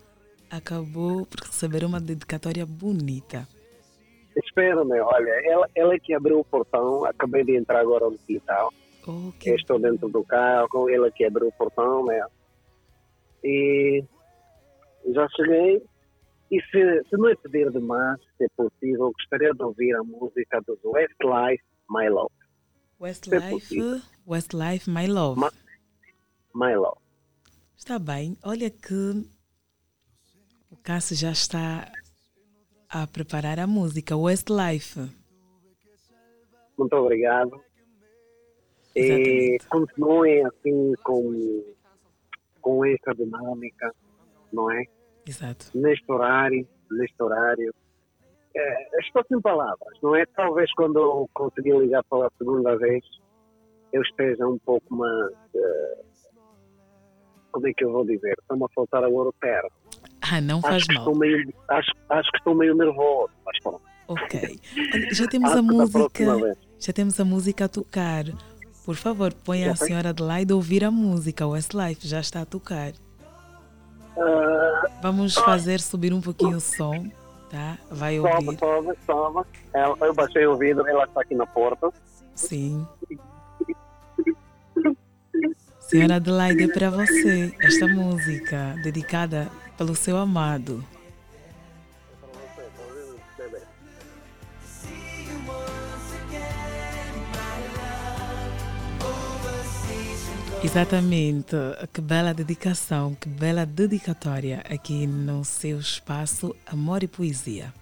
acabou 0.49 1.25
por 1.25 1.41
receber 1.41 1.83
uma 1.83 1.99
dedicatória 1.99 2.65
bonita. 2.65 3.47
Espero, 4.43 4.83
né? 4.85 5.01
Olha, 5.01 5.41
ela, 5.45 5.69
ela 5.75 5.93
é 5.93 5.99
que 5.99 6.13
abriu 6.13 6.39
o 6.39 6.45
portão. 6.45 7.05
Acabei 7.05 7.43
de 7.43 7.55
entrar 7.55 7.79
agora 7.79 8.09
no 8.09 8.17
quintal. 8.19 8.71
Ok. 9.05 9.55
Estou 9.55 9.79
dentro 9.79 10.09
do 10.09 10.23
carro. 10.23 10.89
Ela 10.89 11.11
que 11.11 11.25
abriu 11.25 11.47
o 11.47 11.51
portão, 11.51 12.05
né? 12.05 12.23
E 13.47 14.03
já 15.13 15.25
cheguei. 15.29 15.81
E 16.51 16.61
se, 16.63 17.09
se 17.09 17.17
não 17.17 17.29
é 17.29 17.35
pedir 17.35 17.71
demais, 17.71 18.19
se 18.37 18.43
é 18.43 18.47
possível, 18.55 19.11
gostaria 19.11 19.53
de 19.53 19.63
ouvir 19.63 19.95
a 19.95 20.03
música 20.03 20.61
dos 20.67 20.79
Westlife, 20.83 21.63
My 21.89 22.09
Love. 22.09 22.33
Westlife, 22.99 24.01
Westlife, 24.25 24.89
My 24.89 25.07
Love. 25.07 25.39
My 26.53 26.75
Love. 26.75 26.99
Está 27.77 27.99
bem. 27.99 28.37
Olha 28.43 28.69
que 28.69 29.25
o 30.71 30.75
Cássio 30.83 31.15
já 31.15 31.31
está 31.31 31.91
a 32.89 33.07
preparar 33.07 33.59
a 33.59 33.67
música 33.67 34.15
Westlife. 34.15 35.09
Muito 36.77 36.93
obrigado. 36.95 37.61
E 38.95 39.57
continuem 39.69 40.45
assim 40.45 40.93
com, 41.03 41.63
com 42.67 42.83
essa 42.85 43.15
dinâmica, 43.15 43.95
não 44.51 44.69
é? 44.69 44.83
Exato. 45.25 45.67
Neste 45.73 46.11
horário, 46.11 46.67
neste 46.91 47.23
horário. 47.23 47.73
É, 48.53 48.99
estou 48.99 49.23
sem 49.29 49.39
palavras, 49.39 49.97
não 50.03 50.13
é? 50.13 50.25
Talvez 50.35 50.69
quando 50.73 50.99
eu 50.99 51.29
conseguir 51.33 51.77
ligar 51.77 52.03
pela 52.09 52.29
segunda 52.37 52.75
vez, 52.75 53.05
eu 53.93 54.01
esteja 54.01 54.45
um 54.45 54.57
pouco 54.59 54.93
mais. 54.93 55.31
eh, 55.55 56.01
como 57.53 57.67
é 57.69 57.73
que 57.73 57.85
eu 57.85 57.91
vou 57.91 58.05
dizer? 58.05 58.35
Está-me 58.41 58.65
a 58.65 58.67
faltar 58.75 59.03
agora 59.03 59.29
o 59.29 59.33
termo. 59.33 59.69
Ah, 60.29 60.41
não 60.41 60.61
faz 60.61 60.83
acho 60.89 60.93
mal. 60.93 61.15
Meio, 61.15 61.53
acho, 61.69 61.91
acho 62.09 62.31
que 62.31 62.37
estou 62.37 62.53
meio 62.53 62.75
nervoso, 62.75 63.31
mas 63.45 63.57
pronto. 63.63 63.81
Ok. 64.09 64.59
Já 65.13 65.27
temos 65.27 65.51
a 65.53 65.61
música. 65.61 66.25
Já 66.79 66.93
temos 66.93 67.19
a 67.19 67.23
música 67.25 67.65
a 67.65 67.69
tocar. 67.69 68.25
Por 68.87 68.95
favor, 68.95 69.33
ponha 69.33 69.73
a 69.73 69.75
senhora 69.75 70.11
Adelaide 70.11 70.53
ouvir 70.53 70.85
a 70.85 70.89
música. 70.89 71.45
O 71.45 71.49
Westlife 71.49 72.07
já 72.07 72.21
está 72.21 72.43
a 72.43 72.45
tocar. 72.45 72.93
Ah, 74.17 74.85
Vamos 75.01 75.33
fazer 75.35 75.81
subir 75.81 76.13
um 76.13 76.21
pouquinho 76.21 76.55
o 76.55 76.61
som, 76.61 77.05
tá? 77.49 77.77
Vai 77.91 78.17
Sobe, 78.17 78.45
ouvir. 78.45 78.57
sobe, 78.59 78.97
sobe. 79.05 79.47
Ela- 79.73 79.97
Eu 79.99 80.13
baixei 80.13 80.47
o 80.47 80.55
vidro, 80.55 80.87
ela 80.87 81.03
está 81.03 81.19
aqui 81.19 81.35
na 81.35 81.45
porta. 81.45 81.91
Sim. 82.33 82.87
Senhora 85.81 86.15
Adelaide, 86.15 86.63
é 86.63 86.67
para 86.73 86.89
você 86.89 87.53
esta 87.61 87.87
música 87.89 88.73
dedicada 88.81 89.49
pelo 89.77 89.95
seu 89.97 90.15
amado. 90.15 90.81
Exatamente. 100.67 101.55
Que 101.93 102.01
bela 102.01 102.33
dedicação, 102.33 103.15
que 103.15 103.29
bela 103.29 103.65
dedicatória 103.65 104.61
aqui 104.69 105.07
no 105.07 105.45
seu 105.45 105.79
espaço 105.79 106.53
Amor 106.65 107.03
e 107.03 107.07
Poesia. 107.07 107.73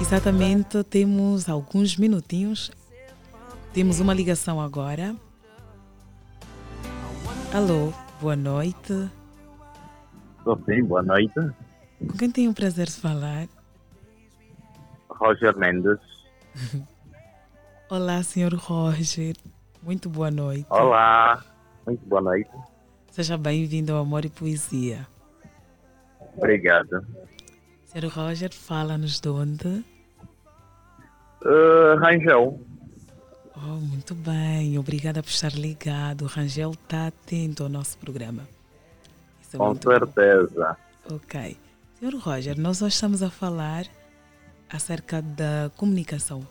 Exatamente, 0.00 0.82
temos 0.84 1.46
alguns 1.46 1.98
minutinhos. 1.98 2.70
Temos 3.74 4.00
uma 4.00 4.14
ligação 4.14 4.58
agora. 4.58 5.14
Alô, 7.52 7.92
boa 8.20 8.36
noite. 8.36 9.10
Estou 10.38 10.60
sim, 10.66 10.84
boa 10.84 11.02
noite. 11.02 11.32
Com 11.98 12.18
quem 12.18 12.30
tenho 12.30 12.50
o 12.50 12.54
prazer 12.54 12.86
de 12.86 13.00
falar? 13.00 13.48
Roger 15.08 15.56
Mendes. 15.56 15.98
Olá, 17.88 18.22
senhor 18.22 18.52
Roger. 18.52 19.34
Muito 19.82 20.10
boa 20.10 20.30
noite. 20.30 20.66
Olá, 20.68 21.42
muito 21.86 22.06
boa 22.06 22.20
noite. 22.20 22.50
Seja 23.10 23.38
bem-vindo 23.38 23.94
ao 23.94 24.02
Amor 24.02 24.26
e 24.26 24.28
Poesia. 24.28 25.06
Obrigado. 26.36 27.04
Senhor 27.86 28.10
Roger, 28.12 28.52
fala-nos 28.52 29.20
de 29.20 29.28
onde? 29.30 29.84
Uh, 31.42 31.96
Rangel, 31.98 32.60
Oh, 33.60 33.80
muito 33.80 34.14
bem. 34.14 34.78
Obrigada 34.78 35.20
por 35.22 35.30
estar 35.30 35.52
ligado. 35.52 36.22
O 36.22 36.26
Rangel 36.26 36.70
está 36.72 37.08
atento 37.08 37.64
ao 37.64 37.68
nosso 37.68 37.98
programa. 37.98 38.48
Isso 39.42 39.56
é 39.56 39.58
com 39.58 39.66
muito 39.66 39.88
bom. 39.88 39.98
certeza. 39.98 40.76
Ok. 41.10 41.56
Senhor 41.98 42.14
Roger, 42.14 42.56
nós 42.58 42.80
hoje 42.80 42.94
estamos 42.94 43.20
a 43.22 43.30
falar 43.30 43.86
acerca 44.70 45.20
da 45.20 45.70
comunicação. 45.76 46.46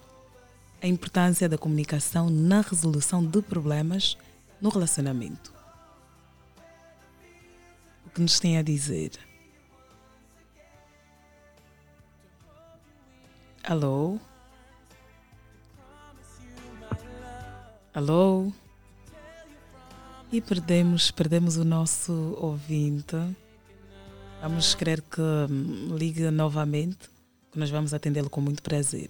A 0.82 0.88
importância 0.88 1.47
da 1.47 1.58
comunicação 1.58 2.30
na 2.30 2.60
resolução 2.62 3.26
de 3.26 3.41
problemas 3.41 4.18
no 4.60 4.70
relacionamento. 4.70 5.53
O 8.05 8.10
que 8.10 8.22
nos 8.22 8.38
tem 8.39 8.58
a 8.58 8.62
dizer? 8.62 9.12
Alô? 13.64 14.20
Alô? 17.97 18.53
E 20.31 20.39
perdemos, 20.39 21.09
perdemos 21.09 21.57
o 21.57 21.65
nosso 21.65 22.13
ouvinte. 22.39 23.15
Vamos 24.39 24.75
querer 24.75 25.01
que 25.01 25.19
hum, 25.19 25.95
ligue 25.97 26.29
novamente, 26.29 27.09
que 27.51 27.57
nós 27.57 27.71
vamos 27.71 27.95
atendê-lo 27.95 28.29
com 28.29 28.39
muito 28.39 28.61
prazer. 28.61 29.09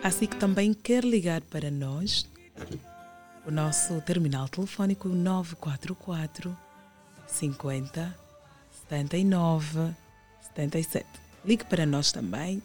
Assim 0.00 0.26
que 0.26 0.36
também 0.36 0.72
quer 0.72 1.02
ligar 1.02 1.40
para 1.40 1.72
nós, 1.72 2.24
o 3.44 3.50
nosso 3.50 4.00
terminal 4.02 4.48
telefónico 4.48 5.08
944 5.08 6.56
50 7.26 8.16
79 8.88 9.92
77. 10.54 11.04
Ligue 11.44 11.64
para 11.64 11.84
nós 11.84 12.12
também. 12.12 12.62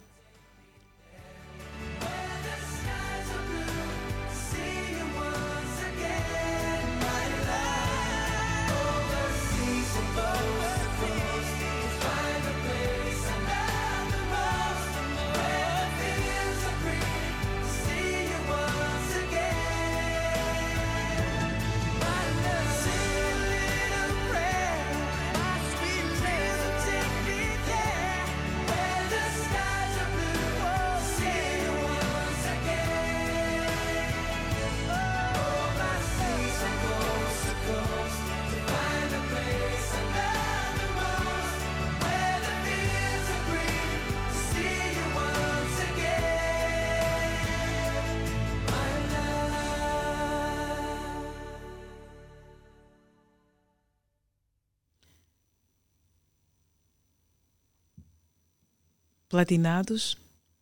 Platinados, 59.32 60.17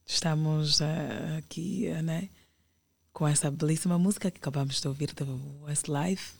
estamos 0.05 0.79
eh, 0.79 1.37
aqui 1.39 1.87
eh, 1.87 2.03
né, 2.03 2.29
com 3.11 3.27
essa 3.27 3.49
belíssima 3.49 3.97
música 3.97 4.29
que 4.29 4.37
acabamos 4.37 4.79
de 4.79 4.87
ouvir 4.87 5.11
do 5.15 5.63
Westlife, 5.63 6.35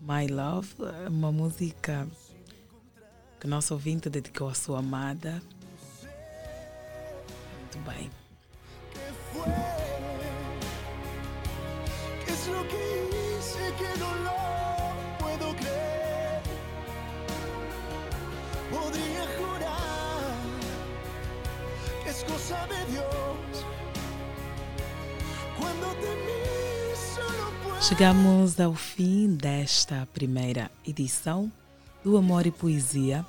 My 0.00 0.26
Love, 0.28 0.74
eh, 0.80 1.10
uma 1.10 1.30
música 1.30 2.08
que 3.38 3.46
nosso 3.46 3.74
ouvinte 3.74 4.08
dedicou 4.08 4.48
à 4.48 4.54
sua 4.54 4.78
amada. 4.78 5.42
Muito 7.60 7.78
bem. 7.84 8.10
¿Qué 12.24 12.32
es 12.32 12.48
Chegamos 27.80 28.58
ao 28.58 28.74
fim 28.74 29.36
desta 29.36 30.08
primeira 30.12 30.70
edição 30.86 31.52
do 32.02 32.16
Amor 32.16 32.46
e 32.46 32.50
Poesia. 32.50 33.24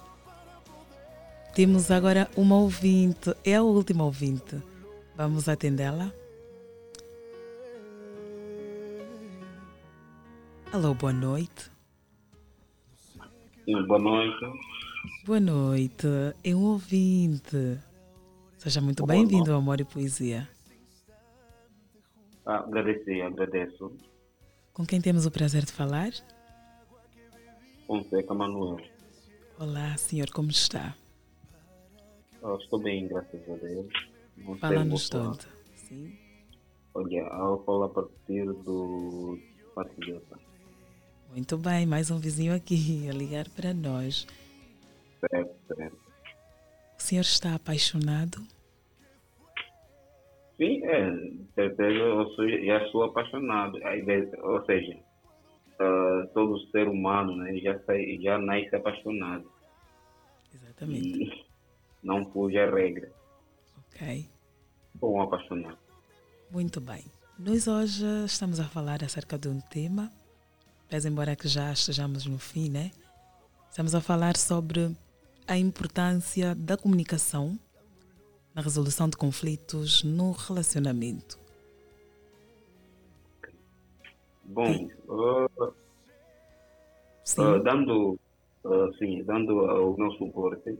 Temos 1.54 1.92
agora 1.92 2.30
uma 2.36 2.56
ouvinte, 2.56 3.36
é 3.44 3.56
a 3.56 3.62
última 3.62 4.04
ouvinte. 4.04 4.62
Vamos 5.16 5.50
atendê-la? 5.50 6.12
Alô, 10.72 10.94
boa 10.94 11.14
noite. 11.14 11.72
Boa 13.88 14.00
noite. 14.00 14.46
Boa 15.26 15.40
noite, 15.40 16.08
é 16.44 16.56
um 16.56 16.64
ouvinte. 16.64 17.80
Seja 18.68 18.82
muito 18.82 19.06
bem-vindo 19.06 19.50
ao 19.54 19.60
Amor 19.60 19.80
e 19.80 19.86
Poesia. 19.86 20.46
Ah, 22.46 22.58
agradecer, 22.58 23.22
agradeço. 23.22 23.96
Com 24.74 24.86
quem 24.86 25.00
temos 25.00 25.26
o 25.26 25.32
prazer 25.32 25.64
de 25.64 25.72
falar? 25.72 26.12
Fonseca 27.88 28.34
Manuel. 28.34 28.86
Olá, 29.58 29.96
senhor, 29.96 30.30
como 30.32 30.52
está? 30.52 30.94
Estou 32.60 32.78
bem, 32.80 33.08
graças 33.08 33.42
a 33.50 33.56
Deus. 33.56 33.88
Fala-nos 34.60 35.08
tanto. 35.08 35.48
Sim. 35.74 36.20
Olha, 36.94 37.20
eu 37.20 37.64
falo 37.66 37.84
a 37.84 37.90
partir 37.90 38.52
do 38.52 39.40
Patriota. 39.74 40.38
Muito 41.32 41.58
bem, 41.58 41.86
mais 41.86 42.12
um 42.12 42.20
vizinho 42.20 42.54
aqui 42.54 43.08
a 43.10 43.14
ligar 43.14 43.48
para 43.48 43.74
nós. 43.74 44.28
Certo, 45.22 45.56
certo. 45.74 45.98
O 47.00 47.02
senhor 47.02 47.22
está 47.22 47.56
apaixonado? 47.56 48.46
É, 50.60 51.12
de 51.12 51.48
certeza 51.54 52.00
eu 52.00 52.30
sou, 52.30 52.50
já 52.50 52.88
sou 52.90 53.04
apaixonado. 53.04 53.78
Ou 54.44 54.66
seja, 54.66 54.98
ah, 55.80 56.28
todo 56.34 56.60
ser 56.72 56.88
humano 56.88 57.36
né, 57.36 57.58
já, 57.60 57.80
sai, 57.84 58.18
já 58.20 58.38
nasce 58.38 58.76
apaixonado. 58.76 59.50
Exatamente. 60.54 61.24
E 61.24 61.46
não 62.02 62.26
fuja 62.32 62.64
a 62.64 62.72
regra. 62.72 63.12
Ok. 63.94 64.28
Bom 64.96 65.22
apaixonado. 65.22 65.78
Muito 66.52 66.82
bem. 66.82 67.04
Nós 67.38 67.68
hoje 67.68 68.04
estamos 68.26 68.60
a 68.60 68.64
falar 68.64 69.04
acerca 69.04 69.38
de 69.38 69.48
um 69.48 69.60
tema, 69.60 70.12
pese 70.90 71.08
embora 71.08 71.36
que 71.36 71.48
já 71.48 71.72
estejamos 71.72 72.26
no 72.26 72.40
fim, 72.40 72.70
né? 72.70 72.92
Estamos 73.70 73.94
a 73.94 74.02
falar 74.02 74.36
sobre 74.36 74.96
a 75.48 75.56
importância 75.56 76.56
da 76.56 76.76
comunicação 76.76 77.60
na 78.58 78.64
resolução 78.64 79.08
de 79.08 79.16
conflitos 79.16 80.04
no 80.04 80.32
relacionamento. 80.32 81.38
Bom, 84.46 84.90
Sim. 87.24 87.44
ah, 87.44 87.60
dando, 87.60 88.20
ah, 88.66 88.90
sim, 88.98 89.24
dando 89.26 89.58
o 89.60 89.96
meu 89.96 90.12
suporte, 90.14 90.76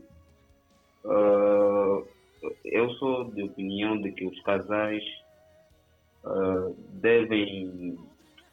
eu 2.64 2.90
sou 2.94 3.30
de 3.30 3.44
opinião 3.44 4.00
de 4.02 4.10
que 4.10 4.26
os 4.26 4.42
casais 4.42 5.04
devem, 7.00 7.96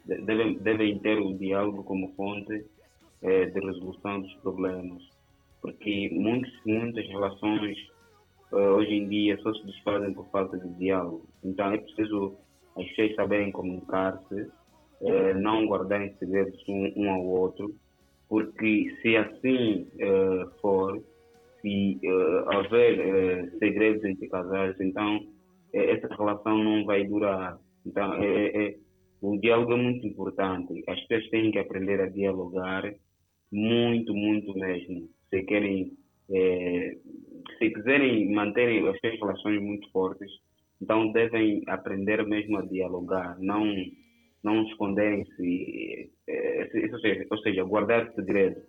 de- 0.06 0.22
devem, 0.22 0.54
devem 0.60 1.00
ter 1.00 1.18
o 1.18 1.34
diálogo 1.36 1.84
como 1.84 2.14
fonte 2.14 2.64
eh, 3.24 3.46
de 3.46 3.60
resolução 3.60 4.22
dos 4.22 4.34
problemas, 4.36 5.02
porque 5.64 6.12
muitos, 6.14 6.52
muitas 6.64 7.08
relações 7.08 7.95
hoje 8.60 8.94
em 8.94 9.08
dia 9.10 9.38
só 9.42 9.54
se 9.54 9.66
desfazem 9.66 10.14
por 10.14 10.30
falta 10.30 10.58
de 10.58 10.70
diálogo. 10.76 11.28
Então 11.44 11.72
é 11.72 11.78
preciso 11.78 12.38
as 12.78 12.86
pessoas 12.90 13.16
saberem 13.16 13.52
comunicar-se, 13.52 14.52
eh, 15.02 15.34
não 15.36 15.66
guardarem 15.66 16.14
segredos 16.18 16.62
um, 16.68 16.92
um 16.98 17.10
ao 17.10 17.26
outro, 17.26 17.74
porque 18.28 18.98
se 19.02 19.16
assim 19.16 19.88
eh, 20.00 20.46
for, 20.62 21.02
se 21.62 22.00
eh, 22.04 22.56
houver 22.58 23.00
eh, 23.00 23.50
segredos 23.60 24.04
entre 24.04 24.28
casais, 24.28 24.76
então 24.80 25.20
eh, 25.74 25.92
essa 25.92 26.08
relação 26.16 26.58
não 26.64 26.86
vai 26.86 27.06
durar. 27.06 27.58
Então 27.86 28.14
é, 28.16 28.26
é- 28.48 28.68
é- 28.68 28.76
o 29.22 29.38
diálogo 29.40 29.74
é 29.74 29.78
muito 29.78 30.06
importante. 30.06 30.84
As 30.88 31.00
pessoas 31.08 31.30
têm 31.30 31.52
que 31.52 31.60
aprender 31.60 32.00
a 32.02 32.10
dialogar 32.10 32.94
muito, 33.52 34.14
muito 34.14 34.54
mesmo. 34.54 35.10
Se 35.30 35.44
querem, 35.44 35.94
eh, 36.30 36.98
se 37.58 37.70
quiserem 37.70 38.32
manterem 38.34 38.88
as 38.88 38.98
suas 39.00 39.20
relações 39.20 39.62
muito 39.62 39.90
fortes, 39.92 40.32
então 40.82 41.12
devem 41.12 41.64
aprender 41.68 42.26
mesmo 42.26 42.58
a 42.58 42.62
dialogar, 42.66 43.38
não 43.40 43.66
não 44.44 44.62
esconderem-se, 44.68 46.12
eh, 46.28 46.70
se- 46.72 46.92
ou 46.94 47.00
seja, 47.00 47.26
ou 47.32 47.38
seja, 47.40 47.64
guardar 47.64 48.14
segredo, 48.14 48.62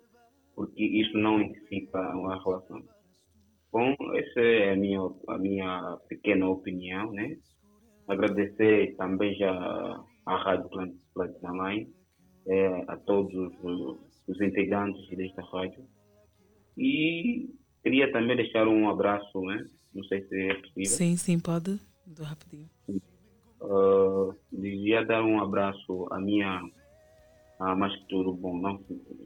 porque 0.55 0.83
isso 0.83 1.19
não 1.19 1.39
edifica 1.43 2.01
uma 2.17 2.43
relação. 2.43 2.83
Bom, 3.71 3.95
essa 4.15 4.41
é 4.41 4.73
a 4.73 4.77
minha, 4.77 5.01
a 5.29 5.37
minha 5.37 5.99
pequena 6.09 6.49
opinião, 6.49 7.13
né? 7.13 7.37
Agradecer 8.09 8.97
também 8.97 9.35
já 9.35 9.53
à 10.25 10.37
Rádio 10.37 10.67
Plat- 10.71 10.95
Platina 11.13 11.69
Line, 11.71 11.93
eh, 12.49 12.85
a 12.89 12.97
todos 12.97 13.35
os, 13.35 13.99
os 14.29 14.41
integrantes 14.41 15.07
desta 15.11 15.43
rádio. 15.43 15.85
E 16.79 17.51
queria 17.87 18.11
também 18.11 18.37
deixar 18.37 18.67
um 18.67 18.89
abraço, 18.89 19.41
né? 19.43 19.65
Não 19.95 20.03
sei 20.07 20.21
se 20.27 20.35
é 20.35 20.55
possível. 20.55 20.87
Sim, 20.87 21.17
sim, 21.17 21.39
pode. 21.39 21.79
Do 22.05 22.25
rapidinho. 22.25 22.69
Uh, 23.61 24.35
devia 24.51 25.05
dar 25.05 25.23
um 25.23 25.41
abraço 25.41 26.09
à 26.11 26.19
minha 26.19 26.69
a 27.61 27.77
mais 27.77 27.97
que 27.97 28.09
tudo 28.09 28.33
bom, 28.33 28.59
não, 28.59 28.81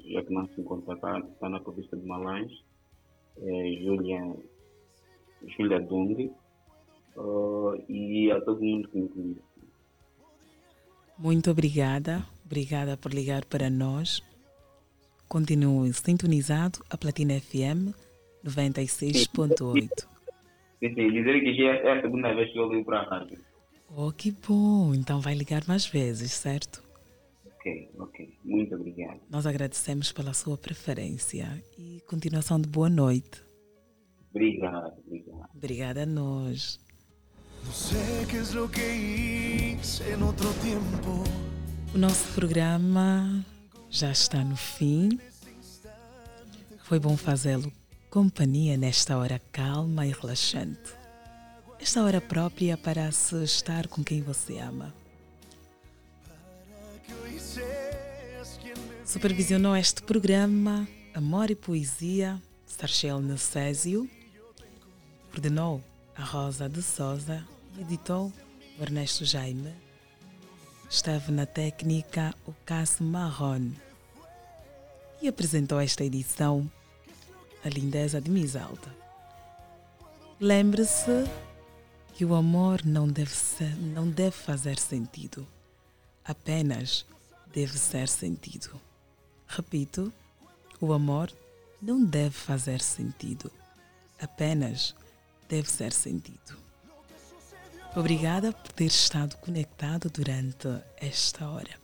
já 0.07 0.23
que 0.23 0.33
não 0.33 0.47
se 0.49 0.61
encontra 0.61 0.95
cá, 0.99 1.19
está 1.19 1.49
na 1.49 1.59
província 1.59 1.97
de 1.97 2.07
Malães, 2.07 2.53
é, 3.39 3.73
Julia, 3.83 4.37
Julia 5.57 5.81
Dung, 5.81 6.31
uh, 7.17 7.83
e 7.89 8.31
a 8.31 8.41
todo 8.43 8.63
mundo 8.63 8.89
que 8.91 8.99
me 8.99 9.09
conhece. 9.09 9.41
Muito 11.19 11.51
obrigada. 11.51 12.25
Obrigada 12.45 12.97
por 12.97 13.13
ligar 13.13 13.45
para 13.47 13.71
nós. 13.71 14.23
Continue 15.29 15.93
sintonizado 15.95 16.79
a 16.91 16.97
Platina 16.97 17.41
FM 17.41 18.10
96.8. 18.45 20.11
Sim, 20.81 20.95
sim, 20.95 21.13
dizer 21.13 21.41
que 21.41 21.55
já 21.55 21.75
é 21.75 21.99
a 21.99 22.01
segunda 22.01 22.35
vez 22.35 22.51
que 22.53 22.59
eu 22.59 22.73
ligo 22.73 22.85
para 22.85 23.01
a 23.01 23.05
rádio. 23.05 23.39
Oh, 23.95 24.11
que 24.13 24.31
bom! 24.31 24.95
Então 24.95 25.21
vai 25.21 25.35
ligar 25.35 25.63
mais 25.67 25.85
vezes, 25.87 26.33
certo? 26.33 26.83
Ok, 27.45 27.91
ok. 27.99 28.35
Muito 28.45 28.75
obrigado. 28.75 29.21
Nós 29.29 29.47
agradecemos 29.47 30.13
pela 30.13 30.33
sua 30.33 30.57
preferência 30.57 31.63
e 31.79 32.01
continuação 32.09 32.59
de 32.59 32.69
boa 32.69 32.89
noite. 32.89 33.43
Obrigado, 34.31 34.95
obrigado. 35.07 35.51
Obrigada 35.55 36.03
a 36.05 36.07
nós. 36.07 36.81
O 41.93 41.99
nosso 41.99 42.35
programa 42.35 43.45
já 43.91 44.13
está 44.13 44.43
no 44.43 44.57
fim. 44.57 45.19
Foi 46.85 46.99
bom 46.99 47.17
fazê-lo 47.17 47.80
companhia 48.11 48.77
nesta 48.77 49.17
hora 49.17 49.41
calma 49.53 50.05
e 50.05 50.11
relaxante. 50.11 50.99
Esta 51.79 52.03
hora 52.03 52.21
própria 52.21 52.77
para 52.77 53.11
se 53.13 53.43
estar 53.45 53.87
com 53.87 54.03
quem 54.03 54.21
você 54.21 54.59
ama. 54.59 54.93
Supervisionou 59.07 59.77
este 59.77 60.03
programa 60.03 60.89
Amor 61.15 61.53
e 61.53 61.55
Poesia, 61.55 62.43
Sarchel 62.67 63.21
Necésio. 63.21 64.11
Coordenou 65.31 65.81
a 66.17 66.25
Rosa 66.25 66.69
de 66.69 66.83
Souza 66.83 67.47
e 67.79 67.83
editou 67.83 68.33
Ernesto 68.81 69.25
Jaime. 69.25 69.73
Esteve 70.89 71.31
na 71.31 71.47
técnica 71.47 72.35
o 72.45 72.53
Cássio 72.67 73.05
Marron. 73.05 73.71
E 75.23 75.29
apresentou 75.29 75.79
esta 75.81 76.03
edição 76.05 76.69
a 77.65 77.69
lindeza 77.69 78.21
de 78.21 78.31
Misalta. 78.31 78.95
Lembre-se 80.39 81.25
que 82.15 82.25
o 82.25 82.35
amor 82.35 82.85
não 82.85 83.09
deve, 83.09 83.35
ser, 83.35 83.77
não 83.77 84.09
deve 84.09 84.37
fazer 84.37 84.79
sentido, 84.79 85.47
apenas 86.25 87.05
deve 87.53 87.79
ser 87.79 88.09
sentido. 88.09 88.81
Repito, 89.47 90.13
o 90.81 90.93
amor 90.93 91.33
não 91.81 92.05
deve 92.05 92.35
fazer 92.35 92.81
sentido, 92.81 93.51
apenas 94.21 94.95
deve 95.49 95.71
ser 95.71 95.93
sentido. 95.93 96.59
Obrigada 97.97 98.53
por 98.53 98.71
ter 98.73 98.87
estado 98.87 99.37
conectado 99.39 100.09
durante 100.09 100.69
esta 100.97 101.49
hora. 101.49 101.79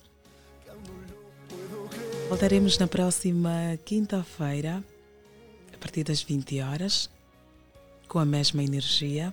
Voltaremos 2.29 2.79
na 2.79 2.87
próxima 2.87 3.77
quinta-feira, 3.85 4.83
partir 5.87 6.03
das 6.03 6.20
20 6.20 6.61
horas, 6.62 7.09
com 8.09 8.18
a 8.18 8.24
mesma 8.24 8.61
energia, 8.61 9.32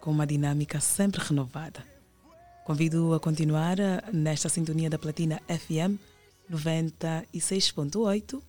com 0.00 0.12
uma 0.12 0.24
dinâmica 0.24 0.78
sempre 0.78 1.20
renovada. 1.20 1.84
Convido 2.64 3.12
a 3.14 3.18
continuar 3.18 3.80
eh, 3.80 4.00
nesta 4.12 4.48
sintonia 4.48 4.88
da 4.88 4.96
Platina 4.96 5.42
FM 5.48 5.98
96.8. 6.48 8.40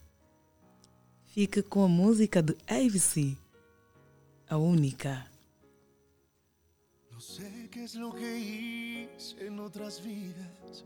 Fique 1.26 1.64
com 1.64 1.84
a 1.84 1.88
música 1.88 2.44
de 2.44 2.56
ABC, 2.68 3.36
a 4.48 4.58
única. 4.58 5.26
No 7.12 7.20
sé 7.20 7.68
qué 7.72 7.84
es 7.84 7.96
lo 7.96 8.14
que 8.14 8.38
hice 8.38 9.48
en 9.48 9.60
otras 9.60 10.04
vidas. 10.04 10.86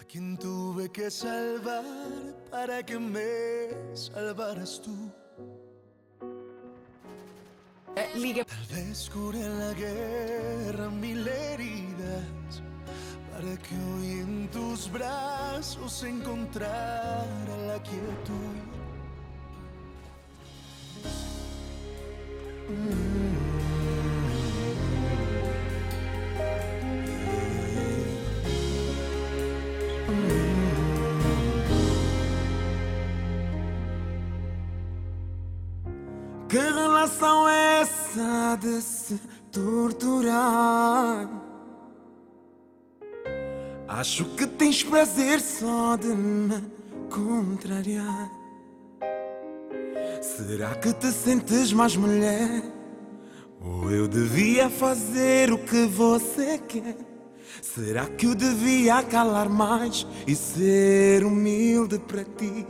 A 0.00 0.04
quien 0.04 0.36
tuve 0.36 0.88
que 0.92 1.10
salvar 1.10 1.84
para 2.48 2.84
que 2.84 2.96
me 2.96 3.96
salvaras 3.96 4.80
tú. 4.80 5.21
Tal 7.94 8.22
vez 8.70 9.10
curé 9.10 9.40
en 9.40 9.58
la 9.58 9.74
guerra 9.74 10.88
mil 10.88 11.28
heridas 11.28 12.62
para 13.30 13.56
que 13.58 13.74
hoy 13.74 14.20
en 14.20 14.48
tus 14.50 14.90
brazos 14.90 16.02
encontrara 16.02 17.56
la 17.66 17.82
quietud. 17.82 18.72
Que 36.48 36.58
relação 36.58 37.48
é 37.48 37.71
de 38.60 38.80
se 38.82 39.20
torturar. 39.50 41.28
Acho 43.88 44.24
que 44.36 44.46
tens 44.46 44.82
prazer 44.82 45.40
só 45.40 45.96
de 45.96 46.08
me 46.08 46.62
contrariar. 47.10 48.30
Será 50.20 50.74
que 50.74 50.92
te 50.94 51.10
sentes 51.10 51.72
mais 51.72 51.96
mulher? 51.96 52.62
Ou 53.60 53.90
eu 53.90 54.08
devia 54.08 54.68
fazer 54.68 55.52
o 55.52 55.58
que 55.58 55.86
você 55.86 56.58
quer? 56.58 56.96
Será 57.60 58.06
que 58.06 58.26
eu 58.26 58.34
devia 58.34 59.02
calar 59.02 59.48
mais 59.48 60.06
e 60.26 60.34
ser 60.34 61.24
humilde 61.24 61.98
para 61.98 62.24
ti? 62.24 62.66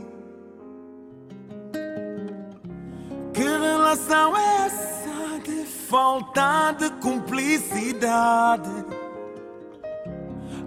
Que 3.33 3.43
relação 3.43 4.37
é 4.37 4.65
essa 4.65 4.92
falta 5.93 6.75
de 6.79 6.89
cumplicidade? 6.93 8.67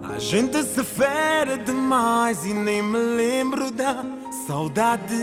A 0.09 0.21
gente 0.21 0.63
se 0.63 0.85
fere 0.85 1.59
demais 1.65 2.45
e 2.45 2.55
nem 2.55 2.81
me 2.81 2.97
lembro 2.97 3.73
da 3.73 4.05
saudade 4.47 5.17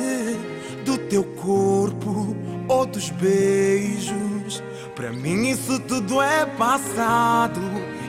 do 0.83 0.97
teu 1.07 1.23
corpo 1.35 2.35
ou 2.67 2.85
dos 2.85 3.11
beijos. 3.11 4.61
Para 4.93 5.13
mim 5.13 5.47
isso 5.47 5.79
tudo 5.79 6.21
é 6.21 6.45
passado 6.47 7.61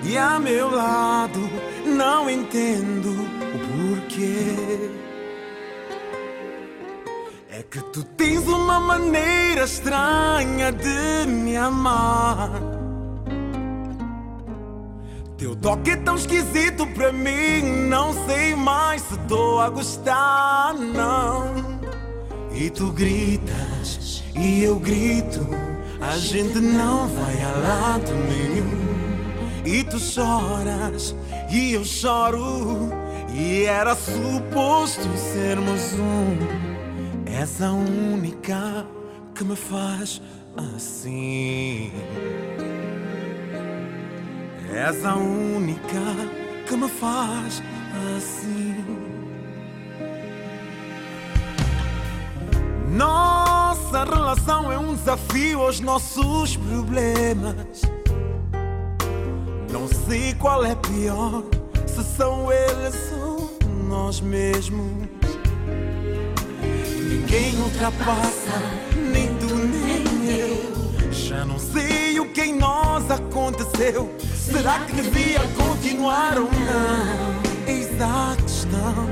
e 0.02 0.18
a 0.18 0.40
meu 0.40 0.74
lado 0.74 1.48
não 1.86 2.28
entendo 2.28 3.10
o 3.10 4.00
porquê. 4.00 5.03
É 7.56 7.62
que 7.62 7.80
tu 7.92 8.02
tens 8.02 8.48
uma 8.48 8.80
maneira 8.80 9.62
estranha 9.62 10.72
de 10.72 11.30
me 11.30 11.56
amar. 11.56 12.50
Teu 15.38 15.54
toque 15.54 15.92
é 15.92 15.96
tão 15.98 16.16
esquisito 16.16 16.84
pra 16.88 17.12
mim, 17.12 17.62
não 17.88 18.12
sei 18.26 18.56
mais 18.56 19.02
se 19.02 19.16
tô 19.28 19.60
a 19.60 19.70
gostar, 19.70 20.74
não. 20.74 21.54
E 22.52 22.70
tu 22.70 22.90
gritas 22.90 24.24
e 24.34 24.64
eu 24.64 24.74
grito, 24.80 25.46
a 26.00 26.16
gente 26.16 26.58
não 26.58 27.06
vai 27.06 27.40
a 27.40 27.52
lado 27.52 28.12
nenhum. 28.32 29.64
E 29.64 29.84
tu 29.84 30.00
choras 30.00 31.14
e 31.48 31.74
eu 31.74 31.84
choro, 31.84 32.90
e 33.32 33.62
era 33.62 33.94
suposto 33.94 35.08
sermos 35.16 35.92
um. 35.92 36.63
És 37.40 37.60
a 37.60 37.72
única 37.72 38.86
que 39.34 39.42
me 39.42 39.56
faz 39.56 40.22
assim. 40.56 41.90
És 44.72 45.04
a 45.04 45.16
única 45.16 46.00
que 46.64 46.76
me 46.76 46.88
faz 46.88 47.60
assim. 48.16 48.84
Nossa 52.88 54.04
relação 54.04 54.70
é 54.70 54.78
um 54.78 54.94
desafio 54.94 55.60
aos 55.60 55.80
nossos 55.80 56.56
problemas. 56.56 57.82
Não 59.72 59.88
sei 59.88 60.34
qual 60.34 60.64
é 60.64 60.76
pior, 60.76 61.42
se 61.84 62.04
são 62.16 62.52
eles 62.52 63.12
ou 63.20 63.58
nós 63.88 64.20
mesmos. 64.20 65.13
Ninguém 67.34 67.60
ultrapassa, 67.62 68.62
nem 68.94 69.26
tu 69.38 69.52
nem 69.56 70.38
eu. 70.38 71.10
Já 71.10 71.44
não 71.44 71.58
sei 71.58 72.20
o 72.20 72.32
que 72.32 72.42
em 72.42 72.54
nós 72.54 73.10
aconteceu. 73.10 74.14
Será 74.36 74.78
que 74.86 74.94
devia 74.94 75.40
continuar 75.56 76.38
ou 76.38 76.44
não? 76.44 77.66
Eis 77.66 77.88
a 78.00 78.36
questão. 78.40 79.08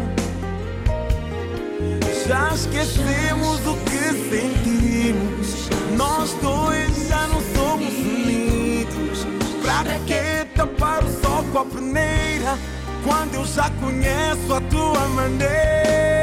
Já 2.24 2.54
esquecemos 2.54 3.66
o 3.66 3.76
que 3.86 4.30
sentimos. 4.30 5.68
Nós 5.96 6.32
dois 6.40 7.08
já 7.08 7.26
não 7.26 7.40
somos 7.56 7.92
unidos. 7.92 9.26
Pra 9.62 9.82
que 10.06 10.44
tapar 10.54 11.02
o 11.02 11.08
sol 11.08 11.44
com 11.52 11.58
a 11.58 11.64
peneira? 11.64 12.56
Quando 13.04 13.34
eu 13.34 13.44
já 13.44 13.68
conheço 13.80 14.54
a 14.54 14.60
tua 14.60 15.08
maneira. 15.08 16.22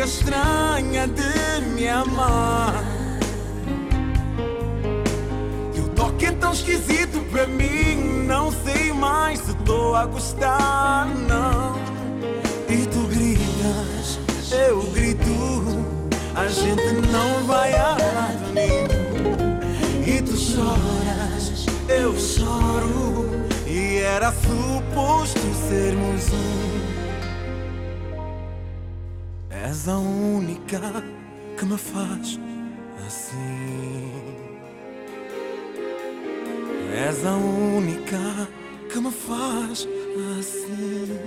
Maneira 0.00 0.04
estranha 0.04 1.06
de 1.08 1.66
me 1.74 1.86
amar. 1.86 2.82
Teu 5.74 5.88
toque 5.90 6.24
é 6.24 6.32
tão 6.32 6.52
esquisito 6.52 7.20
pra 7.30 7.46
mim. 7.46 8.24
Não 8.26 8.50
sei 8.50 8.94
mais 8.94 9.40
se 9.40 9.54
tô 9.66 9.94
a 9.94 10.06
gostar, 10.06 11.06
não. 11.28 11.76
E 12.66 12.86
tu 12.86 13.06
gritas, 13.08 14.18
eu 14.50 14.82
grito. 14.84 15.84
A 16.34 16.48
gente 16.48 16.92
não 17.12 17.44
vai 17.46 17.74
a 17.74 17.90
lado 17.90 18.54
nenhum. 18.54 19.60
E 20.06 20.22
tu 20.22 20.34
choras, 20.34 21.66
eu 21.88 22.18
choro. 22.18 23.28
E 23.66 23.98
era 23.98 24.32
suposto 24.32 25.40
sermos 25.68 26.32
um. 26.32 26.69
És 29.70 29.86
a 29.86 29.98
única 29.98 30.80
que 31.56 31.64
me 31.64 31.78
faz 31.78 32.40
assim. 33.06 34.10
És 36.92 37.24
a 37.24 37.36
única 37.36 38.48
que 38.92 38.98
me 38.98 39.12
faz 39.12 39.86
assim. 40.40 41.20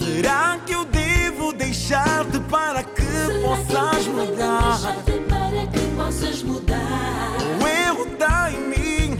Será 0.00 0.58
que 0.66 0.72
eu 0.72 0.84
devo 0.86 1.52
deixar-te 1.52 2.40
para 2.50 2.82
que 2.82 3.06
possas 3.44 4.06
mudar? 4.08 4.80
para 5.28 5.66
que 5.68 5.80
possas 5.96 6.42
mudar. 6.42 7.36
O 7.62 7.64
erro 7.64 8.12
está 8.12 8.50
em 8.50 8.60
mim. 8.72 9.18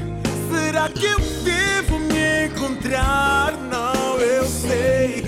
Será 0.50 0.88
que 0.88 1.06
eu 1.06 1.20
devo 1.44 1.96
me 2.00 2.46
encontrar? 2.46 3.52
Não, 3.70 3.95
sei. 4.46 5.24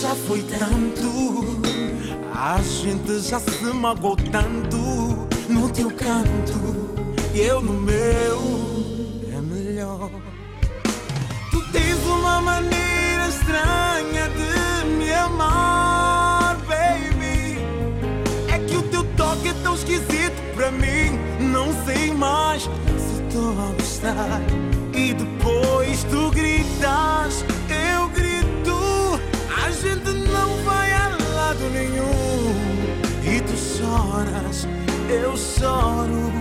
Já 0.00 0.14
foi 0.14 0.42
tanto. 0.42 1.60
A 2.34 2.60
gente 2.62 3.20
já 3.20 3.40
se 3.40 3.64
magoou 3.64 4.16
tanto. 4.16 5.26
No 5.48 5.68
teu 5.70 5.90
canto 5.90 6.76
e 7.34 7.40
eu 7.40 7.60
no 7.60 7.74
meu. 7.74 8.40
É 9.32 9.40
melhor. 9.40 10.10
Tu 11.50 11.60
tens 11.72 11.98
uma 12.06 12.40
maneira 12.40 13.28
estranha 13.28 14.28
de 14.30 14.86
me 14.88 15.12
amar, 15.12 16.56
baby. 16.66 17.58
É 18.52 18.58
que 18.58 18.76
o 18.76 18.82
teu 18.84 19.04
toque 19.16 19.48
é 19.48 19.54
tão 19.62 19.74
esquisito 19.74 20.54
pra 20.54 20.70
mim. 20.70 21.18
Não 21.40 21.72
sei 21.84 22.12
mais 22.12 22.62
se 22.62 23.22
estou 23.22 23.52
a 23.52 23.72
gostar. 23.72 24.40
E 24.94 25.12
depois 25.12 26.04
tu 26.04 26.30
gritas, 26.30 27.44
gente 29.76 30.10
não 30.30 30.56
vai 30.64 30.92
a 30.92 31.08
lado 31.34 31.70
nenhum. 31.70 32.54
E 33.22 33.40
tu 33.42 33.56
choras, 33.56 34.66
eu 35.08 35.36
choro. 35.36 36.32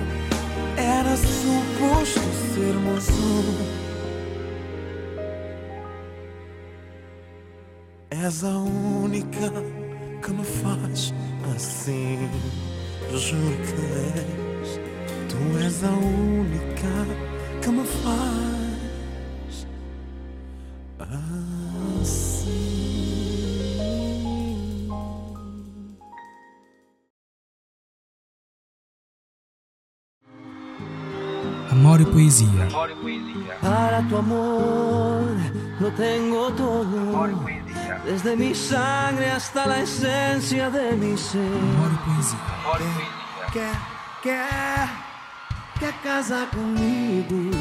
Era 0.77 1.15
suposto 1.15 2.19
sermos 2.53 3.09
um. 3.09 3.85
És 8.09 8.43
a 8.43 8.57
única 8.57 9.51
que 10.21 10.31
me 10.31 10.43
faz 10.43 11.13
assim. 11.55 12.29
Juro 13.11 13.57
que 13.65 13.75
és. 14.19 14.79
Tu 15.29 15.37
és 15.63 15.83
a 15.83 15.91
única 15.91 16.93
que 17.61 17.69
me 17.69 17.85
faz 17.85 18.54
poesia. 32.25 32.67
Para 33.61 34.01
tu 34.09 34.17
amor 34.17 35.25
lo 35.79 35.91
tengo 35.91 36.51
todo. 36.51 37.35
Desde 38.05 38.35
mi 38.35 38.53
sangre 38.53 39.31
hasta 39.31 39.65
la 39.65 39.81
esencia 39.81 40.69
de 40.69 40.95
mi 40.95 41.17
ser. 41.17 41.41
Quer, 43.51 43.75
quer, 44.21 44.89
quer 45.79 45.93
casar 46.03 46.47
comigo? 46.49 47.51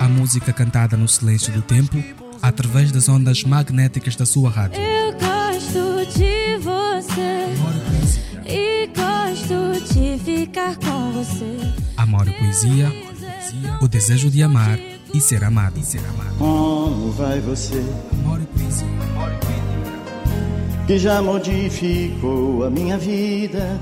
A 0.00 0.08
música 0.08 0.52
cantada 0.52 0.96
no 0.96 1.06
silêncio 1.08 1.52
do 1.52 1.62
tempo, 1.62 2.02
através 2.42 2.90
das 2.92 3.08
ondas 3.08 3.44
magnéticas 3.44 4.16
da 4.16 4.26
sua 4.26 4.50
rádio. 4.50 4.80
Eu 4.80 5.12
gosto 5.12 6.18
de 6.18 6.56
você 6.58 7.54
e 8.46 8.86
gosto 8.88 9.74
ficar 10.24 10.76
com 10.76 11.12
você. 11.12 11.58
Amor 11.96 12.26
e 12.26 12.32
poesia, 12.32 12.92
o 13.84 13.88
desejo 13.88 14.30
de 14.30 14.42
amar 14.42 14.78
e 15.12 15.20
ser 15.20 15.44
amado. 15.44 15.74
Como 16.38 17.12
vai 17.12 17.38
você? 17.40 17.84
Que 20.86 20.98
já 20.98 21.20
modificou 21.20 22.64
a 22.64 22.70
minha 22.70 22.96
vida 22.96 23.78